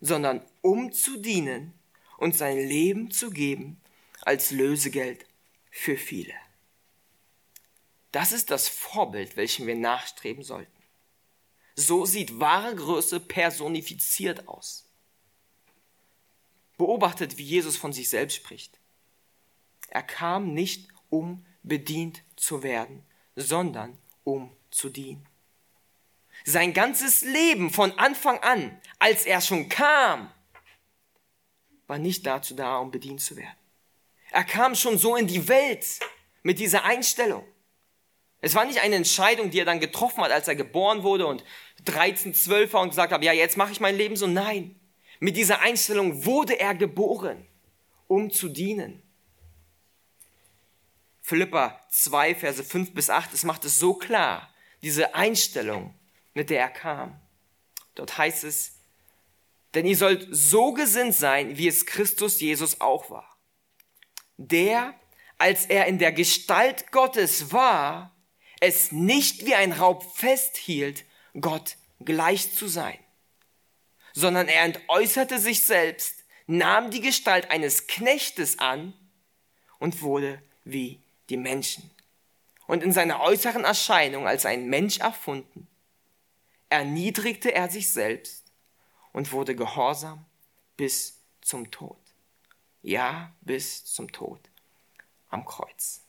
sondern 0.00 0.44
um 0.62 0.92
zu 0.92 1.18
dienen 1.18 1.72
und 2.18 2.36
sein 2.36 2.58
Leben 2.58 3.10
zu 3.10 3.30
geben 3.30 3.80
als 4.22 4.50
Lösegeld 4.50 5.26
für 5.70 5.96
viele. 5.96 6.34
Das 8.12 8.32
ist 8.32 8.50
das 8.50 8.68
Vorbild, 8.68 9.36
welchem 9.36 9.66
wir 9.66 9.74
nachstreben 9.74 10.42
sollten. 10.42 10.72
So 11.74 12.06
sieht 12.06 12.40
wahre 12.40 12.74
Größe 12.74 13.20
personifiziert 13.20 14.48
aus. 14.48 14.86
Beobachtet, 16.78 17.36
wie 17.36 17.42
Jesus 17.42 17.76
von 17.76 17.92
sich 17.92 18.08
selbst 18.08 18.36
spricht. 18.36 18.78
Er 19.88 20.02
kam 20.02 20.54
nicht, 20.54 20.88
um 21.10 21.44
bedient 21.62 22.22
zu 22.36 22.62
werden, 22.62 23.04
sondern 23.34 23.98
um 24.24 24.54
zu 24.70 24.88
dienen 24.88 25.26
sein 26.44 26.72
ganzes 26.72 27.22
Leben 27.22 27.70
von 27.70 27.98
Anfang 27.98 28.38
an, 28.40 28.80
als 28.98 29.26
er 29.26 29.40
schon 29.40 29.68
kam, 29.68 30.30
war 31.86 31.98
nicht 31.98 32.26
dazu 32.26 32.54
da, 32.54 32.78
um 32.78 32.90
bedient 32.90 33.20
zu 33.20 33.36
werden. 33.36 33.56
Er 34.30 34.44
kam 34.44 34.74
schon 34.74 34.98
so 34.98 35.16
in 35.16 35.26
die 35.26 35.48
Welt 35.48 35.86
mit 36.42 36.58
dieser 36.58 36.84
Einstellung. 36.84 37.44
Es 38.40 38.54
war 38.54 38.64
nicht 38.64 38.80
eine 38.80 38.96
Entscheidung, 38.96 39.50
die 39.50 39.60
er 39.60 39.64
dann 39.64 39.80
getroffen 39.80 40.22
hat, 40.22 40.30
als 40.30 40.46
er 40.46 40.56
geboren 40.56 41.02
wurde 41.02 41.26
und 41.26 41.44
13, 41.84 42.34
12 42.34 42.72
war 42.72 42.82
und 42.82 42.90
gesagt 42.90 43.12
hat, 43.12 43.22
ja, 43.22 43.32
jetzt 43.32 43.56
mache 43.56 43.72
ich 43.72 43.80
mein 43.80 43.96
Leben 43.96 44.16
so. 44.16 44.26
Nein, 44.26 44.78
mit 45.20 45.36
dieser 45.36 45.60
Einstellung 45.60 46.24
wurde 46.24 46.58
er 46.58 46.74
geboren, 46.74 47.46
um 48.08 48.30
zu 48.30 48.48
dienen. 48.48 49.02
Philippa 51.22 51.80
2, 51.90 52.34
Verse 52.36 52.62
5 52.62 52.94
bis 52.94 53.10
8, 53.10 53.32
es 53.32 53.42
macht 53.42 53.64
es 53.64 53.80
so 53.80 53.94
klar, 53.94 54.52
diese 54.82 55.14
Einstellung, 55.14 55.94
mit 56.36 56.50
der 56.50 56.60
er 56.60 56.68
kam. 56.68 57.18
Dort 57.94 58.18
heißt 58.18 58.44
es, 58.44 58.74
denn 59.72 59.86
ihr 59.86 59.96
sollt 59.96 60.28
so 60.30 60.74
gesinnt 60.74 61.14
sein, 61.14 61.56
wie 61.56 61.66
es 61.66 61.86
Christus 61.86 62.40
Jesus 62.40 62.82
auch 62.82 63.10
war. 63.10 63.38
Der, 64.36 64.94
als 65.38 65.64
er 65.64 65.86
in 65.86 65.98
der 65.98 66.12
Gestalt 66.12 66.92
Gottes 66.92 67.52
war, 67.52 68.14
es 68.60 68.92
nicht 68.92 69.46
wie 69.46 69.54
ein 69.54 69.72
Raub 69.72 70.04
festhielt, 70.14 71.06
Gott 71.40 71.78
gleich 72.04 72.54
zu 72.54 72.68
sein, 72.68 72.98
sondern 74.12 74.48
er 74.48 74.64
entäußerte 74.64 75.38
sich 75.38 75.62
selbst, 75.62 76.24
nahm 76.46 76.90
die 76.90 77.00
Gestalt 77.00 77.50
eines 77.50 77.86
Knechtes 77.86 78.58
an 78.58 78.92
und 79.78 80.02
wurde 80.02 80.42
wie 80.64 81.00
die 81.30 81.38
Menschen. 81.38 81.90
Und 82.66 82.82
in 82.82 82.92
seiner 82.92 83.20
äußeren 83.20 83.64
Erscheinung 83.64 84.26
als 84.26 84.44
ein 84.44 84.66
Mensch 84.66 84.98
erfunden, 84.98 85.66
erniedrigte 86.68 87.54
er 87.54 87.70
sich 87.70 87.90
selbst 87.90 88.44
und 89.12 89.32
wurde 89.32 89.54
gehorsam 89.54 90.24
bis 90.76 91.20
zum 91.40 91.70
Tod. 91.70 91.98
Ja, 92.82 93.32
bis 93.40 93.84
zum 93.84 94.12
Tod 94.12 94.40
am 95.28 95.44
Kreuz. 95.44 96.02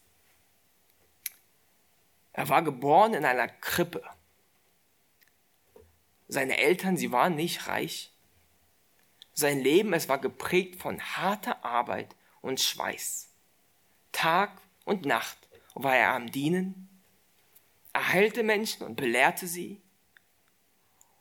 Er 2.33 2.49
war 2.49 2.61
geboren 2.61 3.13
in 3.13 3.25
einer 3.25 3.47
Krippe. 3.47 4.03
Seine 6.27 6.57
Eltern, 6.57 6.97
sie 6.97 7.11
waren 7.11 7.35
nicht 7.35 7.67
reich. 7.67 8.11
Sein 9.33 9.59
Leben, 9.59 9.93
es 9.93 10.09
war 10.09 10.19
geprägt 10.19 10.81
von 10.81 10.99
harter 11.01 11.63
Arbeit 11.63 12.15
und 12.41 12.59
Schweiß. 12.59 13.29
Tag 14.11 14.61
und 14.85 15.05
Nacht 15.05 15.37
war 15.73 15.95
er 15.95 16.13
am 16.13 16.31
Dienen, 16.31 16.87
er 17.93 18.13
heilte 18.13 18.43
Menschen 18.43 18.83
und 18.83 18.95
belehrte 18.95 19.47
sie, 19.47 19.81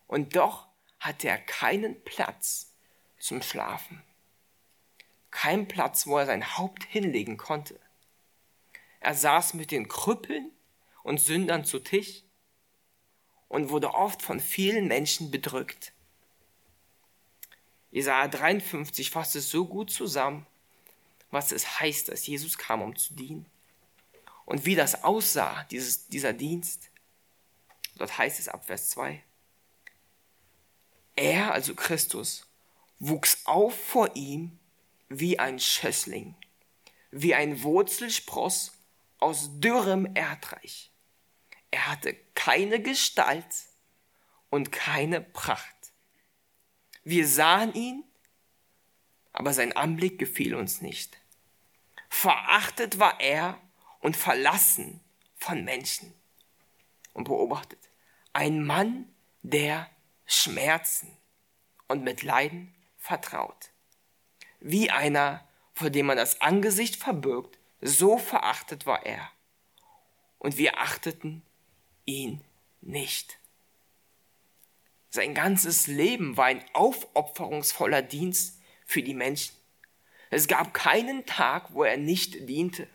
und 0.07 0.37
doch 0.37 0.67
hatte 1.01 1.29
er 1.29 1.39
keinen 1.39 2.03
Platz 2.05 2.73
zum 3.19 3.43
Schlafen. 3.43 4.03
Kein 5.31 5.69
Platz, 5.69 6.07
wo 6.07 6.19
er 6.19 6.27
sein 6.27 6.57
Haupt 6.57 6.85
hinlegen 6.85 7.37
konnte. 7.37 7.79
Er 9.01 9.15
saß 9.15 9.55
mit 9.55 9.71
den 9.71 9.89
Krüppeln 9.89 10.51
und 11.03 11.21
Sündern 11.21 11.65
zu 11.65 11.79
Tisch 11.79 12.23
und 13.49 13.71
wurde 13.71 13.95
oft 13.95 14.23
von 14.23 14.41
vielen 14.41 14.89
Menschen 14.89 15.31
bedrückt. 15.31 15.93
Jesaja 17.91 18.29
53 18.29 19.11
fasst 19.11 19.37
es 19.37 19.51
so 19.51 19.67
gut 19.67 19.91
zusammen, 19.91 20.47
was 21.31 21.53
es 21.53 21.81
heißt, 21.81 22.09
dass 22.09 22.27
Jesus 22.27 22.59
kam, 22.59 22.83
um 22.83 22.97
zu 22.97 23.15
dienen. 23.15 23.47
Und 24.45 24.65
wie 24.65 24.75
das 24.75 25.03
aussah, 25.03 25.65
dieses, 25.71 26.09
dieser 26.09 26.33
Dienst. 26.33 26.91
Dort 27.97 28.17
heißt 28.17 28.39
es 28.39 28.49
ab 28.49 28.65
Vers 28.65 28.91
2. 28.91 29.23
Er, 31.17 31.53
also 31.53 31.75
Christus, 31.75 32.47
wuchs 32.99 33.41
auf 33.45 33.75
vor 33.75 34.15
ihm 34.15 34.59
wie 35.09 35.39
ein 35.39 35.59
Schössling, 35.59 36.35
wie 37.11 37.35
ein 37.35 37.63
Wurzelspross 37.63 38.73
aus 39.19 39.61
dürrem 39.61 40.15
Erdreich. 40.15 40.93
Er 41.71 41.89
hatte 41.89 42.15
keine 42.35 42.81
Gestalt 42.81 43.45
und 44.51 44.73
keine 44.73 45.21
Pracht. 45.21 45.75
Wir 47.05 47.27
sahen 47.27 47.75
ihn, 47.75 48.05
aber 49.33 49.53
sein 49.53 49.73
Anblick 49.75 50.19
gefiel 50.19 50.55
uns 50.55 50.81
nicht. 50.81 51.19
Verachtet 52.09 52.99
war 52.99 53.21
er 53.21 53.61
und 54.01 54.17
verlassen 54.17 55.01
von 55.37 55.65
Menschen. 55.65 56.15
Und 57.13 57.25
beobachtet, 57.25 57.79
ein 58.33 58.65
Mann, 58.65 59.09
der 59.43 59.91
Schmerzen 60.27 61.17
und 61.89 62.03
mit 62.03 62.23
Leiden 62.23 62.75
vertraut. 62.99 63.71
Wie 64.61 64.91
einer, 64.91 65.47
vor 65.73 65.91
dem 65.91 66.07
man 66.07 66.17
das 66.17 66.41
Angesicht 66.41 66.97
verbirgt, 66.97 67.59
so 67.81 68.19
verachtet 68.19 68.87
war 68.87 69.07
er. 69.07 69.31
Und 70.39 70.59
wir 70.59 70.79
achteten 70.79 71.43
ihn 72.05 72.43
nicht. 72.81 73.39
Sein 75.11 75.35
ganzes 75.35 75.87
Leben 75.87 76.37
war 76.37 76.47
ein 76.47 76.65
aufopferungsvoller 76.73 78.03
Dienst 78.03 78.61
für 78.85 79.03
die 79.03 79.15
Menschen. 79.15 79.55
Es 80.31 80.49
gab 80.49 80.75
keinen 80.75 81.25
Tag, 81.27 81.73
wo 81.73 81.85
er 81.85 81.97
nicht 81.97 82.49
diente. 82.49 82.89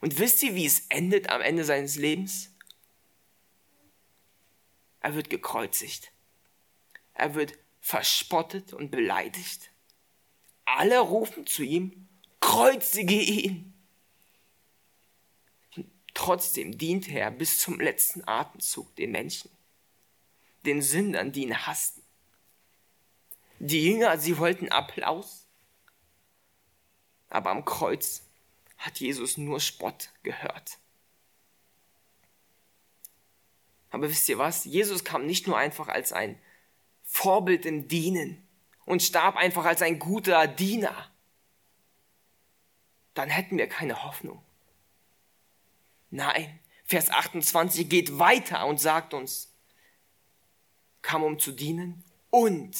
Und 0.00 0.18
wisst 0.18 0.42
ihr, 0.42 0.54
wie 0.54 0.66
es 0.66 0.86
endet 0.88 1.28
am 1.28 1.40
Ende 1.40 1.64
seines 1.64 1.96
Lebens? 1.96 2.50
Er 5.08 5.14
wird 5.14 5.30
gekreuzigt. 5.30 6.12
Er 7.14 7.34
wird 7.34 7.54
verspottet 7.80 8.74
und 8.74 8.90
beleidigt. 8.90 9.70
Alle 10.66 10.98
rufen 10.98 11.46
zu 11.46 11.62
ihm, 11.62 12.06
kreuzige 12.40 13.14
ihn. 13.14 13.72
Und 15.74 15.90
trotzdem 16.12 16.76
dient 16.76 17.08
er 17.08 17.30
bis 17.30 17.58
zum 17.58 17.80
letzten 17.80 18.28
Atemzug 18.28 18.94
den 18.96 19.12
Menschen, 19.12 19.50
den 20.66 20.82
Sündern, 20.82 21.32
die 21.32 21.44
ihn 21.44 21.56
hassten. 21.66 22.02
Die 23.60 23.82
Jünger, 23.82 24.18
sie 24.18 24.36
wollten 24.36 24.68
Applaus, 24.68 25.46
aber 27.30 27.48
am 27.48 27.64
Kreuz 27.64 28.24
hat 28.76 29.00
Jesus 29.00 29.38
nur 29.38 29.58
Spott 29.58 30.10
gehört. 30.22 30.76
Aber 33.90 34.08
wisst 34.08 34.28
ihr 34.28 34.38
was? 34.38 34.64
Jesus 34.64 35.04
kam 35.04 35.26
nicht 35.26 35.46
nur 35.46 35.56
einfach 35.56 35.88
als 35.88 36.12
ein 36.12 36.38
Vorbild 37.02 37.64
im 37.64 37.88
Dienen 37.88 38.46
und 38.84 39.02
starb 39.02 39.36
einfach 39.36 39.64
als 39.64 39.82
ein 39.82 39.98
guter 39.98 40.46
Diener. 40.46 41.10
dann 43.14 43.30
hätten 43.30 43.58
wir 43.58 43.66
keine 43.66 44.04
Hoffnung. 44.04 44.40
Nein, 46.10 46.60
Vers 46.84 47.10
28 47.10 47.88
geht 47.88 48.18
weiter 48.18 48.64
und 48.66 48.80
sagt 48.80 49.12
uns, 49.12 49.52
kam 51.02 51.22
um 51.22 51.38
zu 51.38 51.52
dienen 51.52 52.04
und 52.30 52.76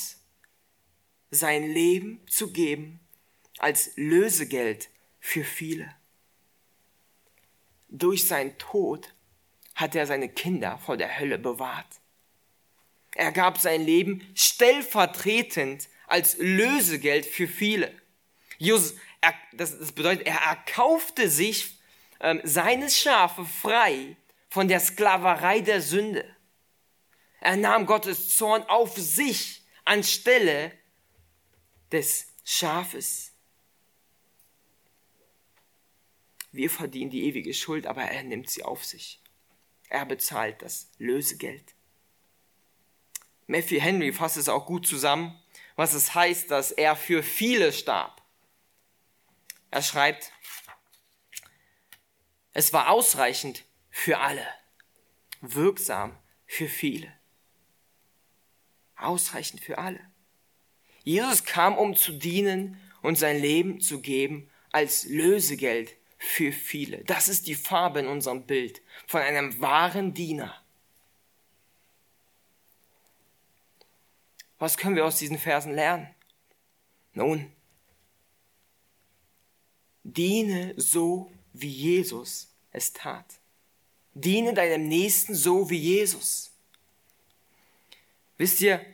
sein 1.30 1.64
Leben 1.68 2.26
zu 2.26 2.52
geben 2.52 3.00
als 3.58 3.90
Lösegeld 3.96 4.88
für 5.20 5.44
viele. 5.44 5.94
Durch 7.88 8.26
seinen 8.26 8.56
Tod 8.58 9.12
hat 9.78 9.94
er 9.94 10.08
seine 10.08 10.28
Kinder 10.28 10.76
vor 10.78 10.96
der 10.96 11.20
Hölle 11.20 11.38
bewahrt. 11.38 11.86
Er 13.14 13.30
gab 13.30 13.58
sein 13.58 13.80
Leben 13.80 14.28
stellvertretend 14.34 15.88
als 16.08 16.36
Lösegeld 16.38 17.24
für 17.24 17.46
viele. 17.46 17.94
Jesus, 18.58 18.96
er, 19.20 19.34
das, 19.52 19.78
das, 19.78 19.92
bedeutet, 19.92 20.26
er 20.26 20.40
erkaufte 20.40 21.30
sich 21.30 21.78
ähm, 22.18 22.40
seine 22.42 22.90
Schafe 22.90 23.44
frei 23.44 24.16
von 24.48 24.66
der 24.66 24.80
Sklaverei 24.80 25.60
der 25.60 25.80
Sünde. 25.80 26.28
Er 27.40 27.56
nahm 27.56 27.86
Gottes 27.86 28.34
Zorn 28.36 28.64
auf 28.64 28.96
sich 28.96 29.62
anstelle 29.84 30.72
des 31.92 32.26
Schafes. 32.44 33.32
Wir 36.50 36.68
verdienen 36.68 37.12
die 37.12 37.26
ewige 37.26 37.54
Schuld, 37.54 37.86
aber 37.86 38.02
er 38.02 38.24
nimmt 38.24 38.50
sie 38.50 38.64
auf 38.64 38.84
sich. 38.84 39.20
Er 39.88 40.04
bezahlt 40.04 40.62
das 40.62 40.90
Lösegeld. 40.98 41.74
Matthew 43.46 43.80
Henry 43.80 44.12
fasst 44.12 44.36
es 44.36 44.48
auch 44.48 44.66
gut 44.66 44.86
zusammen, 44.86 45.40
was 45.76 45.94
es 45.94 46.14
heißt, 46.14 46.50
dass 46.50 46.70
er 46.70 46.96
für 46.96 47.22
viele 47.22 47.72
starb. 47.72 48.22
Er 49.70 49.82
schreibt, 49.82 50.32
es 52.52 52.72
war 52.72 52.90
ausreichend 52.90 53.64
für 53.90 54.18
alle, 54.18 54.46
wirksam 55.40 56.18
für 56.46 56.68
viele. 56.68 57.12
Ausreichend 58.96 59.60
für 59.60 59.78
alle. 59.78 60.00
Jesus 61.04 61.44
kam, 61.44 61.78
um 61.78 61.94
zu 61.94 62.12
dienen 62.12 62.80
und 63.00 63.16
sein 63.16 63.38
Leben 63.38 63.80
zu 63.80 64.00
geben 64.02 64.50
als 64.72 65.04
Lösegeld 65.04 65.94
für 66.18 66.52
viele. 66.52 67.04
Das 67.04 67.28
ist 67.28 67.46
die 67.46 67.54
Farbe 67.54 68.00
in 68.00 68.06
unserem 68.06 68.44
Bild 68.44 68.82
von 69.06 69.20
einem 69.20 69.60
wahren 69.60 70.14
Diener. 70.14 70.62
Was 74.58 74.76
können 74.76 74.96
wir 74.96 75.06
aus 75.06 75.18
diesen 75.18 75.38
Versen 75.38 75.72
lernen? 75.72 76.08
Nun, 77.14 77.52
diene 80.02 80.74
so, 80.76 81.30
wie 81.52 81.68
Jesus 81.68 82.48
es 82.72 82.92
tat. 82.92 83.26
Diene 84.14 84.54
deinem 84.54 84.88
Nächsten 84.88 85.34
so 85.34 85.70
wie 85.70 85.78
Jesus. 85.78 86.50
Wisst 88.36 88.60
ihr, 88.60 88.84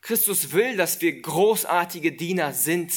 Christus 0.00 0.52
will, 0.52 0.76
dass 0.76 1.00
wir 1.00 1.20
großartige 1.20 2.12
Diener 2.12 2.52
sind, 2.52 2.92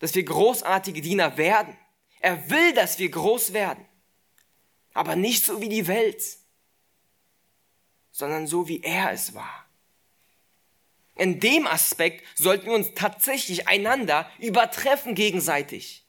dass 0.00 0.14
wir 0.14 0.24
großartige 0.24 1.00
Diener 1.00 1.36
werden. 1.36 1.76
Er 2.18 2.50
will, 2.50 2.74
dass 2.74 2.98
wir 2.98 3.08
groß 3.08 3.52
werden, 3.52 3.84
aber 4.92 5.14
nicht 5.14 5.44
so 5.44 5.60
wie 5.60 5.68
die 5.68 5.86
Welt, 5.86 6.22
sondern 8.10 8.46
so 8.46 8.66
wie 8.66 8.82
er 8.82 9.12
es 9.12 9.34
war. 9.34 9.66
In 11.14 11.38
dem 11.38 11.66
Aspekt 11.66 12.26
sollten 12.36 12.66
wir 12.66 12.72
uns 12.72 12.94
tatsächlich 12.94 13.68
einander 13.68 14.30
übertreffen 14.38 15.14
gegenseitig. 15.14 16.06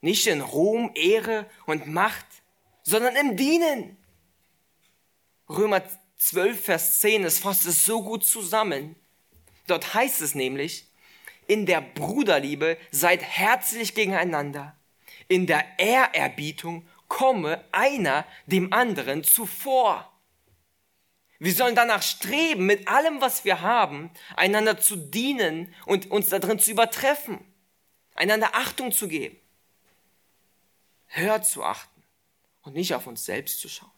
Nicht 0.00 0.26
in 0.26 0.40
Ruhm, 0.40 0.92
Ehre 0.94 1.50
und 1.66 1.86
Macht, 1.86 2.26
sondern 2.82 3.16
im 3.16 3.36
Dienen. 3.36 3.96
Römer 5.48 5.82
12, 6.16 6.64
Vers 6.64 7.00
10, 7.00 7.24
es 7.24 7.38
fasst 7.40 7.66
es 7.66 7.84
so 7.84 8.02
gut 8.02 8.24
zusammen. 8.24 8.94
Dort 9.66 9.94
heißt 9.94 10.20
es 10.20 10.34
nämlich, 10.34 10.89
in 11.50 11.66
der 11.66 11.80
Bruderliebe 11.80 12.78
seid 12.92 13.24
herzlich 13.24 13.96
gegeneinander. 13.96 14.76
In 15.26 15.48
der 15.48 15.64
Ehrerbietung 15.80 16.86
komme 17.08 17.64
einer 17.72 18.24
dem 18.46 18.72
anderen 18.72 19.24
zuvor. 19.24 20.16
Wir 21.40 21.52
sollen 21.52 21.74
danach 21.74 22.04
streben, 22.04 22.66
mit 22.66 22.86
allem, 22.86 23.20
was 23.20 23.44
wir 23.44 23.62
haben, 23.62 24.12
einander 24.36 24.78
zu 24.78 24.94
dienen 24.94 25.74
und 25.86 26.08
uns 26.12 26.28
darin 26.28 26.60
zu 26.60 26.70
übertreffen, 26.70 27.40
einander 28.14 28.54
Achtung 28.54 28.92
zu 28.92 29.08
geben, 29.08 29.36
höher 31.06 31.42
zu 31.42 31.64
achten 31.64 32.04
und 32.62 32.76
nicht 32.76 32.94
auf 32.94 33.08
uns 33.08 33.24
selbst 33.24 33.58
zu 33.58 33.68
schauen. 33.68 33.90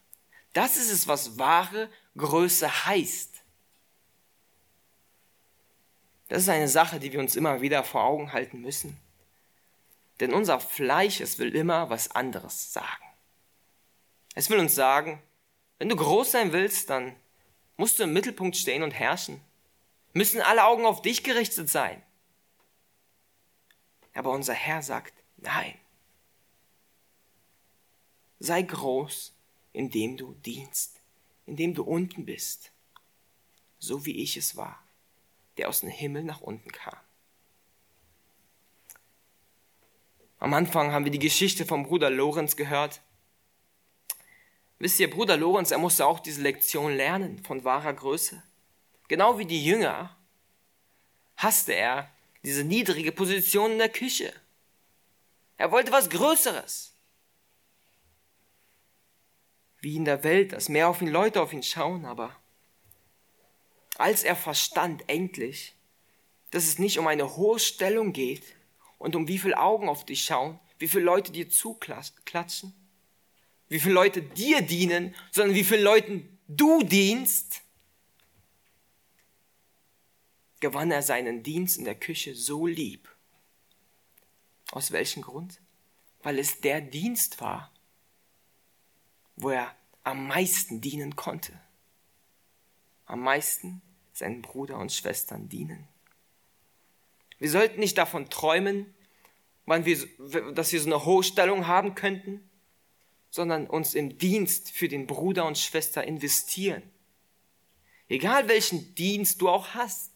Das 0.55 0.78
ist 0.78 0.90
es, 0.90 1.07
was 1.07 1.38
wahre 1.38 1.90
Größe 2.16 2.86
heißt. 2.86 3.32
Das 6.33 6.45
ist 6.45 6.49
eine 6.49 6.68
Sache, 6.68 6.99
die 6.99 7.12
wir 7.12 7.20
uns 7.20 7.37
immer 7.37 7.61
wieder 7.61 7.85
vor 7.85 8.05
Augen 8.05 8.33
halten 8.33 8.62
müssen. 8.62 8.97
Denn 10.18 10.33
unser 10.33 10.61
Fleisch, 10.61 11.20
es 11.20 11.39
will 11.39 11.55
immer 11.55 11.91
was 11.91 12.11
anderes 12.12 12.72
sagen. 12.72 13.05
Es 14.35 14.49
will 14.49 14.59
uns 14.59 14.74
sagen, 14.74 15.20
wenn 15.76 15.91
du 15.91 15.97
groß 15.97 16.30
sein 16.30 16.55
willst, 16.55 16.89
dann 16.89 17.14
musst 17.76 17.99
du 17.99 18.05
im 18.05 18.14
Mittelpunkt 18.14 18.57
stehen 18.57 18.83
und 18.83 18.93
herrschen. 18.93 19.43
Müssen 20.14 20.41
alle 20.41 20.64
Augen 20.64 20.87
auf 20.87 21.03
dich 21.03 21.22
gerichtet 21.22 21.68
sein. 21.68 22.03
Aber 24.14 24.30
unser 24.30 24.55
Herr 24.55 24.80
sagt, 24.80 25.12
nein. 25.37 25.74
Sei 28.39 28.62
groß, 28.62 29.35
indem 29.74 30.16
du 30.16 30.33
dienst, 30.47 30.99
indem 31.45 31.74
du 31.74 31.83
unten 31.83 32.24
bist, 32.24 32.72
so 33.78 34.07
wie 34.07 34.22
ich 34.22 34.39
es 34.39 34.57
war, 34.57 34.83
der 35.57 35.68
aus 35.68 35.80
dem 35.80 35.90
Himmel 35.90 36.24
nach 36.24 36.40
unten 36.40 36.70
kam. 36.70 36.98
Am 40.38 40.55
Anfang 40.55 40.92
haben 40.92 41.05
wir 41.05 41.12
die 41.12 41.18
Geschichte 41.18 41.66
vom 41.66 41.84
Bruder 41.84 42.11
Lorenz 42.11 42.57
gehört, 42.57 43.00
Wisst 44.82 44.98
ihr, 44.98 45.09
Bruder 45.09 45.36
Lorenz, 45.36 45.70
er 45.70 45.78
musste 45.78 46.05
auch 46.05 46.18
diese 46.18 46.42
Lektion 46.42 46.92
lernen 46.92 47.38
von 47.44 47.62
wahrer 47.62 47.92
Größe. 47.92 48.42
Genau 49.07 49.38
wie 49.38 49.46
die 49.46 49.64
Jünger 49.64 50.16
hasste 51.36 51.72
er 51.72 52.11
diese 52.42 52.64
niedrige 52.64 53.12
Position 53.12 53.70
in 53.70 53.78
der 53.78 53.90
Küche. 53.90 54.32
Er 55.57 55.70
wollte 55.70 55.92
was 55.92 56.11
Größeres. 56.11 56.96
Wie 59.78 59.94
in 59.94 60.05
der 60.05 60.24
Welt, 60.24 60.53
dass 60.53 60.68
mehr 60.68 60.88
auf 60.88 61.00
ihn 61.00 61.12
Leute 61.12 61.40
auf 61.40 61.53
ihn 61.53 61.62
schauen, 61.62 62.05
aber 62.05 62.34
als 64.03 64.24
er 64.24 64.34
verstand 64.34 65.05
endlich, 65.07 65.76
dass 66.50 66.64
es 66.64 66.80
nicht 66.80 66.98
um 66.98 67.07
eine 67.07 67.36
hohe 67.36 67.61
Stellung 67.61 68.12
geht 68.12 68.42
und 68.98 69.14
um 69.14 69.28
wie 69.28 69.38
viele 69.38 69.57
Augen 69.57 69.88
auf 69.88 70.05
dich 70.05 70.24
schauen, 70.24 70.59
wie 70.80 70.88
viele 70.88 71.05
Leute 71.05 71.30
dir 71.30 71.48
zuklatschen, 71.48 72.74
wie 73.68 73.78
viele 73.78 73.94
Leute 73.94 74.20
dir 74.20 74.61
dienen, 74.61 75.14
sondern 75.30 75.55
wie 75.55 75.62
viele 75.62 75.82
Leuten 75.82 76.36
du 76.48 76.82
dienst, 76.82 77.62
gewann 80.59 80.90
er 80.90 81.03
seinen 81.03 81.44
Dienst 81.44 81.78
in 81.78 81.84
der 81.84 81.94
Küche 81.94 82.34
so 82.34 82.66
lieb. 82.66 83.09
Aus 84.72 84.90
welchem 84.90 85.22
Grund? 85.22 85.61
Weil 86.24 86.40
es 86.40 86.61
der 86.61 86.80
Dienst 86.80 87.40
war, 87.40 87.72
wo 89.36 89.50
er 89.50 89.76
am 90.03 90.26
meisten 90.26 90.80
dienen 90.80 91.14
konnte. 91.14 91.53
Am 93.07 93.20
meisten 93.20 93.80
seinen 94.23 94.41
Bruder 94.41 94.79
und 94.79 94.93
Schwestern 94.93 95.49
dienen. 95.49 95.89
Wir 97.39 97.51
sollten 97.51 97.81
nicht 97.81 97.99
davon 97.99 98.31
träumen, 98.31 98.95
wir, 99.66 100.53
dass 100.55 100.73
wir 100.73 100.81
so 100.81 100.87
eine 100.87 101.05
hohe 101.05 101.25
Stellung 101.25 101.66
haben 101.66 101.97
könnten, 101.97 102.49
sondern 103.31 103.66
uns 103.66 103.95
im 103.95 104.18
Dienst 104.18 104.70
für 104.70 104.87
den 104.87 105.09
Bruder 105.09 105.45
und 105.47 105.59
Schwester 105.59 106.05
investieren. 106.05 106.83
Egal 108.09 108.47
welchen 108.47 108.95
Dienst 108.95 109.41
du 109.41 109.49
auch 109.49 109.68
hast. 109.68 110.12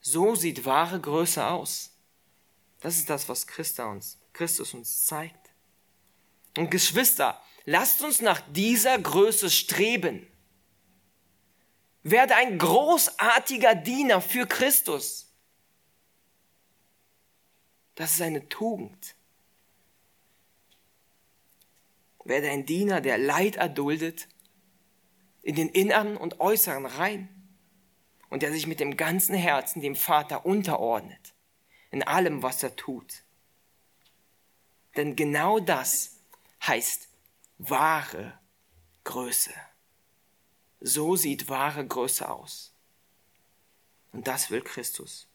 So 0.00 0.34
sieht 0.34 0.66
wahre 0.66 1.00
Größe 1.00 1.46
aus. 1.46 1.92
Das 2.80 2.96
ist 2.96 3.08
das, 3.08 3.28
was 3.28 3.46
Christus 3.46 4.74
uns 4.74 5.04
zeigt. 5.04 5.50
Und 6.58 6.70
Geschwister, 6.70 7.40
lasst 7.64 8.02
uns 8.02 8.20
nach 8.20 8.42
dieser 8.52 8.98
Größe 8.98 9.48
streben. 9.48 10.26
Werde 12.02 12.36
ein 12.36 12.58
großartiger 12.58 13.74
Diener 13.74 14.20
für 14.20 14.46
Christus. 14.46 15.30
Das 17.94 18.12
ist 18.12 18.22
eine 18.22 18.48
Tugend. 18.48 19.14
Werde 22.24 22.50
ein 22.50 22.64
Diener, 22.64 23.00
der 23.00 23.18
Leid 23.18 23.56
erduldet, 23.56 24.28
in 25.42 25.54
den 25.54 25.68
inneren 25.68 26.16
und 26.16 26.40
äußeren 26.40 26.86
Reihen 26.86 27.28
und 28.28 28.42
der 28.42 28.52
sich 28.52 28.66
mit 28.66 28.80
dem 28.80 28.96
ganzen 28.96 29.34
Herzen 29.34 29.82
dem 29.82 29.96
Vater 29.96 30.46
unterordnet, 30.46 31.34
in 31.90 32.02
allem, 32.02 32.42
was 32.42 32.62
er 32.62 32.76
tut. 32.76 33.24
Denn 34.96 35.16
genau 35.16 35.60
das 35.60 36.16
heißt 36.66 37.08
wahre 37.58 38.38
Größe. 39.04 39.52
So 40.80 41.16
sieht 41.16 41.48
wahre 41.48 41.86
Größe 41.86 42.28
aus. 42.28 42.72
Und 44.12 44.26
das 44.26 44.50
will 44.50 44.62
Christus 44.62 45.28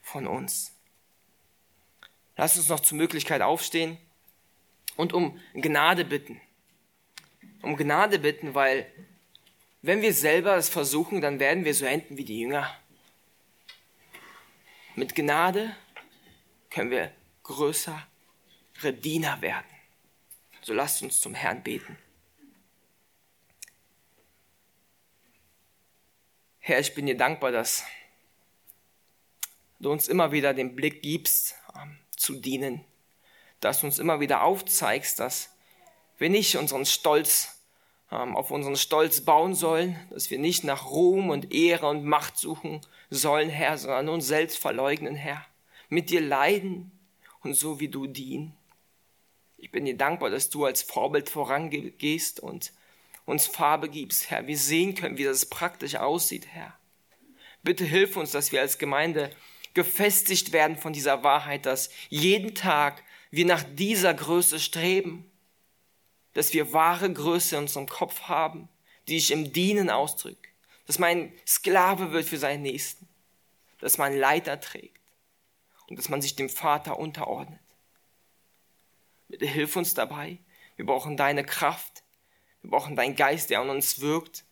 von 0.00 0.26
uns. 0.26 0.72
Lass 2.36 2.56
uns 2.56 2.68
noch 2.68 2.80
zur 2.80 2.96
Möglichkeit 2.96 3.42
aufstehen 3.42 3.98
und 4.96 5.12
um 5.12 5.38
Gnade 5.54 6.04
bitten. 6.04 6.40
Um 7.62 7.76
Gnade 7.76 8.18
bitten, 8.18 8.54
weil 8.54 8.90
wenn 9.82 10.00
wir 10.00 10.14
selber 10.14 10.56
es 10.56 10.68
versuchen, 10.68 11.20
dann 11.20 11.40
werden 11.40 11.64
wir 11.64 11.74
so 11.74 11.84
enden 11.84 12.16
wie 12.16 12.24
die 12.24 12.40
Jünger. 12.40 12.74
Mit 14.94 15.14
Gnade 15.14 15.74
können 16.70 16.90
wir 16.90 17.12
größere 17.42 18.02
Diener 19.02 19.40
werden. 19.40 19.66
So 20.62 20.72
lasst 20.72 21.02
uns 21.02 21.20
zum 21.20 21.34
Herrn 21.34 21.62
beten. 21.62 21.98
Herr, 26.64 26.78
ich 26.78 26.94
bin 26.94 27.06
dir 27.06 27.16
dankbar, 27.16 27.50
dass 27.50 27.82
du 29.80 29.90
uns 29.90 30.06
immer 30.06 30.30
wieder 30.30 30.54
den 30.54 30.76
Blick 30.76 31.02
gibst, 31.02 31.56
ähm, 31.74 31.98
zu 32.16 32.36
dienen, 32.36 32.84
dass 33.58 33.80
du 33.80 33.86
uns 33.86 33.98
immer 33.98 34.20
wieder 34.20 34.44
aufzeigst, 34.44 35.18
dass 35.18 35.56
wir 36.18 36.30
nicht 36.30 36.56
unseren 36.56 36.86
Stolz 36.86 37.60
ähm, 38.12 38.36
auf 38.36 38.52
unseren 38.52 38.76
Stolz 38.76 39.22
bauen 39.22 39.56
sollen, 39.56 39.98
dass 40.10 40.30
wir 40.30 40.38
nicht 40.38 40.62
nach 40.62 40.88
Ruhm 40.88 41.30
und 41.30 41.52
Ehre 41.52 41.88
und 41.88 42.04
Macht 42.04 42.38
suchen 42.38 42.80
sollen, 43.10 43.48
Herr, 43.50 43.76
sondern 43.76 44.10
uns 44.10 44.28
selbst 44.28 44.56
verleugnen, 44.56 45.16
Herr, 45.16 45.44
mit 45.88 46.10
dir 46.10 46.20
leiden 46.20 46.92
und 47.40 47.54
so 47.54 47.80
wie 47.80 47.88
du 47.88 48.06
dienen. 48.06 48.56
Ich 49.56 49.72
bin 49.72 49.84
dir 49.84 49.96
dankbar, 49.96 50.30
dass 50.30 50.48
du 50.48 50.64
als 50.64 50.82
Vorbild 50.82 51.28
vorangehst 51.28 52.38
und 52.38 52.72
uns 53.24 53.46
Farbe 53.46 53.88
gibst, 53.88 54.30
Herr. 54.30 54.46
Wir 54.46 54.58
sehen 54.58 54.94
können, 54.94 55.18
wie 55.18 55.24
das 55.24 55.46
praktisch 55.46 55.96
aussieht, 55.96 56.46
Herr. 56.48 56.76
Bitte 57.62 57.84
hilf 57.84 58.16
uns, 58.16 58.32
dass 58.32 58.52
wir 58.52 58.60
als 58.60 58.78
Gemeinde 58.78 59.30
gefestigt 59.74 60.52
werden 60.52 60.76
von 60.76 60.92
dieser 60.92 61.22
Wahrheit, 61.22 61.66
dass 61.66 61.90
jeden 62.08 62.54
Tag 62.54 63.02
wir 63.30 63.46
nach 63.46 63.62
dieser 63.62 64.12
Größe 64.12 64.60
streben, 64.60 65.30
dass 66.34 66.52
wir 66.52 66.72
wahre 66.72 67.12
Größe 67.12 67.56
in 67.56 67.62
unserem 67.62 67.88
Kopf 67.88 68.22
haben, 68.22 68.68
die 69.08 69.18
sich 69.18 69.30
im 69.30 69.52
Dienen 69.52 69.90
ausdrückt, 69.90 70.46
dass 70.86 70.98
man 70.98 71.32
Sklave 71.46 72.12
wird 72.12 72.26
für 72.26 72.38
seinen 72.38 72.62
Nächsten, 72.62 73.08
dass 73.80 73.98
man 73.98 74.16
Leiter 74.16 74.60
trägt 74.60 75.00
und 75.88 75.98
dass 75.98 76.08
man 76.08 76.22
sich 76.22 76.36
dem 76.36 76.48
Vater 76.48 76.98
unterordnet. 76.98 77.60
Bitte 79.28 79.46
hilf 79.46 79.76
uns 79.76 79.94
dabei. 79.94 80.38
Wir 80.76 80.86
brauchen 80.86 81.16
deine 81.16 81.44
Kraft, 81.44 81.91
wir 82.62 82.70
brauchen 82.70 82.96
deinen 82.96 83.16
Geist, 83.16 83.50
der 83.50 83.60
an 83.60 83.70
uns 83.70 84.00
wirkt. 84.00 84.44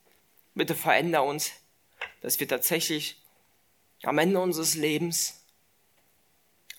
Bitte 0.53 0.75
veränder 0.75 1.23
uns, 1.23 1.51
dass 2.21 2.39
wir 2.39 2.47
tatsächlich 2.47 3.21
am 4.03 4.17
Ende 4.17 4.39
unseres 4.39 4.75
Lebens 4.75 5.43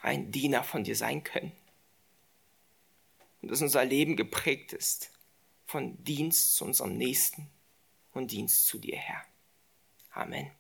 ein 0.00 0.30
Diener 0.30 0.64
von 0.64 0.84
dir 0.84 0.96
sein 0.96 1.24
können. 1.24 1.52
Und 3.40 3.50
dass 3.50 3.62
unser 3.62 3.84
Leben 3.84 4.16
geprägt 4.16 4.72
ist 4.72 5.10
von 5.66 6.02
Dienst 6.04 6.56
zu 6.56 6.64
unserem 6.64 6.96
Nächsten 6.96 7.48
und 8.12 8.30
Dienst 8.30 8.66
zu 8.66 8.78
dir, 8.78 8.96
Herr. 8.96 9.24
Amen. 10.10 10.50